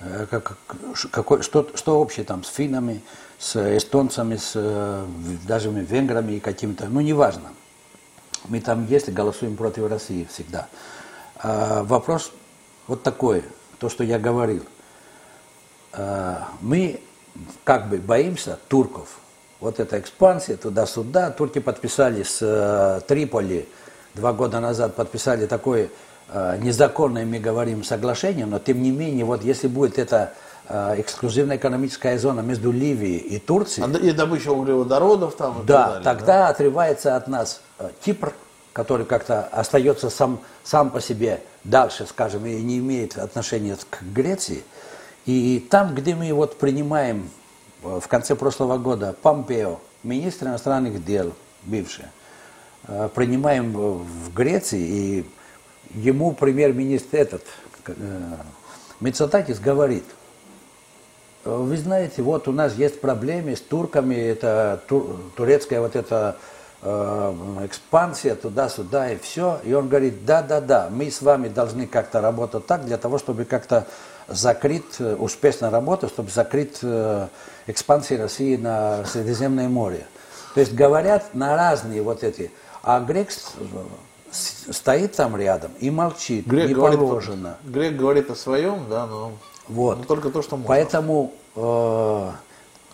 Э, 0.00 0.26
Как, 0.28 0.56
какой, 1.10 1.42
что, 1.42 1.68
что 1.74 2.00
общее 2.00 2.24
там 2.24 2.44
с 2.44 2.48
финнами, 2.48 3.02
с 3.38 3.56
эстонцами, 3.76 4.36
с 4.36 4.52
э, 4.54 5.06
даже 5.46 5.70
венграми 5.70 6.32
и 6.32 6.40
какими-то, 6.40 6.86
ну 6.86 7.00
неважно. 7.00 7.52
Мы 8.48 8.60
там 8.60 8.86
есть 8.88 9.08
и 9.08 9.12
голосуем 9.12 9.56
против 9.56 9.88
России 9.88 10.26
всегда. 10.30 10.66
А 11.36 11.84
вопрос 11.84 12.32
вот 12.86 13.02
такой, 13.02 13.44
то, 13.78 13.88
что 13.88 14.04
я 14.04 14.18
говорил. 14.18 14.62
А, 15.92 16.48
мы 16.60 17.00
как 17.64 17.88
бы 17.88 17.98
боимся 17.98 18.58
турков. 18.68 19.18
Вот 19.60 19.78
эта 19.78 20.00
экспансия 20.00 20.56
туда-сюда. 20.56 21.30
Турки 21.30 21.60
подписали 21.60 22.24
с 22.24 22.38
э, 22.40 23.00
Триполи 23.06 23.68
два 24.14 24.32
года 24.32 24.60
назад 24.60 24.94
подписали 24.96 25.46
такое 25.46 25.88
э, 26.28 26.58
незаконное, 26.60 27.24
мы 27.24 27.38
говорим, 27.38 27.84
соглашение, 27.84 28.44
но 28.44 28.58
тем 28.58 28.82
не 28.82 28.90
менее, 28.90 29.24
вот 29.24 29.44
если 29.44 29.68
будет 29.68 29.98
эта 29.98 30.34
э, 30.68 31.00
эксклюзивная 31.00 31.56
экономическая 31.56 32.18
зона 32.18 32.40
между 32.40 32.72
Ливией 32.72 33.18
и 33.18 33.38
Турцией, 33.38 33.86
А 33.86 33.98
И 33.98 34.10
добыча 34.10 34.50
углеводородов 34.50 35.36
там. 35.36 35.64
да, 35.64 35.86
далее, 35.86 36.04
тогда 36.04 36.48
отрывается 36.48 37.16
от 37.16 37.28
нас 37.28 37.62
Кипр, 38.04 38.34
который 38.72 39.06
как-то 39.06 39.42
остается 39.52 40.10
сам, 40.10 40.40
сам 40.64 40.90
по 40.90 41.00
себе 41.00 41.40
дальше, 41.64 42.06
скажем, 42.06 42.46
и 42.46 42.60
не 42.60 42.78
имеет 42.78 43.16
отношения 43.18 43.76
к 43.90 44.02
Греции. 44.02 44.62
И 45.26 45.64
там, 45.70 45.94
где 45.94 46.14
мы 46.14 46.32
вот 46.32 46.58
принимаем 46.58 47.30
э, 47.82 48.00
в 48.02 48.08
конце 48.08 48.34
прошлого 48.34 48.78
года 48.78 49.14
Помпео, 49.22 49.78
министр 50.02 50.48
иностранных 50.48 51.04
дел 51.04 51.32
бывший, 51.62 52.06
э, 52.88 53.08
принимаем 53.14 53.72
в 53.72 54.32
Греции, 54.34 54.80
и 54.80 55.26
ему 55.94 56.32
премьер-министр 56.32 57.16
этот, 57.16 57.44
э, 57.86 58.36
Мицотакис 59.00 59.58
говорит, 59.58 60.04
вы 61.44 61.76
знаете, 61.76 62.22
вот 62.22 62.46
у 62.46 62.52
нас 62.52 62.74
есть 62.76 63.00
проблемы 63.00 63.56
с 63.56 63.60
турками, 63.60 64.14
это 64.14 64.80
ту- 64.86 65.18
турецкая 65.36 65.80
вот 65.80 65.96
эта 65.96 66.36
экспансия 66.82 68.34
туда-сюда 68.34 69.12
и 69.12 69.18
все. 69.18 69.60
И 69.64 69.72
он 69.72 69.88
говорит, 69.88 70.24
да-да-да, 70.24 70.88
мы 70.90 71.10
с 71.10 71.22
вами 71.22 71.48
должны 71.48 71.86
как-то 71.86 72.20
работать 72.20 72.66
так, 72.66 72.84
для 72.84 72.98
того, 72.98 73.18
чтобы 73.18 73.44
как-то 73.44 73.86
закрыть, 74.28 74.98
э, 74.98 75.14
успешно 75.14 75.70
работать, 75.70 76.10
чтобы 76.10 76.30
закрыть 76.30 76.78
э, 76.82 77.28
экспансию 77.66 78.20
России 78.20 78.56
на 78.56 79.04
Средиземное 79.04 79.68
море. 79.68 80.06
То 80.54 80.60
есть 80.60 80.74
говорят 80.74 81.34
на 81.34 81.56
разные 81.56 82.02
вот 82.02 82.24
эти. 82.24 82.50
А 82.82 83.00
грек 83.00 83.28
стоит 84.32 85.14
там 85.14 85.36
рядом 85.36 85.72
и 85.78 85.90
молчит, 85.90 86.46
Грек 86.46 86.68
не 86.68 86.74
говорит, 86.74 86.98
положено. 86.98 87.56
Грек 87.62 87.96
говорит 87.96 88.30
о 88.30 88.34
своем, 88.34 88.88
да, 88.88 89.06
но 89.06 89.32
Вот. 89.68 89.98
но 89.98 90.04
только 90.04 90.30
то, 90.30 90.42
что 90.42 90.56
можно. 90.56 90.68
Поэтому 90.68 91.32
э, 91.54 92.30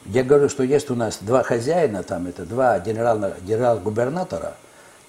я 0.07 0.23
говорю, 0.25 0.49
что 0.49 0.63
есть 0.63 0.91
у 0.91 0.95
нас 0.95 1.19
два 1.21 1.43
хозяина, 1.43 2.03
там 2.03 2.27
это 2.27 2.47
два 2.47 2.79
генерал-губернатора, 2.79 4.55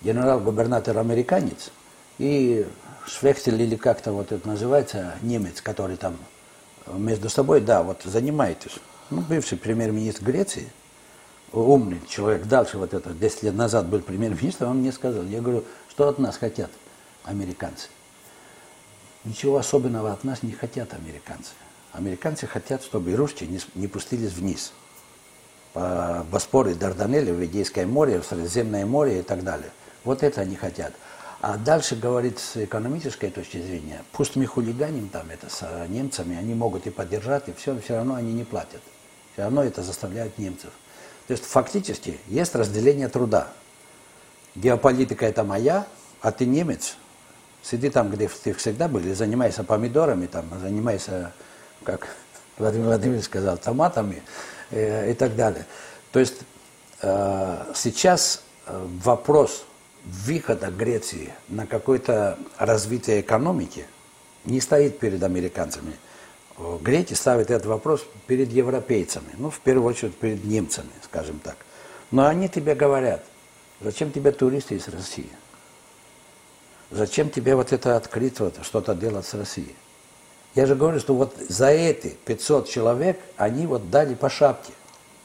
генерал-губернатор 0.02 0.98
американец 0.98 1.72
и 2.18 2.68
Швехтель 3.06 3.62
или 3.62 3.76
как-то 3.76 4.12
вот 4.12 4.32
это 4.32 4.48
называется, 4.48 5.16
немец, 5.22 5.62
который 5.62 5.98
там 5.98 6.18
между 6.88 7.30
собой, 7.30 7.62
да, 7.62 7.84
вот 7.84 8.02
занимаетесь. 8.04 8.76
Ну, 9.10 9.22
бывший 9.22 9.58
премьер-министр 9.58 10.24
Греции, 10.24 10.72
умный 11.52 12.02
человек, 12.08 12.46
дальше 12.46 12.78
вот 12.78 12.94
это, 12.94 13.12
10 13.12 13.44
лет 13.44 13.56
назад 13.56 13.88
был 13.88 14.02
премьер-министром, 14.02 14.72
он 14.72 14.78
мне 14.78 14.92
сказал, 14.92 15.24
я 15.24 15.42
говорю, 15.42 15.64
что 15.90 16.08
от 16.08 16.20
нас 16.20 16.38
хотят 16.38 16.70
американцы? 17.24 17.88
Ничего 19.26 19.58
особенного 19.58 20.12
от 20.12 20.24
нас 20.24 20.44
не 20.44 20.52
хотят 20.52 20.94
американцы. 20.94 21.52
Американцы 21.94 22.48
хотят, 22.48 22.84
чтобы 22.84 23.16
русские 23.16 23.50
не, 23.50 23.60
не 23.76 23.88
пустились 23.88 24.34
вниз. 24.34 24.74
По 25.74 26.26
Боспору 26.32 26.74
Дарданелле, 26.76 27.34
в 27.34 27.44
Эгейское 27.44 27.86
море, 27.86 28.20
в 28.20 28.26
Средиземное 28.26 28.86
море 28.86 29.20
и 29.20 29.22
так 29.22 29.44
далее. 29.44 29.72
Вот 30.04 30.24
это 30.24 30.42
они 30.42 30.56
хотят. 30.56 30.94
А 31.42 31.58
дальше, 31.58 31.96
говорит, 31.96 32.38
с 32.38 32.58
экономической 32.58 33.30
точки 33.30 33.62
зрения, 33.62 34.04
пусть 34.12 34.36
мы 34.36 34.46
хулиганим 34.46 35.08
там 35.08 35.30
это 35.30 35.50
с 35.50 35.60
э, 35.62 35.88
немцами, 35.88 36.36
они 36.36 36.54
могут 36.54 36.86
и 36.86 36.90
поддержать, 36.90 37.48
и 37.48 37.54
все, 37.54 37.80
все 37.80 37.96
равно 37.96 38.16
они 38.16 38.34
не 38.34 38.44
платят. 38.44 38.82
Все 39.34 39.44
равно 39.44 39.64
это 39.64 39.82
заставляет 39.82 40.38
немцев. 40.38 40.72
То 41.28 41.34
есть 41.34 41.46
фактически 41.46 42.20
есть 42.28 42.56
разделение 42.56 43.08
труда. 43.08 43.48
Геополитика 44.56 45.26
это 45.26 45.46
моя, 45.46 45.88
а 46.22 46.32
ты 46.32 46.46
немец. 46.46 46.98
Сиди 47.62 47.90
там, 47.90 48.10
где 48.10 48.28
ты 48.28 48.54
всегда 48.54 48.88
был, 48.88 49.02
занимайся 49.14 49.64
помидорами, 49.64 50.26
там, 50.26 50.46
занимайся, 50.60 51.34
как 51.84 52.08
Владимир 52.58 52.88
Владимирович 52.88 53.26
сказал, 53.26 53.58
томатами 53.58 54.22
э, 54.70 55.12
и 55.12 55.14
так 55.14 55.36
далее. 55.36 55.66
То 56.12 56.20
есть 56.20 56.42
э, 57.02 57.74
сейчас 57.74 58.44
э, 58.66 58.88
вопрос 59.04 59.66
выхода 60.04 60.70
Греции 60.70 61.34
на 61.48 61.66
какое-то 61.66 62.38
развитие 62.58 63.22
экономики 63.22 63.86
не 64.46 64.62
стоит 64.62 65.00
перед 65.00 65.24
американцами. 65.24 65.94
Греки 66.82 67.14
ставят 67.14 67.52
этот 67.52 67.68
вопрос 67.68 68.06
перед 68.28 68.52
европейцами, 68.52 69.30
ну, 69.38 69.50
в 69.50 69.60
первую 69.60 69.88
очередь, 69.88 70.16
перед 70.16 70.44
немцами, 70.44 70.90
скажем 71.04 71.40
так. 71.40 71.56
Но 72.12 72.28
они 72.28 72.50
тебе 72.50 72.76
говорят, 72.76 73.24
зачем 73.80 74.12
тебе 74.12 74.32
туристы 74.32 74.76
из 74.76 74.88
России? 74.90 75.30
Зачем 76.92 77.30
тебе 77.30 77.56
вот 77.56 77.72
это 77.72 77.96
открыть, 77.96 78.40
вот, 78.40 78.56
что-то 78.64 78.94
делать 78.94 79.26
с 79.26 79.34
Россией? 79.36 79.76
Я 80.56 80.66
же 80.66 80.76
говорю, 80.76 81.00
что 81.00 81.14
вот 81.14 81.36
за 81.48 81.68
эти 81.68 82.18
500 82.26 82.68
человек 82.68 83.20
они 83.38 83.68
вот 83.68 83.90
дали 83.90 84.16
по 84.16 84.30
шапке. 84.30 84.74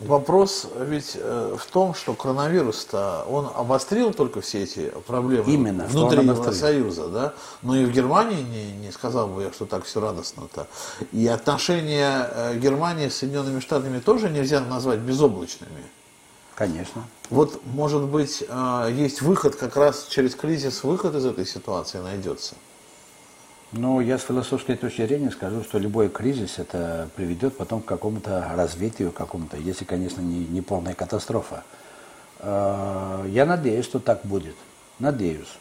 Вопрос 0.01 0.67
ведь 0.81 1.13
э, 1.15 1.57
в 1.59 1.67
том, 1.67 1.95
что 1.95 2.15
коронавирус-то, 2.15 3.25
он 3.29 3.49
обострил 3.55 4.13
только 4.13 4.41
все 4.41 4.65
эти 4.65 4.93
проблемы 5.07 5.51
Именно, 5.51 5.85
внутри. 5.87 6.19
Евросоюза, 6.19 7.09
да? 7.09 7.35
Но 7.63 7.77
и 7.77 7.85
в 7.85 7.93
Германии 7.93 8.43
не, 8.43 8.73
не 8.87 8.93
сказал 8.93 9.29
бы 9.29 9.45
я, 9.45 9.53
что 9.53 9.67
так 9.67 9.85
все 9.85 10.01
радостно-то. 10.01 10.67
И 11.13 11.27
отношения 11.29 12.29
э, 12.29 12.59
Германии 12.59 13.09
с 13.09 13.19
Соединенными 13.19 13.61
Штатами 13.61 14.01
тоже 14.01 14.31
нельзя 14.31 14.61
назвать 14.61 14.99
безоблачными. 14.99 15.85
Конечно. 16.57 17.05
Вот, 17.31 17.63
может 17.65 18.03
быть, 18.03 18.45
э, 18.47 18.89
есть 18.93 19.23
выход 19.23 19.55
как 19.55 19.77
раз 19.77 20.07
через 20.11 20.35
кризис, 20.35 20.83
выход 20.83 21.15
из 21.15 21.25
этой 21.25 21.47
ситуации 21.47 21.99
найдется. 21.99 22.57
Ну, 23.77 24.01
я 24.01 24.19
с 24.19 24.23
философской 24.23 24.77
точки 24.77 25.05
зрения 25.05 25.33
скажу, 25.33 25.65
что 25.65 25.79
любой 25.79 26.09
кризис 26.09 26.61
это 26.61 27.09
приведет 27.17 27.57
потом 27.57 27.83
к 27.83 27.87
какому-то 27.87 28.53
развитию, 28.55 29.11
какому-то, 29.11 29.57
если, 29.57 29.85
конечно, 29.85 30.21
не, 30.21 30.47
не 30.47 30.61
полная 30.61 30.95
катастрофа. 30.95 31.65
Э, 32.39 33.27
я 33.29 33.45
надеюсь, 33.45 33.85
что 33.85 33.99
так 33.99 34.21
будет. 34.23 34.55
Надеюсь. 35.01 35.53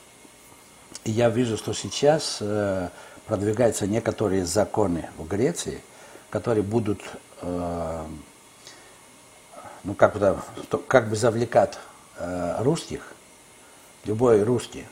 И 1.06 1.12
я 1.12 1.30
вижу, 1.30 1.58
что 1.58 1.74
сейчас 1.74 2.38
э, 2.40 2.90
продвигаются 3.26 3.88
некоторые 3.88 4.46
законы 4.46 5.10
в 5.18 5.28
Греции, 5.28 5.82
которые 6.30 6.62
будут, 6.62 7.02
э, 7.42 8.06
ну, 9.84 9.96
как 9.96 10.20
бы, 10.20 10.38
как 10.88 11.10
бы 11.10 11.16
завлекать 11.16 11.80
русских, 12.60 13.12
любой 14.06 14.44
русский, 14.44 14.86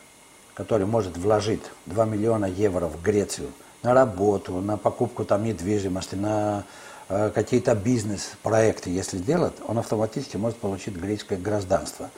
который 0.61 0.85
может 0.85 1.17
вложить 1.17 1.63
2 1.87 2.05
миллиона 2.05 2.45
евро 2.45 2.85
в 2.85 3.01
Грецию 3.01 3.47
на 3.81 3.95
работу, 3.95 4.61
на 4.61 4.77
покупку 4.77 5.25
там 5.25 5.43
недвижимости, 5.43 6.13
на 6.13 6.65
э, 7.09 7.31
какие-то 7.33 7.73
бизнес-проекты, 7.73 8.91
если 8.91 9.17
делать, 9.17 9.53
он 9.67 9.79
автоматически 9.79 10.37
может 10.37 10.59
получить 10.59 10.95
греческое 10.95 11.39
гражданство. 11.39 12.11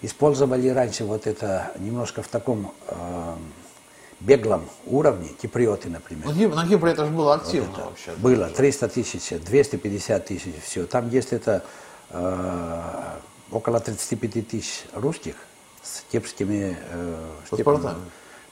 Использовали 0.00 0.68
раньше 0.68 1.04
вот 1.04 1.26
это 1.26 1.72
немножко 1.80 2.22
в 2.22 2.28
таком 2.28 2.72
э, 2.86 3.34
беглом 4.20 4.68
уровне, 4.86 5.30
киприоты, 5.42 5.88
например. 5.88 6.24
Ну, 6.24 6.54
на 6.54 6.68
Кипре 6.68 6.92
это 6.92 7.04
же 7.04 7.10
было 7.10 7.34
активно 7.34 7.68
вот 7.70 7.84
вообще. 7.86 8.12
Было 8.18 8.48
300 8.48 8.88
тысяч, 8.90 9.28
250 9.30 10.24
тысяч, 10.24 10.54
все. 10.64 10.86
Там 10.86 11.10
есть 11.10 11.32
это 11.32 11.64
э, 12.10 12.82
около 13.50 13.80
35 13.80 14.48
тысяч 14.48 14.84
русских, 14.92 15.34
с 15.88 16.12
кепскими 16.12 16.76
э, 16.90 17.30
паспортами. 17.50 17.96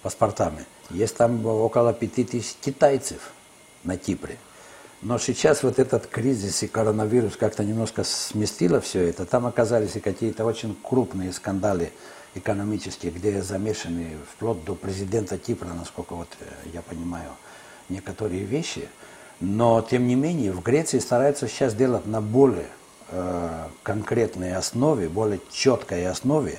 паспортами. 0.02 0.64
Есть 0.90 1.16
там 1.16 1.44
около 1.44 1.92
пяти 1.92 2.24
тысяч 2.24 2.54
китайцев 2.60 3.30
на 3.84 3.96
Кипре. 3.96 4.38
Но 5.02 5.18
сейчас 5.18 5.62
вот 5.62 5.78
этот 5.78 6.06
кризис 6.06 6.62
и 6.62 6.68
коронавирус 6.68 7.36
как-то 7.36 7.64
немножко 7.64 8.02
сместило 8.04 8.80
все 8.80 9.08
это. 9.08 9.26
Там 9.26 9.46
оказались 9.46 9.96
и 9.96 10.00
какие-то 10.00 10.44
очень 10.44 10.76
крупные 10.82 11.32
скандалы 11.32 11.92
экономические, 12.34 13.12
где 13.12 13.42
замешаны 13.42 14.16
вплоть 14.32 14.64
до 14.64 14.74
президента 14.74 15.38
Кипра, 15.38 15.68
насколько 15.68 16.14
вот 16.14 16.28
э, 16.40 16.44
я 16.72 16.82
понимаю, 16.82 17.30
некоторые 17.88 18.44
вещи. 18.44 18.88
Но, 19.40 19.82
тем 19.82 20.06
не 20.06 20.14
менее, 20.14 20.52
в 20.52 20.62
Греции 20.62 20.98
стараются 20.98 21.46
сейчас 21.46 21.74
делать 21.74 22.06
на 22.06 22.22
более 22.22 22.68
э, 23.10 23.66
конкретной 23.82 24.54
основе, 24.54 25.08
более 25.08 25.40
четкой 25.52 26.06
основе, 26.06 26.58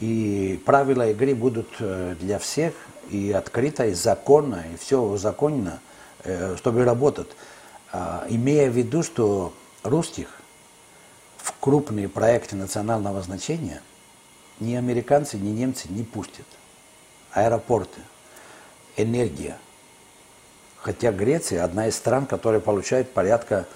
и 0.00 0.60
правила 0.64 1.10
игры 1.10 1.34
будут 1.34 1.68
э, 1.78 2.16
для 2.20 2.38
всех 2.38 2.74
и 3.10 3.32
открыто, 3.32 3.86
и 3.86 3.94
законно, 3.94 4.64
и 4.72 4.76
все 4.76 5.00
узаконено, 5.00 5.80
э, 6.24 6.56
чтобы 6.56 6.84
работать. 6.84 7.28
А, 7.92 8.26
имея 8.28 8.70
в 8.70 8.76
виду, 8.76 9.02
что 9.02 9.52
русских 9.82 10.28
в 11.36 11.52
крупные 11.60 12.08
проекты 12.08 12.56
национального 12.56 13.20
значения 13.22 13.82
ни 14.58 14.74
американцы, 14.74 15.36
ни 15.36 15.50
немцы 15.50 15.88
не 15.88 16.02
пустят. 16.02 16.46
Аэропорты, 17.32 18.00
энергия. 18.96 19.58
Хотя 20.78 21.12
Греция 21.12 21.62
одна 21.64 21.88
из 21.88 21.96
стран, 21.96 22.26
которая 22.26 22.60
получает 22.60 23.12
порядка 23.12 23.66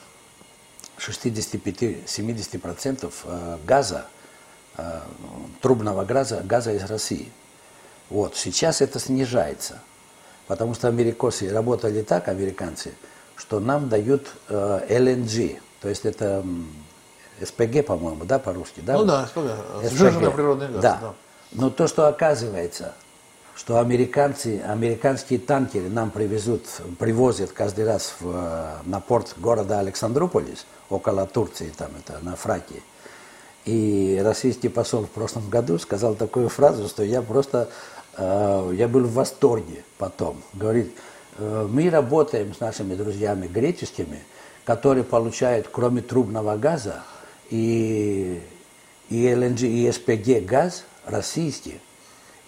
65-70% 0.98 3.12
э, 3.24 3.58
газа 3.64 4.06
трубного 5.60 6.04
газа, 6.04 6.42
газа 6.44 6.72
из 6.72 6.84
России. 6.84 7.30
Вот. 8.10 8.36
Сейчас 8.36 8.80
это 8.80 8.98
снижается, 8.98 9.80
потому 10.46 10.74
что 10.74 10.88
америкосы 10.88 11.52
работали 11.52 12.02
так, 12.02 12.28
американцы, 12.28 12.94
что 13.36 13.60
нам 13.60 13.88
дают 13.88 14.28
э, 14.48 14.86
LNG, 14.88 15.60
то 15.80 15.88
есть 15.88 16.04
это 16.04 16.44
СПГ, 17.40 17.84
по-моему, 17.86 18.24
да, 18.24 18.38
по-русски, 18.38 18.80
да? 18.80 18.94
Ну 18.94 19.04
да, 19.04 19.26
СПГ, 19.26 19.90
сжиженный 19.90 20.30
природный 20.30 20.68
газ. 20.68 20.82
Да. 20.82 20.98
да. 21.00 21.14
Но 21.52 21.70
то, 21.70 21.86
что 21.86 22.08
оказывается, 22.08 22.94
что 23.54 23.78
американцы, 23.78 24.60
американские 24.66 25.38
танкеры 25.38 25.88
нам 25.88 26.10
привезут, 26.10 26.66
привозят 26.98 27.52
каждый 27.52 27.86
раз 27.86 28.14
в, 28.20 28.30
э, 28.32 28.76
на 28.84 29.00
порт 29.00 29.34
города 29.36 29.80
Александрополис, 29.80 30.66
около 30.90 31.26
Турции, 31.26 31.72
там 31.76 31.90
это, 31.98 32.18
на 32.22 32.36
Фракии, 32.36 32.82
и 33.64 34.20
российский 34.22 34.68
посол 34.68 35.04
в 35.04 35.10
прошлом 35.10 35.48
году 35.48 35.78
сказал 35.78 36.14
такую 36.14 36.48
фразу, 36.48 36.88
что 36.88 37.02
я 37.02 37.22
просто, 37.22 37.68
э, 38.16 38.72
я 38.74 38.88
был 38.88 39.04
в 39.04 39.12
восторге 39.12 39.84
потом. 39.98 40.42
Говорит, 40.54 40.92
э, 41.38 41.66
мы 41.70 41.90
работаем 41.90 42.54
с 42.54 42.60
нашими 42.60 42.94
друзьями 42.94 43.46
греческими, 43.46 44.22
которые 44.64 45.04
получают, 45.04 45.68
кроме 45.70 46.02
трубного 46.02 46.56
газа, 46.56 47.02
и, 47.50 48.40
и 49.08 49.34
ЛНГ, 49.34 49.62
и 49.62 49.90
СПГ 49.90 50.44
газ 50.44 50.84
российский, 51.06 51.80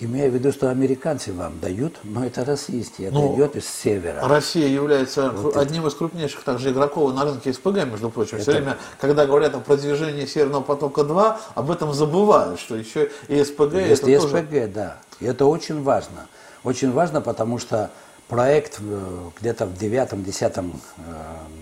Имея 0.02 0.30
в 0.30 0.34
виду, 0.34 0.50
что 0.50 0.70
американцы 0.70 1.30
вам 1.30 1.60
дают, 1.60 1.98
но 2.04 2.24
это 2.24 2.42
российские, 2.42 3.08
это 3.08 3.16
ну, 3.16 3.34
идет 3.34 3.54
из 3.56 3.68
севера. 3.68 4.26
Россия 4.26 4.66
является 4.66 5.30
вот 5.30 5.58
одним 5.58 5.86
из 5.86 5.94
крупнейших 5.94 6.42
также 6.42 6.70
игроков 6.70 7.14
на 7.14 7.24
рынке 7.24 7.52
СПГ, 7.52 7.84
между 7.84 8.08
прочим. 8.08 8.36
Это... 8.36 8.42
Все 8.42 8.52
время, 8.52 8.78
когда 8.98 9.26
говорят 9.26 9.54
о 9.54 9.60
продвижении 9.60 10.24
Северного 10.24 10.62
потока-2, 10.62 11.36
об 11.54 11.70
этом 11.70 11.92
забывают, 11.92 12.58
что 12.58 12.76
еще 12.76 13.10
и 13.28 13.44
СПГ 13.44 13.74
Есть 13.74 14.02
это 14.02 14.10
и 14.10 14.16
тоже... 14.16 14.38
СПГ, 14.38 14.72
да. 14.72 14.96
И 15.20 15.26
это 15.26 15.44
очень 15.44 15.82
важно. 15.82 16.28
Очень 16.64 16.92
важно, 16.92 17.20
потому 17.20 17.58
что 17.58 17.90
проект 18.26 18.80
где-то 19.38 19.66
в 19.66 19.76
девятом-десятом 19.76 20.80
э, 20.96 21.02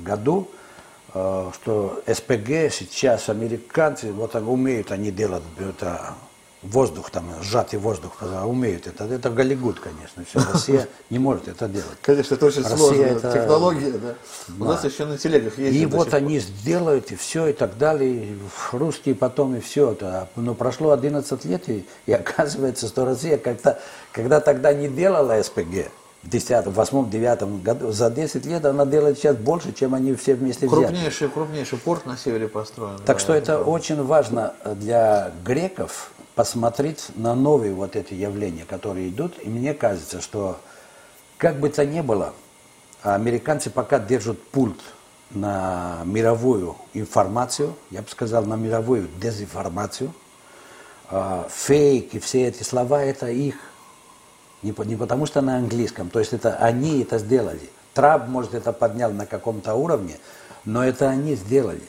году, 0.04 0.48
э, 1.12 1.50
что 1.54 2.02
СПГ 2.06 2.70
сейчас 2.70 3.28
американцы, 3.28 4.12
вот 4.12 4.36
умеют 4.36 4.92
они 4.92 5.10
делать 5.10 5.42
это 5.58 6.14
воздух, 6.62 7.10
там, 7.10 7.24
сжатый 7.42 7.78
воздух, 7.78 8.22
умеют 8.44 8.86
это. 8.86 9.04
Это 9.04 9.30
Голливуд, 9.30 9.78
конечно. 9.80 10.24
Все, 10.24 10.40
Россия 10.52 10.88
не 11.10 11.18
может 11.18 11.48
это 11.48 11.68
делать. 11.68 11.98
Конечно, 12.02 12.34
это 12.34 12.46
очень 12.46 12.62
Россия 12.62 12.76
сложная 12.76 13.16
это... 13.16 13.32
технология. 13.32 13.92
Да? 13.92 14.14
У 14.58 14.64
нас 14.64 14.84
еще 14.84 15.04
на 15.04 15.18
телегах 15.18 15.58
есть. 15.58 15.76
И 15.76 15.86
вот 15.86 16.14
они 16.14 16.38
сделают, 16.40 17.12
и 17.12 17.16
все, 17.16 17.48
и 17.48 17.52
так 17.52 17.78
далее. 17.78 18.32
И 18.32 18.38
русские 18.72 19.14
потом, 19.14 19.54
и 19.56 19.60
все. 19.60 19.92
Это. 19.92 20.28
Но 20.36 20.54
прошло 20.54 20.90
11 20.90 21.44
лет, 21.44 21.68
и, 21.68 21.86
и 22.06 22.12
оказывается, 22.14 22.88
что 22.88 23.04
Россия, 23.04 23.38
когда, 23.38 23.78
когда 24.12 24.40
тогда 24.40 24.72
не 24.72 24.88
делала 24.88 25.40
СПГ, 25.42 25.90
в 26.24 26.30
10, 26.30 26.66
в 26.66 26.72
8, 26.72 27.10
9 27.10 27.62
году, 27.62 27.92
за 27.92 28.10
10 28.10 28.44
лет 28.46 28.64
она 28.64 28.84
делает 28.84 29.18
сейчас 29.18 29.36
больше, 29.36 29.72
чем 29.72 29.94
они 29.94 30.14
все 30.14 30.34
вместе 30.34 30.66
взяты. 30.66 30.86
Крупнейший, 30.86 31.28
крупнейший 31.28 31.78
порт 31.78 32.06
на 32.06 32.16
севере 32.16 32.48
построен. 32.48 32.98
Так 33.06 33.18
да, 33.18 33.22
что 33.22 33.34
это, 33.34 33.52
это 33.52 33.62
очень 33.62 34.02
важно 34.02 34.54
для 34.64 35.30
греков, 35.44 36.10
посмотреть 36.38 37.06
на 37.16 37.34
новые 37.34 37.74
вот 37.74 37.96
эти 37.96 38.14
явления, 38.14 38.64
которые 38.64 39.08
идут. 39.08 39.34
И 39.42 39.48
мне 39.48 39.74
кажется, 39.74 40.20
что 40.20 40.60
как 41.36 41.58
бы 41.58 41.68
то 41.68 41.84
ни 41.84 42.00
было, 42.00 42.32
американцы 43.02 43.70
пока 43.70 43.98
держат 43.98 44.40
пульт 44.40 44.78
на 45.32 46.02
мировую 46.04 46.76
информацию, 46.94 47.74
я 47.90 48.02
бы 48.02 48.08
сказал, 48.08 48.44
на 48.44 48.54
мировую 48.54 49.08
дезинформацию. 49.20 50.14
А, 51.10 51.48
фейк 51.50 52.14
и 52.14 52.20
все 52.20 52.46
эти 52.46 52.62
слова, 52.62 53.02
это 53.02 53.26
их. 53.26 53.56
Не, 54.62 54.72
не 54.84 54.94
потому 54.94 55.26
что 55.26 55.40
на 55.40 55.56
английском, 55.56 56.08
то 56.08 56.20
есть 56.20 56.32
это 56.32 56.54
они 56.58 57.02
это 57.02 57.18
сделали. 57.18 57.68
Трамп, 57.94 58.28
может, 58.28 58.54
это 58.54 58.72
поднял 58.72 59.10
на 59.10 59.26
каком-то 59.26 59.74
уровне, 59.74 60.18
но 60.64 60.84
это 60.84 61.08
они 61.08 61.34
сделали. 61.34 61.82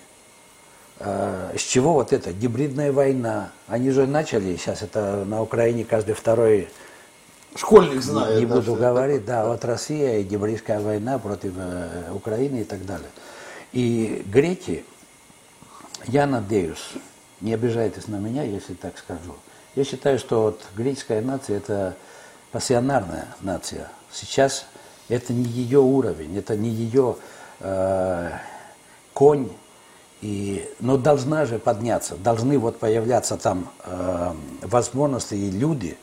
Э, 1.00 1.54
с 1.58 1.62
чего 1.62 1.94
вот 1.94 2.14
это? 2.14 2.34
Гибридная 2.34 2.92
война. 2.92 3.52
Они 3.68 3.90
же 3.92 4.06
начали, 4.06 4.56
сейчас 4.58 4.82
это 4.82 5.24
на 5.26 5.42
Украине 5.42 5.86
каждый 5.86 6.14
второй 6.14 6.70
Школьник 7.56 8.02
знает. 8.02 8.36
Не, 8.36 8.42
не 8.42 8.46
да, 8.46 8.56
буду 8.56 8.76
говорить, 8.76 9.26
да, 9.26 9.48
вот 9.48 9.66
Россия 9.66 10.20
и 10.20 10.24
гибридская 10.24 10.80
война 10.80 11.18
против 11.18 11.54
э, 11.58 12.12
Украины 12.14 12.62
и 12.62 12.64
так 12.64 12.86
далее. 12.86 13.10
И 13.72 14.24
греки, 14.28 14.86
я 16.06 16.28
надеюсь, 16.28 16.92
не 17.42 17.54
обижайтесь 17.54 18.08
на 18.08 18.18
меня, 18.18 18.44
если 18.44 18.76
так 18.76 18.98
скажу. 18.98 19.36
Я 19.76 19.84
считаю, 19.84 20.20
что 20.20 20.44
вот 20.44 20.62
греческая 20.76 21.22
нация 21.22 21.58
это 21.58 21.96
пассионарная 22.52 23.28
нация. 23.42 23.90
Сейчас 24.12 24.66
это 25.08 25.34
не 25.34 25.44
ее 25.44 25.80
уровень, 25.80 26.38
это 26.38 26.56
не 26.56 26.70
ее 26.70 27.16
э, 27.62 28.32
конь, 29.14 29.50
и, 30.22 30.70
но 30.80 30.98
должна 30.98 31.46
же 31.46 31.60
подняться, 31.60 32.16
должны 32.16 32.58
вот 32.58 32.80
появляться 32.80 33.38
там 33.38 33.70
э, 33.86 34.34
возможности 34.62 35.36
и 35.36 35.52
люди, 35.52 35.98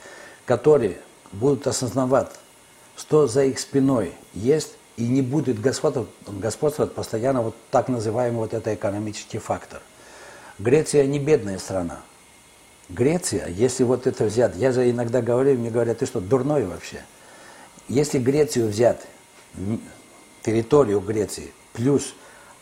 которые 0.45 0.99
будут 1.33 1.67
осознавать, 1.67 2.31
что 2.97 3.27
за 3.27 3.45
их 3.45 3.59
спиной 3.59 4.13
есть, 4.33 4.73
и 4.97 5.07
не 5.07 5.21
будет 5.21 5.61
господствовать, 5.61 6.09
господствовать 6.27 6.95
постоянно 6.95 7.43
вот 7.43 7.55
так 7.71 7.89
называемый 7.89 8.39
вот 8.39 8.55
это 8.55 8.75
экономический 8.75 9.37
фактор. 9.37 9.83
Греция 10.59 11.05
не 11.07 11.19
бедная 11.19 11.59
страна. 11.59 12.01
Греция, 12.89 13.49
если 13.49 13.85
вот 13.85 14.07
это 14.07 14.25
взять, 14.25 14.57
я 14.57 14.73
же 14.73 14.91
иногда 14.91 15.21
говорю, 15.21 15.59
мне 15.59 15.71
говорят, 15.71 15.99
ты 15.99 16.07
что, 16.07 16.21
дурной 16.21 16.65
вообще? 16.65 17.03
если 17.89 18.19
Грецию 18.19 18.69
взять, 18.69 19.01
территорию 20.43 21.01
Греции, 21.01 21.53
плюс 21.73 22.15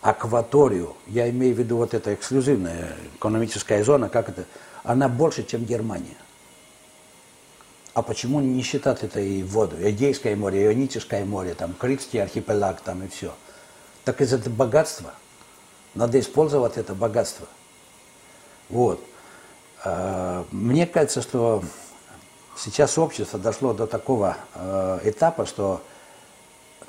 акваторию, 0.05 0.95
я 1.07 1.31
имею 1.31 1.55
в 1.55 1.59
виду 1.59 1.79
вот 1.79 1.95
эта 1.95 2.13
эксклюзивная 2.13 2.95
экономическая 3.17 3.83
зона, 3.83 4.11
как 4.11 4.29
это, 4.29 4.45
она 4.83 5.09
больше, 5.09 5.45
чем 5.45 5.65
Германия. 5.65 6.17
А 7.95 8.03
почему 8.03 8.41
не 8.41 8.61
считать 8.61 9.03
это 9.03 9.21
и 9.21 9.43
воду? 9.43 9.77
Эгейское 9.81 10.37
море, 10.37 10.67
Ионическое 10.67 11.25
море, 11.25 11.55
там, 11.55 11.73
Критский 11.73 12.23
архипелаг 12.23 12.83
там 12.83 13.03
и 13.03 13.09
все. 13.09 13.33
Так 14.05 14.21
из 14.21 14.35
это 14.35 14.51
богатство. 14.51 15.15
Надо 15.95 16.21
использовать 16.21 16.77
это 16.77 16.95
богатство. 16.95 17.47
Вот. 18.69 19.03
А, 19.85 20.45
мне 20.51 20.87
кажется, 20.87 21.23
что 21.23 21.65
сейчас 22.59 22.99
общество 22.99 23.39
дошло 23.39 23.73
до 23.73 23.87
такого 23.87 24.37
э, 24.55 24.99
этапа, 25.05 25.47
что 25.47 25.81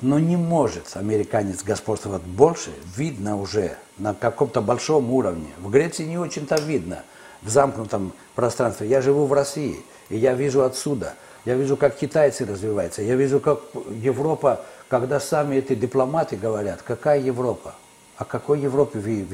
но 0.00 0.18
не 0.18 0.36
может 0.36 0.96
американец 0.96 1.62
господствовать 1.62 2.22
больше, 2.22 2.72
видно 2.96 3.36
уже 3.40 3.76
на 3.98 4.14
каком-то 4.14 4.60
большом 4.60 5.12
уровне. 5.12 5.50
В 5.58 5.70
Греции 5.70 6.04
не 6.04 6.18
очень-то 6.18 6.56
видно, 6.56 7.02
в 7.42 7.48
замкнутом 7.48 8.12
пространстве. 8.34 8.88
Я 8.88 9.00
живу 9.00 9.26
в 9.26 9.32
России, 9.32 9.82
и 10.08 10.16
я 10.16 10.34
вижу 10.34 10.62
отсюда. 10.64 11.14
Я 11.44 11.54
вижу, 11.54 11.76
как 11.76 11.96
китайцы 11.96 12.44
развиваются. 12.44 13.02
Я 13.02 13.14
вижу, 13.14 13.40
как 13.40 13.60
Европа, 13.90 14.64
когда 14.88 15.20
сами 15.20 15.56
эти 15.56 15.74
дипломаты 15.74 16.36
говорят, 16.36 16.82
какая 16.82 17.20
Европа? 17.20 17.74
О 18.16 18.24
какой 18.24 18.60
Европе 18.60 18.98
вы 18.98 19.26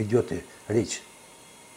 речь? 0.68 1.03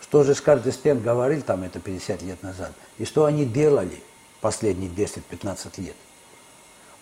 Что 0.01 0.23
же 0.23 0.35
Скарлетт 0.35 0.75
Стен 0.75 1.01
говорил 1.01 1.41
там 1.41 1.63
это 1.63 1.79
50 1.79 2.21
лет 2.21 2.43
назад? 2.43 2.73
И 2.97 3.05
что 3.05 3.25
они 3.25 3.45
делали 3.45 4.03
последние 4.41 4.89
10-15 4.89 5.81
лет? 5.81 5.95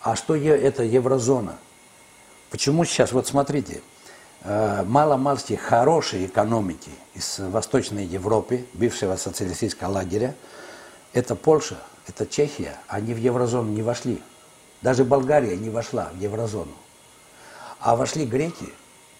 А 0.00 0.16
что 0.16 0.36
это 0.36 0.84
еврозона? 0.84 1.58
Почему 2.54 2.84
сейчас, 2.84 3.10
вот 3.10 3.26
смотрите, 3.26 3.82
э, 4.44 4.84
мало-мальски 4.86 5.54
хорошие 5.54 6.26
экономики 6.26 6.92
из 7.12 7.40
Восточной 7.40 8.06
Европы, 8.06 8.64
бывшего 8.74 9.16
социалистического 9.16 9.90
лагеря, 9.90 10.36
это 11.12 11.34
Польша, 11.34 11.78
это 12.06 12.26
Чехия, 12.26 12.78
они 12.86 13.12
в 13.12 13.16
еврозону 13.18 13.72
не 13.72 13.82
вошли. 13.82 14.22
Даже 14.82 15.04
Болгария 15.04 15.56
не 15.56 15.68
вошла 15.68 16.10
в 16.14 16.20
еврозону. 16.20 16.70
А 17.80 17.96
вошли 17.96 18.24
греки, 18.24 18.68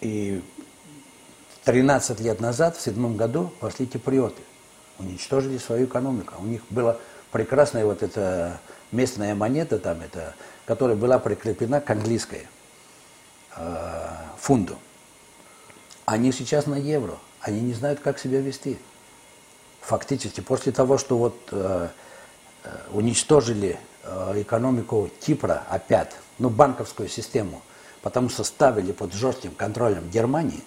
и 0.01 0.41
13 1.65 2.21
лет 2.21 2.39
назад, 2.39 2.77
в 2.77 2.81
седьмом 2.81 3.17
году, 3.17 3.53
пошли 3.59 3.87
киприоты. 3.87 4.43
Уничтожили 5.01 5.59
свою 5.59 5.87
экономику. 5.87 6.35
У 6.39 6.45
них 6.45 6.63
была 6.71 6.99
прекрасная 7.33 7.85
вот 7.85 8.05
эта 8.05 8.61
местная 8.93 9.35
монета 9.35 9.81
там, 9.81 10.03
это, 10.03 10.37
которая 10.67 10.95
была 10.95 11.19
прикреплена 11.19 11.81
к 11.81 11.91
английской. 11.91 12.47
Э, 13.57 14.09
фунту. 14.39 14.79
Они 16.05 16.33
сейчас 16.33 16.67
на 16.67 16.75
евро. 16.75 17.17
Они 17.41 17.61
не 17.61 17.75
знают, 17.75 18.01
как 18.01 18.19
себя 18.19 18.41
вести. 18.41 18.79
Фактически, 19.81 20.41
после 20.41 20.73
того, 20.73 20.99
что 20.99 21.19
вот 21.19 21.37
э, 21.53 21.89
э 22.65 22.79
уничтожили 22.93 23.79
э, 24.03 24.43
экономику 24.43 25.11
Кипра 25.21 25.63
опять, 25.69 26.13
ну, 26.39 26.49
банковскую 26.49 27.09
систему, 27.09 27.63
потому 28.03 28.29
что 28.29 28.45
ставили 28.45 28.93
под 28.93 29.13
жестким 29.13 29.55
контролем 29.55 30.09
Германии, 30.11 30.63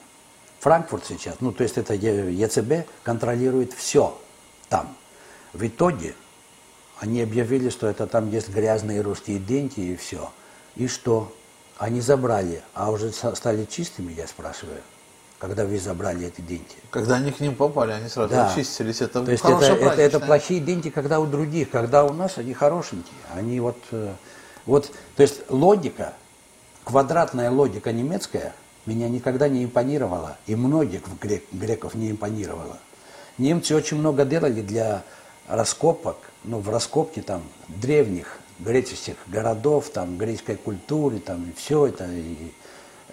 Франкфурт 0.59 1.05
сейчас, 1.05 1.35
ну, 1.39 1.51
то 1.51 1.63
есть 1.63 1.77
это 1.77 1.93
ЕЦБ 1.93 2.87
контролирует 3.03 3.73
все 3.73 4.19
там. 4.69 4.95
В 5.53 5.65
итоге 5.65 6.15
они 6.99 7.21
объявили, 7.21 7.69
что 7.69 7.87
это 7.87 8.07
там 8.07 8.29
есть 8.29 8.49
грязные 8.49 9.01
русские 9.01 9.39
деньги 9.39 9.79
и 9.79 9.95
все. 9.95 10.31
И 10.75 10.87
что? 10.87 11.31
Они 11.77 12.01
забрали, 12.01 12.63
а 12.73 12.91
уже 12.91 13.11
стали 13.11 13.65
чистыми, 13.65 14.11
я 14.13 14.27
спрашиваю, 14.27 14.81
когда 15.37 15.65
вы 15.65 15.77
забрали 15.79 16.27
эти 16.27 16.41
деньги. 16.41 16.75
Когда 16.89 17.15
они 17.15 17.31
к 17.31 17.39
ним 17.39 17.55
попали, 17.55 17.91
они 17.91 18.09
сразу 18.09 18.33
да. 18.33 18.51
очистились. 18.51 19.01
Это 19.01 19.23
То 19.23 19.31
есть 19.31 19.45
это, 19.45 19.65
это, 19.65 20.01
это 20.01 20.19
плохие 20.19 20.59
деньги, 20.59 20.89
когда 20.89 21.19
у 21.19 21.27
других, 21.27 21.69
когда 21.69 22.03
у 22.03 22.13
нас 22.13 22.39
они 22.39 22.53
хорошенькие. 22.53 23.13
Они 23.35 23.59
вот, 23.59 23.77
э, 23.91 24.11
вот, 24.65 24.91
то 25.15 25.21
есть 25.21 25.41
логика, 25.49 26.13
квадратная 26.83 27.51
логика 27.51 27.91
немецкая 27.91 28.53
меня 28.87 29.09
никогда 29.09 29.47
не 29.47 29.63
импонировала, 29.65 30.37
и 30.47 30.55
многих 30.55 31.01
грек, 31.21 31.43
греков 31.51 31.93
не 31.93 32.09
импонировала. 32.09 32.79
Немцы 33.37 33.75
очень 33.75 33.97
много 33.97 34.25
делали 34.25 34.61
для 34.61 35.03
раскопок, 35.47 36.17
ну, 36.43 36.59
в 36.59 36.69
раскопке 36.69 37.21
там 37.21 37.43
древних 37.67 38.39
греческих 38.59 39.15
городов, 39.27 39.89
там, 39.89 40.17
греческой 40.17 40.55
культуры, 40.55 41.19
там, 41.19 41.49
и 41.49 41.53
все 41.53 41.87
это. 41.87 42.05
И, 42.11 42.51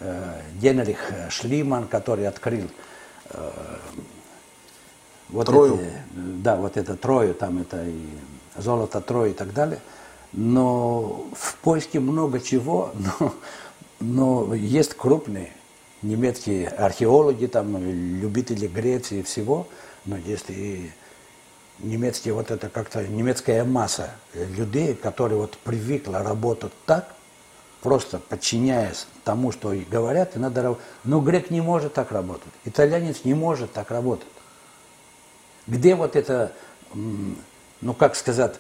э, 0.00 0.40
Генрих 0.61 1.12
Шлиман, 1.30 1.88
который 1.88 2.26
открыл 2.26 2.68
э, 3.30 3.50
вот 5.28 5.46
Трою. 5.46 5.74
Эти, 5.74 5.92
да, 6.14 6.57
вот 6.57 6.76
это 6.76 6.96
Трою, 6.96 7.35
там 7.35 7.61
это 7.61 7.85
и 7.85 8.07
золото 8.57 9.00
Трои 9.00 9.30
и 9.30 9.35
так 9.35 9.52
далее. 9.52 9.80
Но 10.33 11.26
в 11.35 11.57
поиске 11.57 12.00
много 12.00 12.40
чего, 12.40 12.92
но, 13.20 13.35
но 14.00 14.54
есть 14.54 14.94
крупные 14.94 15.52
немецкие 16.02 16.68
археологи, 16.68 17.46
там, 17.46 17.76
любители 17.78 18.66
Греции 18.66 19.20
и 19.20 19.22
всего, 19.22 19.66
но 20.04 20.16
есть 20.16 20.50
и 20.50 20.90
немецкий 21.78 22.30
вот 22.30 22.50
это 22.50 22.68
как-то 22.68 23.06
немецкая 23.06 23.64
масса 23.64 24.10
людей, 24.34 24.94
которые 24.94 25.38
вот 25.38 25.56
привыкла 25.58 26.22
работать 26.22 26.72
так, 26.87 27.14
просто 27.82 28.18
подчиняясь 28.18 29.06
тому, 29.24 29.52
что 29.52 29.74
говорят, 29.90 30.37
и 30.37 30.38
надо 30.38 30.78
Но 31.04 31.20
грек 31.20 31.50
не 31.50 31.60
может 31.60 31.94
так 31.94 32.12
работать, 32.12 32.52
итальянец 32.64 33.24
не 33.24 33.34
может 33.34 33.72
так 33.72 33.90
работать. 33.90 34.28
Где 35.66 35.94
вот 35.94 36.16
это, 36.16 36.52
ну 36.92 37.94
как 37.94 38.16
сказать, 38.16 38.54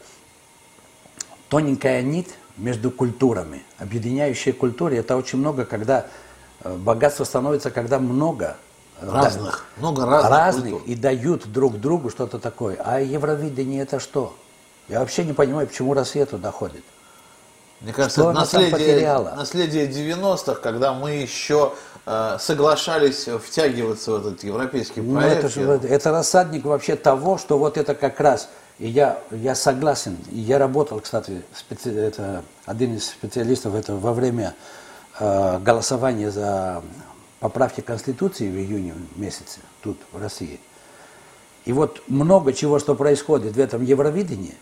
тоненькая 1.48 2.02
нить 2.02 2.34
между 2.56 2.90
культурами, 2.90 3.62
объединяющая 3.78 4.52
культуры, 4.52 4.96
это 4.96 5.16
очень 5.16 5.38
много, 5.38 5.64
когда 5.64 6.06
э, 6.60 6.74
богатство 6.76 7.24
становится, 7.24 7.70
когда 7.70 7.98
много 7.98 8.56
Разных, 9.00 9.64
да, 9.76 9.80
много 9.80 10.06
разных. 10.06 10.30
Разных 10.30 10.70
культур. 10.70 10.88
и 10.88 10.94
дают 10.94 11.46
друг 11.52 11.78
другу 11.80 12.10
что-то 12.10 12.38
такое. 12.38 12.76
А 12.84 13.00
Евровидение 13.00 13.82
это 13.82 14.00
что? 14.00 14.34
Я 14.88 15.00
вообще 15.00 15.24
не 15.24 15.32
понимаю, 15.32 15.66
почему 15.66 15.94
Россия 15.94 16.26
туда 16.26 16.50
ходит. 16.50 16.84
Мне 17.80 17.92
кажется, 17.92 18.20
что 18.20 18.30
это 18.30 18.40
наследие, 18.40 19.18
наследие 19.18 19.86
90-х, 19.88 20.54
когда 20.62 20.94
мы 20.94 21.10
еще 21.10 21.72
э, 22.06 22.36
соглашались 22.40 23.26
втягиваться 23.44 24.12
в 24.12 24.26
этот 24.26 24.44
европейский 24.44 25.02
ну, 25.02 25.18
проект. 25.18 25.44
это, 25.44 25.48
же, 25.48 25.62
это 25.62 26.10
рассадник 26.10 26.64
вообще 26.64 26.96
того, 26.96 27.36
что 27.36 27.58
вот 27.58 27.76
это 27.76 27.94
как 27.94 28.20
раз, 28.20 28.48
и 28.78 28.88
я, 28.88 29.18
я 29.30 29.54
согласен, 29.54 30.16
и 30.30 30.38
я 30.38 30.58
работал, 30.58 31.00
кстати, 31.00 31.42
специ, 31.54 31.90
это 31.90 32.42
один 32.64 32.96
из 32.96 33.06
специалистов 33.06 33.74
это 33.74 33.94
во 33.94 34.14
время 34.14 34.54
э, 35.18 35.58
голосования 35.58 36.30
за 36.30 36.82
поправки 37.44 37.82
Конституции 37.82 38.48
в 38.48 38.56
июне 38.56 38.94
месяце 39.16 39.60
тут, 39.82 39.98
в 40.12 40.18
России. 40.18 40.58
И 41.66 41.74
вот 41.74 42.00
много 42.08 42.54
чего, 42.54 42.78
что 42.78 42.94
происходит 42.94 43.54
в 43.54 43.60
этом 43.60 43.84
Евровидении, 43.84 44.54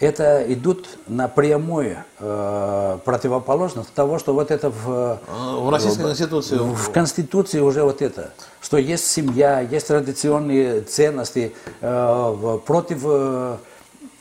это 0.00 0.44
идут 0.52 0.88
на 1.06 1.28
прямую 1.28 1.98
э, 2.18 2.98
противоположность 3.04 3.94
того, 3.94 4.18
что 4.18 4.34
вот 4.34 4.50
это 4.50 4.70
в, 4.70 4.88
а, 4.88 5.20
в 5.60 5.70
Российской 5.70 6.02
в, 6.02 6.06
Конституции. 6.06 6.56
В, 6.56 6.74
в 6.74 6.90
Конституции 6.90 7.60
уже 7.60 7.84
вот 7.84 8.02
это, 8.02 8.32
что 8.60 8.76
есть 8.76 9.06
семья, 9.06 9.60
есть 9.60 9.86
традиционные 9.86 10.80
ценности, 10.80 11.54
э, 11.80 12.58
против 12.66 13.02
э, 13.04 13.56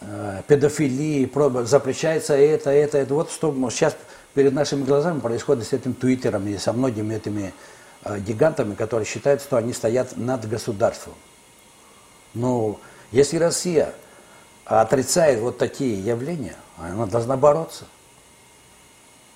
э 0.02 0.41
педофилии, 0.48 1.28
запрещается 1.65 2.36
это, 2.36 2.70
это, 2.70 3.00
это. 3.00 3.15
Вот 3.15 3.32
что 3.32 3.52
сейчас 3.72 3.98
перед 4.36 4.54
нашими 4.54 4.84
глазами 4.84 5.22
происходит 5.22 5.65
с 5.65 5.74
этим 5.74 5.96
Твиттером 5.96 6.47
и 6.47 6.60
со 6.60 6.72
многими 6.72 7.16
этими 7.16 7.51
гигантами, 8.06 8.76
которые 8.76 9.06
считают, 9.06 9.41
что 9.41 9.58
они 9.58 9.74
стоят 9.74 10.16
над 10.16 10.47
государством. 10.47 11.16
Но 12.34 12.80
если 13.12 13.38
Россия 13.38 13.93
отрицает 14.66 15.39
вот 15.39 15.58
такие 15.58 15.99
явления, 16.03 16.56
она 16.78 17.08
должна 17.08 17.38
бороться. 17.38 17.86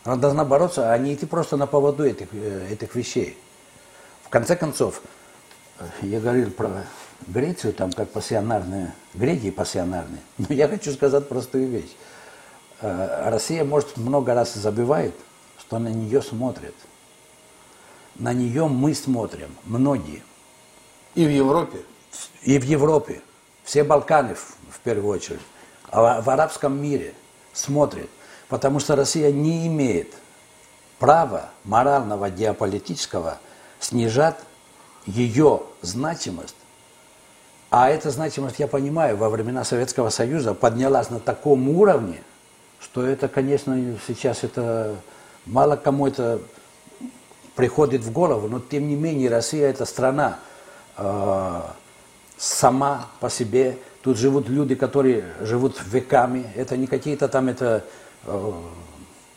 Она 0.03 0.15
должна 0.15 0.45
бороться, 0.45 0.91
а 0.91 0.97
не 0.97 1.13
идти 1.13 1.26
просто 1.26 1.57
на 1.57 1.67
поводу 1.67 2.05
этих, 2.05 2.28
э, 2.32 2.67
этих 2.72 2.95
вещей. 2.95 3.38
В 4.24 4.30
конце 4.30 4.55
концов, 4.55 5.01
я 6.01 6.20
говорил 6.20 6.51
про 6.51 6.86
Грецию, 7.28 7.74
там 7.74 7.91
как 7.91 8.09
пассионарные, 8.11 8.93
греки 9.13 9.51
пассионарные. 9.51 10.22
Но 10.38 10.47
я 10.49 10.67
хочу 10.67 10.91
сказать 10.93 11.28
простую 11.28 11.67
вещь. 11.67 11.95
Э, 12.82 13.30
Россия, 13.30 13.63
может, 13.63 13.97
много 13.97 14.34
раз 14.34 14.53
забывает, 14.53 15.15
что 15.59 15.80
на 15.80 15.89
нее 15.89 16.22
смотрят– 16.22 16.76
на 18.20 18.34
нее 18.34 18.67
мы 18.67 18.93
смотрим, 18.93 19.49
многие. 19.63 20.22
И 21.15 21.26
в 21.26 21.30
Европе? 21.30 21.80
И 22.43 22.59
в 22.59 22.63
Европе. 22.63 23.22
Все 23.63 23.84
Балканы 23.84 24.36
в, 24.36 24.80
первую 24.84 25.15
очередь. 25.15 25.41
А 25.89 26.22
в, 26.22 26.26
в 26.26 26.30
арабском 26.30 26.82
мире 26.82 27.13
смотрят. 27.53 28.09
Потому 28.47 28.80
что 28.80 28.95
Россия 28.95 29.32
не 29.32 29.67
имеет 29.67 30.13
права 30.99 31.49
морального, 31.63 32.30
геополитического 32.30 33.39
снижать 33.80 34.38
ее 35.05 35.61
значимость. 35.82 36.55
А 37.70 37.89
эта 37.89 38.09
значимость, 38.09 38.59
я 38.59 38.67
понимаю, 38.67 39.15
во 39.15 39.30
времена 39.30 39.63
Советского 39.63 40.09
Союза 40.09 40.53
поднялась 40.53 41.09
на 41.09 41.20
таком 41.20 41.70
уровне, 41.70 42.22
что 42.80 43.05
это, 43.05 43.28
конечно, 43.28 43.97
сейчас 44.07 44.43
это 44.43 44.95
мало 45.45 45.76
кому 45.76 46.07
это 46.07 46.41
приходит 47.60 48.03
в 48.03 48.12
голову, 48.14 48.47
но 48.47 48.62
тем 48.62 48.88
не 48.88 48.95
менее 48.95 49.30
Россия 49.30 49.70
это 49.70 49.84
страна 49.84 50.39
э, 50.95 51.62
сама 52.38 53.07
по 53.20 53.30
себе. 53.30 53.76
Тут 54.01 54.18
живут 54.18 54.47
люди, 54.47 54.76
которые 54.76 55.26
живут 55.41 55.76
веками. 55.86 56.45
Это 56.55 56.78
не 56.78 56.88
какие-то 56.88 57.28
там 57.28 57.49
это 57.49 57.84
э, 58.26 58.51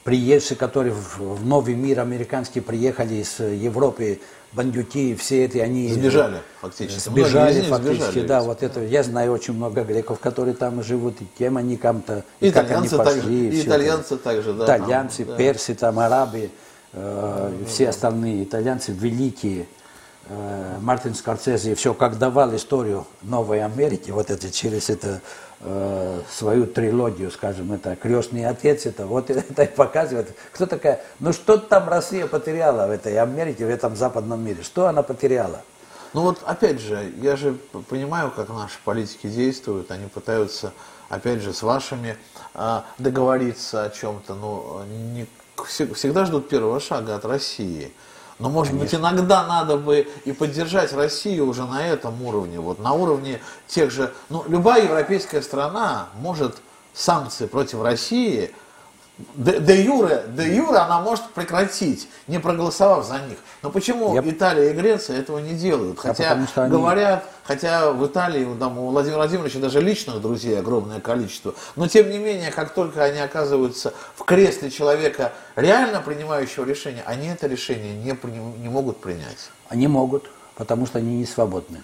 приезжие, 0.04 0.56
которые 0.56 0.94
в, 0.94 1.18
в 1.18 1.44
новый 1.44 1.74
мир 1.74 1.98
американский 1.98 2.60
приехали 2.60 3.14
из 3.14 3.40
Европы, 3.40 4.20
бандюки, 4.52 5.16
все 5.16 5.46
эти, 5.46 5.58
они... 5.58 5.92
Сбежали, 5.92 6.42
фактически. 6.60 7.08
Сбежали, 7.08 7.62
фактически, 7.62 8.02
сбежали, 8.04 8.26
да, 8.28 8.42
вот 8.42 8.62
это. 8.62 8.84
Я 8.84 9.02
знаю 9.02 9.32
очень 9.32 9.54
много 9.54 9.82
греков, 9.82 10.20
которые 10.20 10.54
там 10.54 10.80
живут, 10.84 11.20
и 11.22 11.26
кем 11.36 11.56
они 11.56 11.76
там-то, 11.76 12.22
и, 12.38 12.46
и 12.46 12.50
как 12.52 12.70
они 12.70 12.88
пошли. 12.88 13.04
Также, 13.04 13.34
и, 13.34 13.48
и 13.48 13.62
итальянцы 13.62 14.14
это. 14.14 14.22
также, 14.22 14.52
да. 14.52 14.64
Итальянцы, 14.64 15.24
там, 15.24 15.36
персы, 15.36 15.74
там, 15.74 15.98
арабы, 15.98 16.50
все 16.92 17.84
да. 17.84 17.90
остальные 17.90 18.44
итальянцы 18.44 18.92
великие. 18.92 19.66
Э, 20.28 20.78
Мартин 20.80 21.14
Скорсезе 21.14 21.74
все 21.74 21.94
как 21.94 22.18
давал 22.18 22.54
историю 22.54 23.06
Новой 23.22 23.64
Америки, 23.64 24.10
вот 24.10 24.30
это 24.30 24.52
через 24.52 24.88
это 24.88 25.20
э, 25.60 26.20
свою 26.30 26.66
трилогию, 26.66 27.30
скажем, 27.32 27.72
это 27.72 27.96
«Крестный 27.96 28.46
отец», 28.46 28.86
это 28.86 29.06
вот 29.06 29.30
это 29.30 29.66
показывает, 29.66 30.36
кто 30.52 30.66
такая, 30.66 31.02
ну 31.18 31.32
что 31.32 31.58
там 31.58 31.88
Россия 31.88 32.26
потеряла 32.26 32.86
в 32.86 32.90
этой 32.92 33.18
Америке, 33.18 33.66
в 33.66 33.68
этом 33.68 33.96
западном 33.96 34.44
мире, 34.44 34.62
что 34.62 34.86
она 34.86 35.02
потеряла? 35.02 35.62
Ну 36.14 36.22
вот 36.22 36.40
опять 36.44 36.80
же, 36.80 37.12
я 37.20 37.36
же 37.36 37.54
понимаю, 37.88 38.30
как 38.30 38.48
наши 38.48 38.78
политики 38.84 39.26
действуют, 39.26 39.90
они 39.90 40.06
пытаются, 40.06 40.72
опять 41.08 41.40
же, 41.40 41.52
с 41.52 41.62
вашими 41.62 42.16
э, 42.54 42.80
договориться 42.98 43.82
о 43.84 43.90
чем-то, 43.90 44.34
но 44.34 44.84
не, 44.88 45.26
всегда 45.66 46.24
ждут 46.24 46.48
первого 46.48 46.80
шага 46.80 47.16
от 47.16 47.24
России. 47.24 47.92
Но, 48.38 48.48
может 48.48 48.72
Конечно. 48.72 48.98
быть, 48.98 49.00
иногда 49.00 49.46
надо 49.46 49.76
бы 49.76 50.08
и 50.24 50.32
поддержать 50.32 50.92
Россию 50.92 51.46
уже 51.46 51.64
на 51.64 51.86
этом 51.86 52.20
уровне, 52.22 52.58
вот 52.58 52.80
на 52.80 52.92
уровне 52.92 53.40
тех 53.68 53.90
же, 53.90 54.12
ну, 54.30 54.44
любая 54.48 54.84
европейская 54.84 55.42
страна 55.42 56.08
может 56.16 56.56
санкции 56.92 57.46
против 57.46 57.82
России 57.82 58.52
де 59.36 59.82
юре, 59.82 60.24
де 60.28 60.56
юре 60.56 60.78
она 60.78 61.00
может 61.00 61.24
прекратить, 61.34 62.08
не 62.28 62.40
проголосовав 62.40 63.04
за 63.04 63.18
них. 63.18 63.38
Но 63.62 63.70
почему 63.70 64.14
Я... 64.14 64.22
Италия 64.22 64.70
и 64.70 64.72
Греция 64.72 65.18
этого 65.18 65.38
не 65.38 65.54
делают? 65.54 65.98
Хотя 65.98 66.32
а 66.32 66.46
что 66.46 66.62
они... 66.62 66.72
говорят, 66.72 67.24
хотя 67.44 67.92
в 67.92 68.06
Италии 68.06 68.46
там, 68.58 68.78
у 68.78 68.88
Владимира 68.88 69.18
Владимировича 69.18 69.58
даже 69.58 69.80
личных 69.80 70.20
друзей 70.20 70.58
огромное 70.58 71.00
количество. 71.00 71.54
Но 71.76 71.88
тем 71.88 72.10
не 72.10 72.18
менее, 72.18 72.50
как 72.50 72.74
только 72.74 73.04
они 73.04 73.20
оказываются 73.20 73.92
в 74.16 74.24
кресле 74.24 74.70
человека, 74.70 75.32
реально 75.56 76.00
принимающего 76.00 76.64
решение, 76.64 77.02
они 77.06 77.28
это 77.28 77.46
решение 77.46 77.94
не, 77.94 78.16
не 78.62 78.68
могут 78.68 79.00
принять. 79.00 79.50
Они 79.68 79.86
могут, 79.88 80.30
потому 80.56 80.86
что 80.86 80.98
они 80.98 81.16
не 81.16 81.26
свободны. 81.26 81.82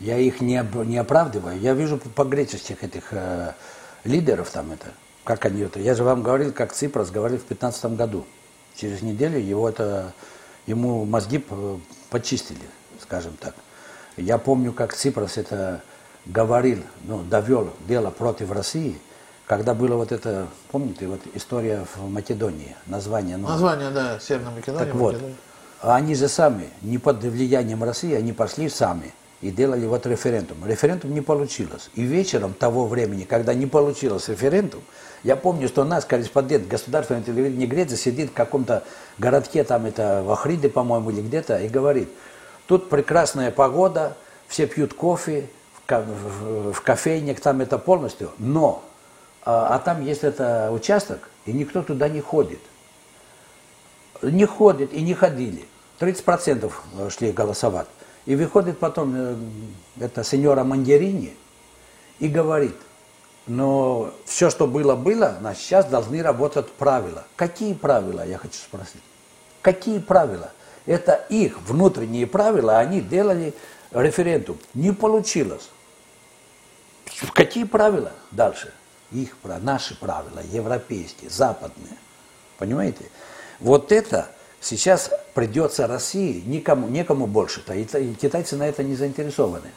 Я 0.00 0.16
их 0.16 0.40
не, 0.40 0.66
не 0.86 0.96
оправдываю. 0.96 1.60
Я 1.60 1.74
вижу 1.74 1.98
по 1.98 2.24
греческих 2.24 2.82
этих 2.82 3.12
э, 3.12 3.52
лидеров 4.04 4.48
там 4.50 4.72
это 4.72 4.86
как 5.24 5.44
они 5.44 5.62
это. 5.62 5.80
Я 5.80 5.94
же 5.94 6.04
вам 6.04 6.22
говорил, 6.22 6.52
как 6.52 6.72
Ципрос 6.72 7.10
говорил 7.10 7.38
в 7.38 7.44
15 7.44 7.96
году. 7.96 8.24
Через 8.76 9.02
неделю 9.02 9.38
его 9.38 9.68
это, 9.68 10.12
ему 10.66 11.04
мозги 11.04 11.44
почистили, 12.10 12.60
скажем 13.00 13.36
так. 13.38 13.54
Я 14.16 14.38
помню, 14.38 14.72
как 14.72 14.94
Ципрос 14.94 15.36
это 15.36 15.82
говорил, 16.26 16.82
ну, 17.04 17.22
довел 17.22 17.70
дело 17.86 18.10
против 18.10 18.50
России, 18.50 18.98
когда 19.46 19.74
было 19.74 19.96
вот 19.96 20.12
это, 20.12 20.46
помните, 20.70 21.06
вот 21.06 21.20
история 21.34 21.84
в 21.94 22.08
Македонии, 22.08 22.76
название. 22.86 23.36
Ну, 23.36 23.48
название, 23.48 23.90
да, 23.90 24.20
Северная 24.20 24.52
Македония. 24.52 24.86
Так 24.86 24.94
вот, 24.94 25.14
Македония. 25.14 25.36
они 25.80 26.14
же 26.14 26.28
сами, 26.28 26.68
не 26.82 26.98
под 26.98 27.22
влиянием 27.22 27.82
России, 27.82 28.14
они 28.14 28.32
пошли 28.32 28.68
сами 28.68 29.12
и 29.40 29.50
делали 29.50 29.86
вот 29.86 30.06
референдум. 30.06 30.64
Референдум 30.66 31.14
не 31.14 31.20
получилось. 31.20 31.90
И 31.94 32.02
вечером 32.02 32.54
того 32.54 32.86
времени, 32.86 33.24
когда 33.24 33.54
не 33.54 33.66
получилось 33.66 34.28
референдум, 34.28 34.82
я 35.22 35.36
помню, 35.36 35.68
что 35.68 35.82
у 35.82 35.84
нас 35.84 36.04
корреспондент 36.04 36.66
государственного 36.66 37.24
телевидения 37.24 37.66
Греции 37.66 37.96
сидит 37.96 38.30
в 38.30 38.32
каком-то 38.32 38.84
городке, 39.18 39.64
там 39.64 39.84
это 39.84 40.22
в 40.24 40.32
Ахриде, 40.32 40.68
по-моему, 40.70 41.10
или 41.10 41.20
где-то, 41.20 41.58
и 41.58 41.68
говорит, 41.68 42.08
тут 42.66 42.88
прекрасная 42.88 43.50
погода, 43.50 44.16
все 44.48 44.66
пьют 44.66 44.94
кофе, 44.94 45.48
в, 45.88 46.72
в 46.72 46.80
кофейнях 46.82 47.40
там 47.40 47.60
это 47.60 47.76
полностью, 47.76 48.30
но, 48.38 48.82
а, 49.44 49.74
а 49.74 49.78
там 49.78 50.02
есть 50.02 50.24
это 50.24 50.70
участок, 50.72 51.28
и 51.44 51.52
никто 51.52 51.82
туда 51.82 52.08
не 52.08 52.20
ходит. 52.20 52.60
Не 54.22 54.46
ходит 54.46 54.92
и 54.92 55.02
не 55.02 55.14
ходили. 55.14 55.64
30% 55.98 56.70
шли 57.10 57.32
голосовать. 57.32 57.88
И 58.26 58.36
выходит 58.36 58.78
потом 58.78 59.14
э, 59.16 59.34
эта 59.98 60.22
сеньора 60.24 60.62
Мандерини 60.62 61.34
и 62.20 62.28
говорит– 62.28 62.76
но 63.46 64.12
все, 64.24 64.50
что 64.50 64.66
было, 64.66 64.96
было, 64.96 65.36
значит, 65.40 65.62
сейчас 65.62 65.86
должны 65.86 66.22
работать 66.22 66.70
правила. 66.72 67.24
Какие 67.36 67.74
правила, 67.74 68.24
я 68.26 68.38
хочу 68.38 68.54
спросить? 68.54 69.02
Какие 69.62 69.98
правила? 69.98 70.52
Это 70.86 71.14
их 71.28 71.60
внутренние 71.62 72.26
правила, 72.26 72.78
они 72.78 73.00
делали 73.00 73.54
референдум. 73.92 74.58
Не 74.74 74.92
получилось. 74.92 75.68
Какие 77.32 77.64
правила 77.64 78.12
дальше? 78.30 78.72
Их 79.12 79.36
наши 79.42 79.98
правила, 79.98 80.40
европейские, 80.50 81.30
западные. 81.30 81.96
Понимаете? 82.58 83.04
Вот 83.58 83.90
это 83.92 84.28
сейчас 84.60 85.10
придется 85.34 85.86
России, 85.86 86.42
никому, 86.46 86.88
некому 86.88 87.26
больше-то, 87.26 87.74
и 87.74 88.14
китайцы 88.14 88.56
на 88.56 88.68
это 88.68 88.82
не 88.82 88.94
заинтересованы. 88.94 89.70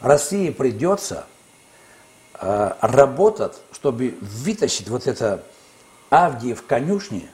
России 0.00 0.50
придется 0.50 1.26
Э, 2.40 2.74
работать, 2.80 3.60
чтобы 3.72 4.14
вытащить 4.20 4.88
вот 4.88 5.08
это 5.08 5.42
Авдиев 6.08 6.64
конюшни 6.64 7.28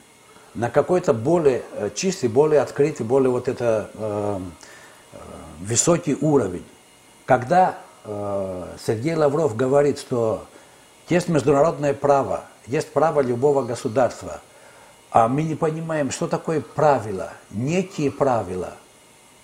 на 0.54 0.70
какой-то 0.70 1.12
более 1.12 1.62
э, 1.72 1.90
чистый, 1.94 2.28
более 2.28 2.62
открытый, 2.62 3.04
более 3.04 3.28
вот 3.28 3.46
это 3.46 3.90
э, 3.92 4.40
э, 5.12 5.16
высокий 5.60 6.16
уровень. 6.18 6.64
Когда 7.26 7.76
э, 8.04 8.64
Сергей 8.86 9.14
Лавров 9.14 9.56
говорит, 9.56 9.98
что 9.98 10.46
есть 11.10 11.28
международное 11.28 11.92
право, 11.92 12.44
есть 12.66 12.90
право 12.90 13.20
любого 13.20 13.62
государства, 13.62 14.40
а 15.10 15.28
мы 15.28 15.42
не 15.42 15.54
понимаем, 15.54 16.10
что 16.10 16.28
такое 16.28 16.62
правила, 16.62 17.34
некие 17.50 18.10
правила. 18.10 18.72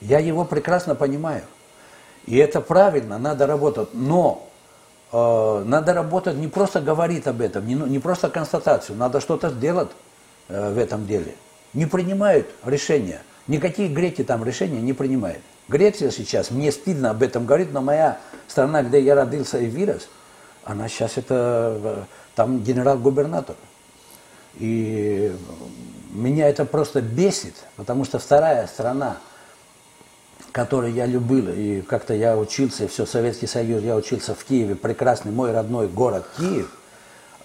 Я 0.01 0.21
его 0.21 0.47
прекрасно 0.47 0.95
понимаю. 0.95 1.43
И 2.25 2.39
это 2.39 2.63
правильно, 2.63 3.19
надо 3.19 3.47
работать. 3.47 3.91
Но 3.93 4.50
Э, 5.13 5.63
надо 5.65 5.95
работать, 5.95 6.37
не 6.37 6.49
просто 6.49 6.81
говорить 6.81 7.27
об 7.27 7.41
этом, 7.41 7.67
не, 7.67 7.75
не 7.75 7.99
просто 7.99 8.29
констатацию, 8.29 8.97
надо 8.97 9.21
что-то 9.21 9.51
сделать 9.51 9.91
э, 10.49 10.73
в 10.73 10.79
этом 10.79 11.07
деле. 11.07 11.35
Не 11.73 11.87
принимают 11.87 12.49
решения. 12.65 13.23
Никакие 13.47 13.89
греки 13.89 14.23
там 14.23 14.45
решения 14.45 14.81
не 14.81 14.93
принимают. 14.93 15.41
Греция 15.69 16.11
сейчас, 16.11 16.51
мне 16.51 16.71
стыдно 16.73 17.11
об 17.11 17.23
этом 17.23 17.47
говорить, 17.47 17.73
но 17.73 17.81
моя 17.81 18.19
страна, 18.49 18.83
где 18.83 19.01
я 19.01 19.15
родился 19.15 19.59
и 19.59 19.69
вырос, 19.69 20.09
она 20.65 20.89
сейчас 20.89 21.17
это, 21.17 21.79
э, 21.83 22.03
там 22.35 22.63
генерал-губернатор. 22.63 23.57
И 24.59 25.33
меня 26.11 26.49
это 26.49 26.65
просто 26.65 27.01
бесит, 27.01 27.55
потому 27.77 28.05
что 28.05 28.19
вторая 28.19 28.67
страна, 28.67 29.19
который 30.53 30.93
я 30.93 31.07
любил, 31.07 31.49
и 31.49 31.81
как-то 31.83 32.15
я 32.15 32.37
учился, 32.37 32.89
все, 32.89 33.07
Советский 33.07 33.47
Союз, 33.47 33.83
я 33.83 33.97
учился 33.97 34.35
в 34.35 34.45
Киеве, 34.45 34.75
прекрасный 34.75 35.33
мой 35.33 35.53
родной 35.53 35.89
город 35.89 36.27
Киев, 36.37 36.71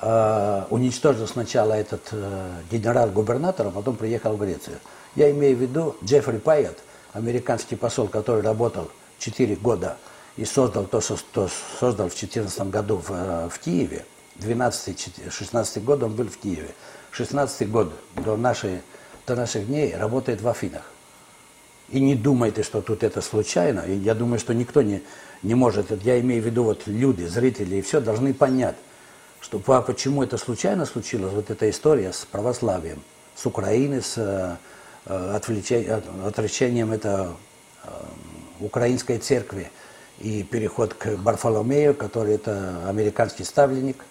э, 0.01 0.63
уничтожил 0.69 1.27
сначала 1.27 1.73
этот 1.73 2.09
э, 2.11 2.49
генерал-губернатор, 2.71 3.67
а 3.67 3.71
потом 3.71 3.95
приехал 3.95 4.33
в 4.33 4.39
Грецию. 4.39 4.77
Я 5.15 5.31
имею 5.31 5.55
в 5.55 5.61
виду 5.61 5.95
Джеффри 6.03 6.37
Пайет, 6.37 6.79
американский 7.13 7.75
посол, 7.75 8.07
который 8.07 8.41
работал 8.41 8.89
4 9.19 9.55
года 9.55 9.97
и 10.35 10.45
создал 10.45 10.85
то, 10.85 10.99
что 10.99 11.15
создал 11.79 12.09
в 12.09 12.15
2014 12.15 12.69
году 12.69 12.97
в, 12.97 13.11
э, 13.11 13.49
в 13.49 13.59
Киеве. 13.59 14.05
12-16 14.39 15.79
год 15.81 16.03
он 16.03 16.13
был 16.13 16.27
в 16.27 16.37
Киеве. 16.37 16.71
16 17.11 17.69
год 17.69 17.93
до, 18.15 18.35
нашей, 18.35 18.81
до 19.25 19.35
наших 19.35 19.67
дней 19.67 19.95
работает 19.95 20.41
в 20.41 20.47
Афинах. 20.47 20.91
И 21.89 21.99
не 21.99 22.15
думайте, 22.15 22.63
что 22.63 22.81
тут 22.81 23.03
это 23.03 23.21
случайно. 23.21 23.81
И 23.81 23.95
я 23.95 24.15
думаю, 24.15 24.39
что 24.39 24.53
никто 24.53 24.81
не, 24.81 25.03
не 25.43 25.53
может, 25.55 25.91
я 26.03 26.19
имею 26.19 26.41
в 26.41 26.45
виду 26.45 26.63
вот 26.63 26.83
люди, 26.87 27.23
зрители 27.23 27.75
и 27.75 27.81
все, 27.81 28.01
должны 28.01 28.33
понять, 28.33 28.75
что 29.39 29.59
почему 29.59 30.23
это 30.23 30.37
случайно 30.37 30.85
случилось, 30.85 31.31
вот 31.31 31.51
эта 31.51 31.69
история 31.69 32.11
с 32.11 32.25
православием, 32.25 32.99
с 33.35 33.45
Украины, 33.45 34.01
с 34.01 34.17
э, 34.17 35.35
отречением 35.35 36.91
это 36.91 37.35
э, 37.83 37.89
украинской 38.59 39.19
церкви 39.19 39.69
и 40.19 40.41
переход 40.41 40.95
к 40.95 41.15
Барфоломею, 41.17 41.93
который 41.93 42.35
это 42.35 42.87
американский 42.87 43.43
ставленник, 43.43 44.03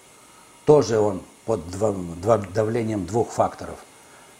тоже 0.65 0.99
он 0.99 1.21
под 1.45 1.61
давлением 2.53 3.05
двух 3.05 3.31
факторов. 3.31 3.79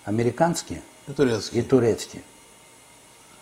Американский 0.05 0.81
и 1.07 1.11
турецкий. 1.11 1.59
И 1.59 1.61
турецкий. 1.61 2.21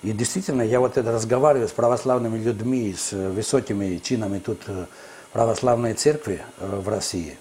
И 0.04 0.12
действительно, 0.12 0.62
я 0.62 0.82
вот 0.82 0.97
это 0.97 1.14
разговариваю 1.14 1.68
с 1.68 1.72
православными 1.72 2.38
людьми, 2.38 2.93
с 2.93 3.14
высокими 3.14 3.97
чинами 3.97 4.39
тут 4.39 4.60
э, 4.68 4.86
православной 5.32 5.93
церкви 5.93 6.43
э, 6.60 6.80
в 6.82 6.89
России. 6.89 7.38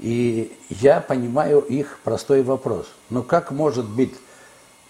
И 0.00 0.52
я 0.70 1.00
понимаю 1.00 1.60
их 1.60 2.00
простой 2.02 2.42
вопрос. 2.42 2.88
Ну 3.10 3.22
как 3.22 3.52
может 3.52 3.88
быть, 3.88 4.12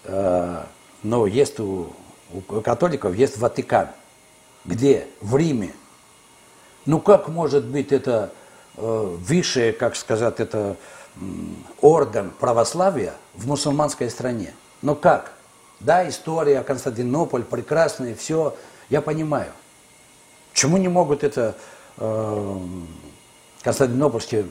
э, 0.05 0.63
ну 1.03 1.27
есть 1.27 1.59
у, 1.59 1.93
у 2.33 2.41
католиков, 2.61 3.15
есть 3.15 3.37
Ватикан. 3.37 3.89
Где? 4.65 5.07
В 5.21 5.37
Риме. 5.37 5.73
Ну 6.87 6.99
как 6.99 7.27
может 7.27 7.65
быть 7.65 7.91
это 7.91 8.31
э, 8.77 9.15
высшее, 9.19 9.73
как 9.73 9.95
сказать, 9.95 10.39
это 10.39 10.75
э, 11.15 11.23
орган 11.81 12.31
православия 12.39 13.13
в 13.35 13.45
мусульманской 13.47 14.09
стране? 14.09 14.55
Ну 14.81 14.95
как? 14.95 15.34
Да, 15.79 16.07
история, 16.07 16.61
Константинополь, 16.63 17.43
прекрасная, 17.43 18.15
все, 18.15 18.55
я 18.89 19.01
понимаю. 19.01 19.51
Почему 20.51 20.77
не 20.77 20.87
могут 20.87 21.23
это 21.23 21.55
э, 21.97 22.59
Константинопольский 23.61 24.45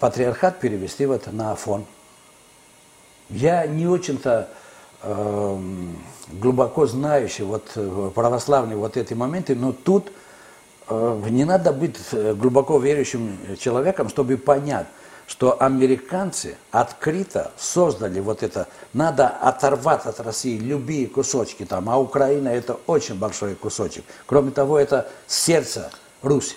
патриархат 0.00 0.58
перевести 0.58 1.06
вот 1.06 1.30
на 1.32 1.52
Афон? 1.52 1.84
Я 3.28 3.66
не 3.66 3.86
очень-то 3.86 4.48
э, 5.02 5.58
глубоко 6.32 6.86
знающий 6.86 7.42
вот 7.42 7.70
э, 7.74 8.10
православные 8.14 8.76
вот 8.76 8.96
эти 8.96 9.12
моменты, 9.12 9.54
но 9.54 9.72
тут 9.72 10.10
э, 10.88 11.22
не 11.28 11.44
надо 11.44 11.72
быть 11.72 11.98
э, 12.12 12.34
глубоко 12.34 12.78
верующим 12.78 13.38
человеком, 13.58 14.08
чтобы 14.08 14.38
понять, 14.38 14.86
что 15.28 15.62
американцы 15.62 16.56
открыто 16.70 17.52
создали 17.58 18.18
вот 18.18 18.42
это, 18.42 18.66
надо 18.94 19.28
оторвать 19.28 20.06
от 20.06 20.18
России 20.20 20.58
любые 20.58 21.06
кусочки 21.06 21.66
там, 21.66 21.90
а 21.90 21.98
Украина 21.98 22.48
это 22.48 22.78
очень 22.86 23.14
большой 23.16 23.54
кусочек. 23.54 24.04
Кроме 24.26 24.50
того, 24.50 24.78
это 24.78 25.08
сердце 25.26 25.92
Руси. 26.22 26.56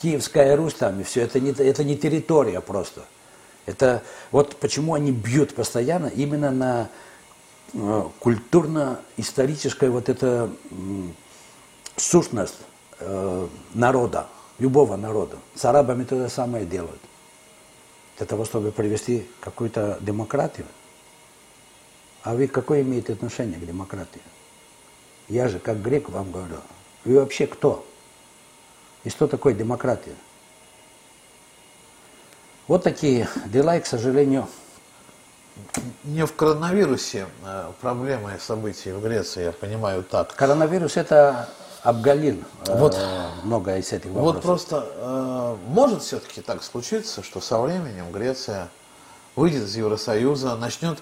Киевская 0.00 0.56
Русь 0.56 0.74
там 0.74 1.00
и 1.00 1.02
все, 1.02 1.22
это 1.22 1.40
не, 1.40 1.50
это 1.50 1.82
не 1.82 1.96
территория 1.96 2.60
просто. 2.60 3.02
Это 3.66 4.04
вот 4.30 4.54
почему 4.56 4.94
они 4.94 5.10
бьют 5.10 5.56
постоянно 5.56 6.06
именно 6.06 6.52
на 6.52 6.88
э, 7.74 8.04
культурно-историческое 8.20 9.90
вот 9.90 10.08
это 10.08 10.50
э, 10.70 10.74
сущность 11.96 12.58
э, 13.00 13.48
народа, 13.74 14.28
любого 14.60 14.94
народа. 14.94 15.38
С 15.56 15.64
арабами 15.64 16.04
то 16.04 16.16
же 16.16 16.28
самое 16.28 16.64
делают 16.66 17.00
для 18.16 18.26
того, 18.26 18.44
чтобы 18.44 18.72
привести 18.72 19.28
какую-то 19.40 19.98
демократию. 20.00 20.66
А 22.22 22.34
вы 22.34 22.48
какое 22.48 22.82
имеете 22.82 23.12
отношение 23.12 23.58
к 23.58 23.66
демократии? 23.66 24.22
Я 25.28 25.48
же, 25.48 25.58
как 25.58 25.80
грек, 25.80 26.08
вам 26.08 26.32
говорю, 26.32 26.56
вы 27.04 27.16
вообще 27.16 27.46
кто? 27.46 27.86
И 29.04 29.10
что 29.10 29.26
такое 29.26 29.54
демократия? 29.54 30.14
Вот 32.66 32.82
такие 32.82 33.28
дела, 33.46 33.76
и, 33.76 33.80
к 33.80 33.86
сожалению... 33.86 34.48
Не 36.04 36.26
в 36.26 36.34
коронавирусе 36.34 37.26
а 37.42 37.72
проблемы 37.80 38.34
и 38.36 38.38
события 38.38 38.92
в 38.92 39.02
Греции, 39.02 39.44
я 39.44 39.52
понимаю 39.52 40.02
так. 40.02 40.34
Коронавирус– 40.34 40.96
это 40.98 41.48
обгалил 41.86 42.42
э, 42.66 42.78
вот, 42.78 42.96
э, 42.98 43.28
много 43.44 43.76
из 43.76 43.92
этих 43.92 44.10
вопросов. 44.10 44.34
Вот 44.34 44.42
просто 44.42 44.86
э, 44.96 45.56
может 45.68 46.02
все-таки 46.02 46.40
так 46.40 46.64
случиться, 46.64 47.22
что 47.22 47.40
со 47.40 47.60
временем 47.60 48.10
Греция 48.10 48.68
выйдет 49.36 49.64
из 49.64 49.76
Евросоюза, 49.76 50.56
начнет 50.56 50.98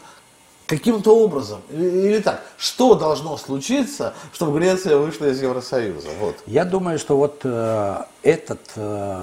каким-то 0.66 1.16
образом, 1.16 1.62
или, 1.70 2.20
так, 2.20 2.42
что 2.58 2.94
должно 2.96 3.38
случиться, 3.38 4.12
чтобы 4.34 4.58
Греция 4.58 4.98
вышла 4.98 5.26
из 5.26 5.40
Евросоюза? 5.40 6.08
Вот. 6.20 6.36
Я 6.46 6.66
думаю, 6.66 6.98
что 6.98 7.16
вот 7.16 7.40
э, 7.44 8.04
этот 8.22 8.60
э, 8.76 9.22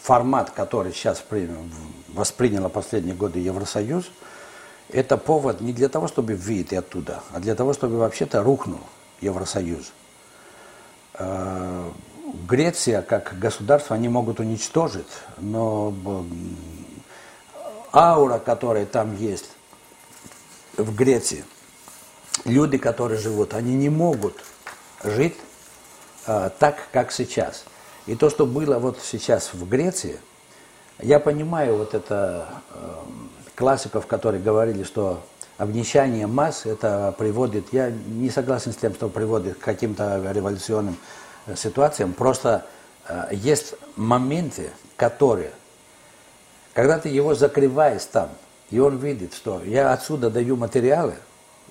формат, 0.00 0.50
который 0.50 0.92
сейчас 0.92 1.18
при, 1.28 1.50
воспринял 2.12 2.68
последние 2.68 3.16
годы 3.16 3.40
Евросоюз, 3.40 4.04
это 4.90 5.16
повод 5.16 5.60
не 5.60 5.72
для 5.72 5.88
того, 5.88 6.06
чтобы 6.06 6.34
выйти 6.34 6.76
оттуда, 6.76 7.20
а 7.32 7.40
для 7.40 7.56
того, 7.56 7.72
чтобы 7.72 7.98
вообще-то 7.98 8.44
рухнул 8.44 8.80
Евросоюз. 9.20 9.92
Э, 11.18 11.90
Греция 12.46 13.02
как 13.02 13.38
государство 13.38 13.96
они 13.96 14.08
могут 14.08 14.38
уничтожить, 14.38 15.06
но 15.38 15.94
аура, 17.92 18.38
которая 18.38 18.84
там 18.84 19.16
есть 19.16 19.50
в 20.76 20.94
Греции, 20.94 21.44
люди, 22.44 22.78
которые 22.78 23.18
живут, 23.18 23.54
они 23.54 23.74
не 23.74 23.88
могут 23.88 24.34
жить 25.02 25.36
а, 26.26 26.50
так, 26.50 26.88
как 26.92 27.12
сейчас. 27.12 27.64
И 28.06 28.14
то, 28.14 28.30
что 28.30 28.46
было 28.46 28.78
вот 28.78 28.98
сейчас 29.02 29.52
в 29.52 29.68
Греции, 29.68 30.20
я 31.00 31.20
понимаю 31.20 31.78
вот 31.78 31.94
это 31.94 32.48
э, 32.72 32.94
классиков, 33.54 34.06
которые 34.06 34.42
говорили, 34.42 34.82
что 34.82 35.22
обнищание 35.58 36.26
масс 36.26 36.64
это 36.64 37.14
приводит, 37.18 37.72
я 37.72 37.90
не 37.90 38.30
согласен 38.30 38.72
с 38.72 38.76
тем, 38.76 38.94
что 38.94 39.08
приводит 39.08 39.58
к 39.58 39.60
каким-то 39.60 40.22
революционным 40.32 40.96
э, 41.46 41.56
ситуациям, 41.56 42.12
просто 42.14 42.64
э, 43.08 43.28
есть 43.32 43.74
моменты, 43.96 44.70
которые, 44.96 45.50
когда 46.72 46.98
ты 46.98 47.08
его 47.08 47.34
закрываешь 47.34 48.04
там, 48.04 48.30
и 48.70 48.78
он 48.78 48.98
видит, 48.98 49.34
что 49.34 49.60
я 49.64 49.92
отсюда 49.92 50.30
даю 50.30 50.56
материалы, 50.56 51.14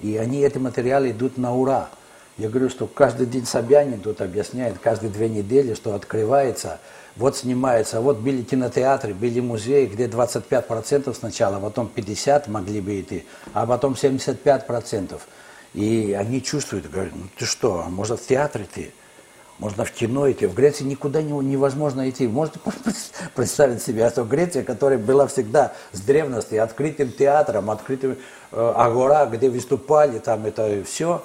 и 0.01 0.17
они, 0.17 0.41
эти 0.41 0.57
материалы 0.57 1.11
идут 1.11 1.37
на 1.37 1.55
ура. 1.55 1.89
Я 2.37 2.49
говорю, 2.49 2.69
что 2.69 2.85
каждый 2.85 3.25
день 3.25 3.47
Собянин 3.47 3.99
тут 3.99 4.21
объясняет, 4.21 4.77
каждые 4.77 5.09
две 5.09 5.27
недели, 5.27 5.73
что 5.73 5.95
открывается– 5.95 6.79
вот 7.17 7.35
снимается, 7.35 7.99
вот 8.01 8.17
были 8.17 8.43
кинотеатры, 8.43 9.13
были 9.13 9.39
музеи, 9.39 9.85
где 9.85 10.05
25% 10.05 11.13
сначала, 11.15 11.59
потом 11.59 11.91
50% 11.93 12.49
могли 12.49 12.81
бы 12.81 12.99
идти, 12.99 13.25
а 13.53 13.65
потом 13.65 13.93
75%. 13.93 15.19
И 15.73 16.15
они 16.17 16.41
чувствуют, 16.41 16.89
говорят, 16.89 17.13
ну 17.15 17.23
ты 17.37 17.45
что, 17.45 17.83
а 17.85 17.89
может 17.89 18.19
в 18.19 18.27
театр 18.27 18.63
идти? 18.63 18.91
Можно 19.59 19.85
в 19.85 19.91
кино 19.91 20.29
идти. 20.29 20.45
В 20.45 20.53
Греции 20.53 20.83
никуда 20.83 21.23
невозможно 21.23 22.07
идти. 22.07 22.27
Можете 22.27 22.59
представить 23.35 23.81
себе, 23.81 24.05
а 24.05 24.11
то 24.11 24.23
Греция, 24.23 24.63
которая 24.63 24.99
была 24.99 25.25
всегда 25.25 25.73
с 25.93 25.99
древности 26.01 26.55
открытым 26.55 27.11
театром, 27.11 27.71
открытым 27.71 28.17
э, 28.51 28.73
агора, 28.75 29.25
где 29.25 29.49
выступали, 29.49 30.19
там 30.19 30.45
это 30.45 30.83
все. 30.83 31.23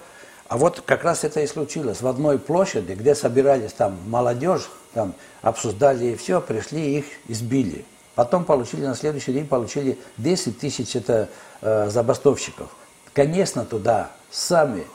А 0.48 0.56
вот 0.56 0.80
как 0.80 1.04
раз 1.04 1.24
это 1.24 1.40
и 1.40 1.46
случилось. 1.46 2.00
В 2.00 2.06
одной 2.06 2.38
площади, 2.38 2.92
где 2.92 3.14
собирались 3.14 3.72
там 3.74 3.98
молодежь, 4.06 4.70
там 4.94 5.14
обсуждали 5.40 6.06
и 6.06 6.16
все, 6.16 6.40
пришли, 6.40 6.98
их 6.98 7.06
избили. 7.28 7.84
Потом 8.14 8.44
получили, 8.44 8.84
на 8.84 8.94
следующий 8.94 9.32
день 9.32 9.46
получили 9.46 9.98
10 10.18 10.58
тысяч 10.58 10.94
это, 10.96 11.28
э, 11.62 11.88
забастовщиков. 11.88 12.68
Конечно, 13.14 13.64
туда 13.64 14.10
сами 14.30 14.86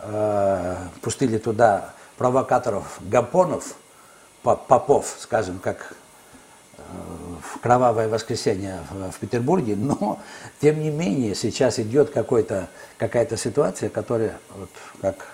э, 0.00 0.76
пустили 1.00 1.38
туда 1.38 1.94
провокаторов 2.16 2.98
Гапонов, 3.00 3.74
попов, 4.42 5.14
скажем, 5.18 5.58
как 5.60 5.94
э, 6.76 6.82
в 7.42 7.60
кровавое 7.60 8.08
воскресенье 8.08 8.80
в, 8.90 9.18
Петербурге, 9.18 9.76
но 9.76 10.20
тем 10.60 10.80
не 10.80 10.90
менее 10.90 11.36
сейчас 11.36 11.78
идет 11.78 12.10
какая-то 12.10 13.36
ситуация, 13.36 13.88
которая, 13.88 14.36
вот, 14.56 14.70
как 15.00 15.28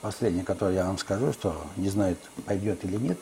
последняя, 0.00 0.44
которую 0.44 0.76
я 0.76 0.86
вам 0.86 0.98
скажу, 0.98 1.32
что 1.32 1.56
не 1.76 1.90
знаю, 1.90 2.16
пойдет 2.46 2.84
или 2.84 2.96
нет, 2.96 3.18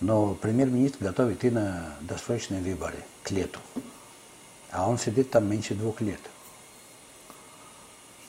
но 0.00 0.34
премьер-министр 0.34 1.04
готов 1.04 1.32
идти 1.32 1.50
на 1.50 1.94
досрочные 2.00 2.60
выборы 2.60 2.98
к 3.22 3.30
лету. 3.30 3.60
А 4.70 4.88
он 4.88 4.98
сидит 4.98 5.30
там 5.30 5.48
меньше 5.48 5.74
двух 5.74 6.00
лет. 6.00 6.20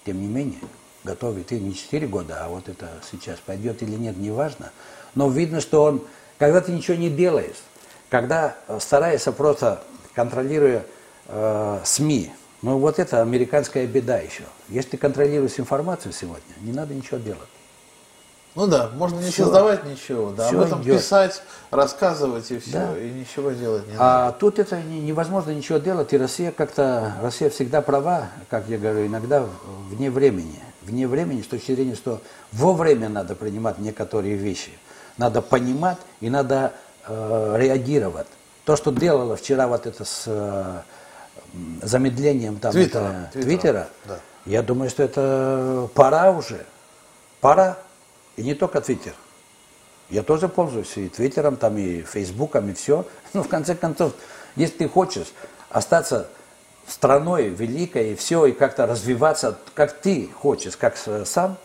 Тем 0.06 0.22
не 0.22 0.28
менее, 0.28 0.60
готов 1.04 1.38
идти 1.38 1.60
не 1.60 1.74
4 1.74 2.08
года, 2.08 2.46
а 2.46 2.48
вот 2.48 2.70
это 2.70 2.90
сейчас 3.12 3.40
пойдет 3.40 3.84
или 3.84 3.96
нет, 3.96 4.18
неважно. 4.18 4.72
Но 5.16 5.30
видно, 5.30 5.60
что 5.60 5.84
он, 5.84 6.06
когда 6.38 6.62
ты 6.62 6.72
ничего 6.72 6.96
не 6.96 7.10
делаешь, 7.10 7.58
когда 8.10 8.56
стараешься 8.80 9.34
просто, 9.34 9.84
контролируя 10.14 10.86
э, 11.28 11.82
СМИ, 11.84 12.32
ну 12.62 12.78
вот 12.78 13.00
это 13.00 13.22
американская 13.22 13.86
беда 13.86 14.18
еще. 14.18 14.44
Если 14.70 14.92
ты 14.92 14.98
контролируешь 14.98 15.60
информацию 15.60 16.14
сегодня, 16.14 16.54
не 16.62 16.72
надо 16.72 16.94
ничего 16.94 17.18
делать. 17.18 17.50
Ну 18.58 18.66
да, 18.66 18.90
можно 18.96 19.20
не 19.20 19.30
Всё. 19.30 19.44
создавать 19.44 19.84
ничего, 19.86 20.32
да, 20.32 20.48
Всё 20.48 20.60
об 20.60 20.66
этом 20.66 20.82
идёт. 20.82 20.98
писать, 20.98 21.44
рассказывать 21.70 22.50
и 22.50 22.58
все, 22.58 22.72
Да. 22.72 22.98
и 22.98 23.12
ничего 23.12 23.52
делать 23.52 23.86
не 23.86 23.94
надо. 23.94 24.28
А 24.30 24.32
тут 24.32 24.58
это 24.58 24.82
не- 24.82 25.00
невозможно 25.00 25.52
ничего 25.52 25.78
делать, 25.78 26.12
и 26.12 26.18
Россия 26.18 26.52
как-то, 26.52 27.14
Россия 27.22 27.52
всегда 27.52 27.84
права, 27.84 28.30
как 28.50 28.68
я 28.68 28.80
говорю, 28.80 29.06
иногда 29.06 29.46
вне 29.92 30.10
времени. 30.10 30.60
Вне 30.82 31.08
времени 31.08 31.44
с 31.44 31.48
точки 31.48 31.76
зрения, 31.76 31.94
что 31.94 32.20
вовремя 32.52 33.10
надо 33.10 33.36
принимать 33.36 33.78
некоторые 33.78 34.36
вещи. 34.38 34.72
Надо 35.18 35.44
понимать 35.44 35.98
и 36.20 36.32
надо 36.32 36.74
э, 37.08 37.56
реагировать. 37.60 38.28
То, 38.66 38.76
что 38.76 38.92
делала 38.92 39.36
вчера 39.36 39.68
вот 39.68 39.86
это 39.86 40.04
с 40.04 40.24
э, 40.26 40.80
замедлением 41.84 42.58
там, 42.58 42.72
Твиттера, 42.72 43.04
это- 43.06 43.30
Твиттера, 43.34 43.44
Твиттера, 43.46 43.88
да. 44.08 44.20
я 44.48 44.64
думаю, 44.64 44.90
что 44.90 45.04
это 45.04 45.88
пора 45.94 46.32
уже. 46.32 46.66
Пора. 47.40 47.78
И 48.38 48.44
не 48.44 48.54
только 48.54 48.80
Твиттер. 48.80 49.14
Я 50.10 50.24
тоже 50.24 50.48
пользуюсь 50.48 50.96
и 50.96 51.10
Твиттером, 51.10 51.58
там, 51.58 51.78
и 51.78 52.02
Фейсбуком, 52.02 52.70
и 52.70 52.74
все. 52.74 53.06
Но 53.34 53.44
в 53.44 53.50
конце 53.50 53.76
концов, 53.76 54.14
если 54.56 54.78
ты 54.78 54.90
хочешь 54.90 55.28
остаться 55.70 56.30
страной 56.88 57.50
великой 57.50 58.14
и 58.14 58.16
все, 58.16 58.46
и 58.46 58.54
как-то 58.54 58.88
развиваться, 58.88 59.58
как 59.74 59.92
ты 60.00 60.30
хочешь, 60.30 60.78
как 60.78 60.96
сам, 61.26 61.58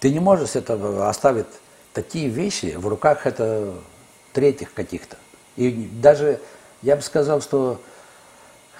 ты 0.00 0.10
не 0.12 0.20
можешь 0.20 0.54
это 0.54 1.08
оставить 1.08 1.46
такие 1.94 2.28
вещи 2.28 2.74
в 2.76 2.86
руках 2.86 3.26
это 3.26 3.74
третьих 4.32 4.74
каких-то. 4.74 5.16
И 5.56 5.70
даже 5.70 6.40
я 6.82 6.96
бы 6.96 7.02
сказал, 7.02 7.40
что 7.40 7.80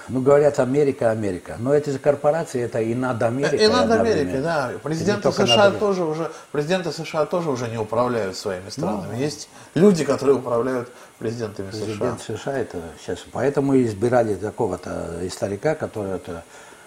ну, 0.08 0.20
говорят, 0.20 0.58
Америка, 0.58 1.10
Америка. 1.10 1.56
Но 1.58 1.74
эти 1.74 1.90
же 1.90 1.98
корпорации, 1.98 2.62
это 2.62 2.80
и 2.80 2.94
над 2.94 3.22
Америкой. 3.22 3.58
И 3.58 3.68
над. 3.68 3.90
Америкой, 3.90 4.40
да. 4.40 4.72
И 4.72 4.78
Президенты 4.78 5.30
США 5.32 5.70
тоже 5.72 6.04
уже, 6.04 6.30
президенты 6.52 6.92
США 6.92 7.26
тоже 7.26 7.50
уже 7.50 7.68
не 7.68 7.78
управляют 7.78 8.36
своими 8.36 8.68
странами. 8.70 9.12
Ну, 9.12 9.18
Есть 9.18 9.48
люди, 9.74 10.04
которые 10.04 10.36
управляют 10.36 10.90
президентами 11.18 11.70
США. 11.70 11.84
Президент 11.84 12.20
США 12.22 12.58
это 12.58 12.78
сейчас. 13.00 13.18
Поэтому 13.32 13.74
и 13.74 13.84
избирали 13.84 14.34
такого-то 14.34 15.18
историка, 15.22 15.74
который 15.74 16.12
это 16.12 16.44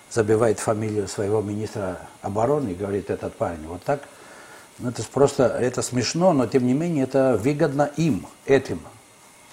забивает 0.10 0.60
фамилию 0.60 1.08
своего 1.08 1.42
министра 1.42 2.00
обороны 2.22 2.70
и 2.70 2.76
говорит, 2.76 3.10
этот 3.10 3.34
парень, 3.36 3.66
вот 3.68 3.84
так. 3.84 4.02
Ну, 4.80 4.90
это 4.90 5.04
просто, 5.04 5.44
это 5.44 5.82
смешно, 5.82 6.34
но 6.34 6.48
тем 6.48 6.66
не 6.66 6.74
менее 6.74 7.04
это 7.04 7.38
выгодно 7.42 7.92
им, 7.98 8.26
этим 8.46 8.80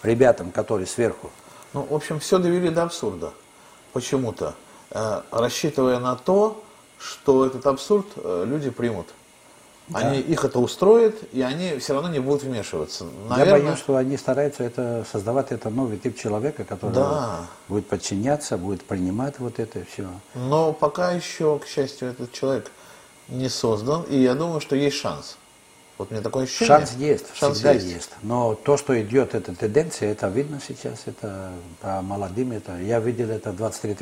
ребятам, 0.02 0.50
которые 0.50 0.86
сверху. 0.86 1.30
Ну, 1.74 1.86
в 1.88 1.94
общем, 1.94 2.18
все 2.18 2.38
довели 2.38 2.70
до 2.70 2.84
абсурда. 2.84 3.32
Почему-то. 3.92 4.54
Э, 4.90 5.22
рассчитывая 5.30 5.98
на 5.98 6.16
то, 6.16 6.62
что 6.98 7.46
этот 7.46 7.66
абсурд 7.66 8.06
э, 8.16 8.44
люди 8.46 8.70
примут. 8.70 9.08
Они, 9.92 10.20
их 10.20 10.44
это 10.44 10.58
устроит, 10.58 11.32
и 11.32 11.40
они 11.40 11.78
все 11.78 11.94
равно 11.94 12.10
не 12.10 12.18
будут 12.18 12.42
вмешиваться. 12.42 13.06
Я 13.36 13.46
боюсь, 13.46 13.78
что 13.78 13.96
они 13.96 14.18
стараются 14.18 14.62
это, 14.62 15.06
создавать 15.10 15.50
это 15.50 15.70
новый 15.70 15.96
тип 15.96 16.18
человека, 16.18 16.64
который 16.64 16.92
Да. 16.92 17.46
будет 17.68 17.86
подчиняться, 17.88 18.58
будет 18.58 18.84
принимать 18.84 19.38
вот 19.38 19.58
это 19.58 19.82
все. 19.90 20.06
Но 20.34 20.74
пока 20.74 21.12
еще, 21.12 21.58
к 21.58 21.66
счастью, 21.66 22.08
этот 22.10 22.32
человек 22.32 22.70
не 23.28 23.48
создан, 23.48 24.02
и 24.02 24.18
я 24.18 24.34
думаю, 24.34 24.60
что 24.60 24.76
есть 24.76 24.96
шанс. 24.96 25.38
Вот 25.98 26.10
мне 26.12 26.20
такое 26.20 26.44
ощущение. 26.44 26.68
Шанс 26.78 26.92
есть, 26.96 27.26
Шанс 27.34 27.54
всегда 27.56 27.72
есть. 27.72 28.10
Но 28.22 28.54
то, 28.54 28.76
что 28.76 29.00
идет, 29.02 29.34
эта 29.34 29.54
тенденция, 29.54 30.12
это 30.12 30.28
видно 30.28 30.60
сейчас, 30.66 31.02
это 31.06 31.50
по 31.80 32.00
молодым, 32.02 32.52
это 32.52 32.78
я 32.80 33.00
видел 33.00 33.30
это 33.30 33.52
23 33.52 33.96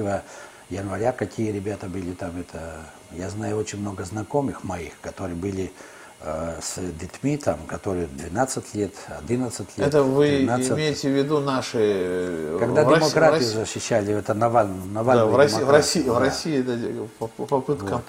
января, 0.69 1.13
какие 1.13 1.51
ребята 1.51 1.87
были 1.87 2.13
там, 2.13 2.33
это 2.39 2.81
я 3.13 3.31
знаю 3.31 3.57
очень 3.57 3.81
много 3.81 4.05
знакомых 4.05 4.63
моих, 4.63 4.93
которые 5.01 5.37
были 5.37 5.73
э, 6.21 6.59
с 6.61 6.79
детьми, 7.01 7.39
там, 7.39 7.61
которые 7.67 8.09
12 8.09 8.75
лет, 8.75 8.93
11 9.21 9.79
лет, 9.79 9.87
Это 9.89 10.03
вы 10.03 10.27
13. 10.27 10.73
имеете 10.73 11.09
в 11.09 11.13
виду 11.13 11.41
наши... 11.41 11.79
э, 11.81 12.57
Когда 12.61 12.85
в 12.85 12.89
в 12.89 12.95
демократию 12.97 13.31
России- 13.41 13.55
защищали, 13.55 14.13
это 14.15 14.35
Навальный, 14.35 14.75
Да, 14.87 14.93
Навальный 14.93 15.25
в 15.33 15.37
России, 15.37 15.63
в 15.63 15.71
России, 15.71 16.03
в 16.03 16.07
да. 16.15 16.19
России 16.21 16.61
это 16.61 17.09
поп- 17.19 17.49
попытка, 17.49 18.03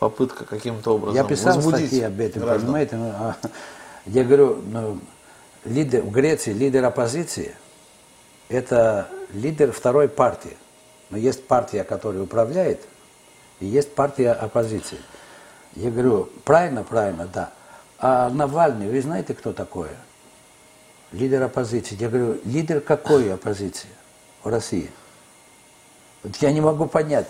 попытка 0.00 0.46
каким-то 0.46 0.94
образом 0.94 1.14
Я 1.14 1.24
писал 1.24 1.56
возбудить 1.56 1.88
статьи 1.88 2.02
об 2.02 2.18
этом, 2.18 2.42
граждан. 2.42 2.66
понимаете? 2.66 2.96
ну, 2.96 3.34
я 4.06 4.24
говорю, 4.24 4.62
ну, 4.66 4.98
лидер, 5.64 6.02
в 6.02 6.10
Греции 6.10 6.52
лидер 6.52 6.84
оппозиции– 6.86 7.54
это 8.48 9.08
лидер 9.32 9.72
второй 9.72 10.08
партии. 10.08 10.56
Но 11.10 11.18
есть 11.18 11.46
партия, 11.46 11.84
которая 11.84 12.22
управляет, 12.22 12.80
и 13.60 13.66
есть 13.66 13.94
партия 13.94 14.32
оппозиции. 14.32 14.98
Я 15.76 15.90
говорю, 15.90 16.30
правильно, 16.44 16.82
правильно, 16.82 17.28
да. 17.32 17.52
А 17.98 18.30
Навальный, 18.30 18.88
вы 18.88 19.02
знаете, 19.02 19.34
кто 19.34 19.52
такой? 19.52 19.88
Лидер 21.12 21.42
оппозиции. 21.42 21.96
Я 22.00 22.08
говорю, 22.08 22.40
лидер 22.44 22.80
какой 22.80 23.32
оппозиции 23.34 23.88
в 24.42 24.48
России? 24.48 24.90
Вот 26.22 26.36
я 26.36 26.52
не 26.52 26.62
могу 26.62 26.86
понять. 26.86 27.26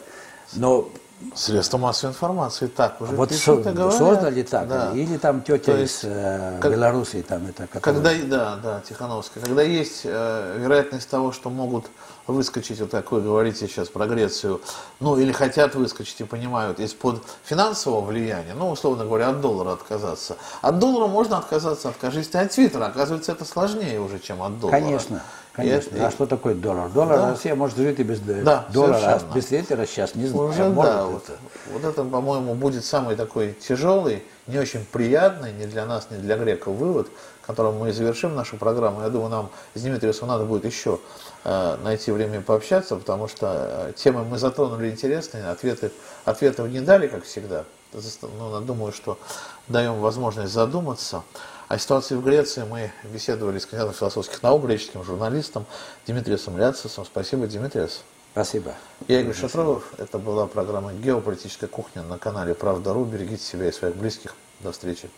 Но 0.52 0.88
Средства 1.34 1.78
массовой 1.78 2.10
информации 2.12 2.66
так 2.66 3.00
уже 3.00 3.12
вот 3.12 3.28
пишут 3.28 3.62
со- 3.64 3.70
и 3.70 3.72
говорят. 3.74 3.98
создали 3.98 4.42
так, 4.42 4.68
Да. 4.68 4.90
или 4.94 5.16
там 5.18 5.42
тетя 5.42 5.72
То 5.72 5.76
из 5.76 5.80
есть, 5.80 6.00
э, 6.04 6.58
как- 6.60 6.72
Белоруссии, 6.72 7.22
там 7.22 7.46
это, 7.46 7.66
которая- 7.66 8.02
Когда, 8.02 8.26
да, 8.36 8.56
да, 8.62 8.80
Тихановская, 8.88 9.42
когда 9.44 9.62
есть 9.62 10.02
э, 10.04 10.56
вероятность 10.58 11.08
того, 11.10 11.30
что 11.32 11.50
могут 11.50 11.86
выскочить, 12.26 12.80
вот 12.80 12.90
как 12.90 13.12
вы 13.12 13.20
говорите 13.20 13.66
сейчас 13.68 13.88
про 13.88 14.06
Грецию, 14.06 14.60
ну 15.00 15.18
или 15.18 15.32
хотят 15.32 15.74
выскочить 15.74 16.20
и 16.20 16.24
понимают, 16.24 16.80
из-под 16.80 17.22
финансового 17.44 18.00
влияния, 18.04 18.54
ну, 18.54 18.70
условно 18.70 19.04
говоря, 19.04 19.28
от 19.30 19.40
доллара 19.40 19.72
отказаться. 19.72 20.36
От 20.62 20.78
доллара 20.78 21.06
можно 21.08 21.38
отказаться, 21.38 21.88
откажись 21.88 22.28
ты 22.28 22.38
от 22.38 22.50
Твиттера. 22.52 22.86
Оказывается, 22.86 23.32
это 23.32 23.44
сложнее 23.44 24.00
уже, 24.00 24.18
чем 24.20 24.42
от 24.42 24.58
доллара. 24.60 24.78
Конечно, 24.80 25.22
конечно. 25.52 25.96
это- 25.96 26.06
а 26.06 26.10
что 26.10 26.26
такое 26.26 26.54
доллар? 26.54 26.88
Доллар 26.90 27.16
Да. 27.18 27.30
Россия 27.30 27.54
может 27.54 27.76
жить 27.76 27.98
и 28.00 28.02
без 28.02 28.20
Да, 28.20 28.66
доллара, 28.72 28.98
совершенно. 29.00 29.34
без 29.34 29.46
Твиттера 29.46 29.86
сейчас 29.86 30.14
не 30.14 30.26
знаю. 30.26 30.48
Уже 30.48 30.64
может 30.68 30.92
да, 30.92 31.04
вот, 31.06 31.24
это. 31.24 31.32
вот 31.72 31.84
это, 31.84 32.04
по-моему, 32.04 32.54
будет 32.54 32.84
самый 32.84 33.16
такой 33.16 33.52
тяжелый, 33.52 34.22
не 34.46 34.58
очень 34.58 34.84
приятный 34.84 35.52
ни 35.52 35.66
для 35.66 35.86
нас, 35.86 36.08
ни 36.10 36.16
для 36.16 36.36
греков 36.36 36.74
вывод, 36.76 37.08
которым 37.46 37.78
мы 37.78 37.88
и 37.88 37.92
завершим 37.92 38.34
нашу 38.34 38.56
программу. 38.56 39.02
Я 39.02 39.08
думаю, 39.08 39.30
нам 39.30 39.50
с 39.74 39.80
Дмитрием 39.82 40.14
надо 40.28 40.44
будет 40.44 40.64
еще 40.64 40.98
э, 41.44 41.76
найти 41.82 42.12
время 42.12 42.40
пообщаться, 42.40 42.96
потому 42.96 43.26
что 43.28 43.88
э, 43.88 43.92
темы 43.96 44.24
мы 44.24 44.38
затронули 44.38 44.90
интересные, 44.90 45.48
ответы, 45.48 45.90
ответов 46.24 46.68
не 46.68 46.80
дали, 46.80 47.08
как 47.08 47.24
всегда. 47.24 47.64
Ну, 47.92 48.60
думаю, 48.60 48.92
что 48.92 49.18
даем 49.66 49.98
возможность 50.00 50.52
задуматься. 50.52 51.22
О 51.70 51.78
ситуации 51.78 52.16
в 52.16 52.24
Греции 52.24 52.64
мы 52.68 52.90
беседовали 53.04 53.60
с 53.60 53.64
кандидатом 53.64 53.94
философских 53.94 54.42
наук, 54.42 54.64
греческим 54.64 55.04
журналистом 55.04 55.66
Дмитрием 56.04 56.58
Ляцисом. 56.58 57.04
Спасибо, 57.04 57.46
Дмитриевс. 57.46 58.00
Спасибо. 58.32 58.74
Я 59.06 59.20
Игорь 59.20 59.36
Шатров. 59.36 59.84
Это 59.96 60.18
была 60.18 60.48
программа 60.48 60.92
«Геополитическая 60.92 61.68
кухня» 61.68 62.02
на 62.02 62.18
канале 62.18 62.56
«Правда.ру». 62.56 63.04
Берегите 63.04 63.44
себя 63.44 63.68
и 63.68 63.72
своих 63.72 63.94
близких. 63.94 64.34
До 64.58 64.72
встречи. 64.72 65.08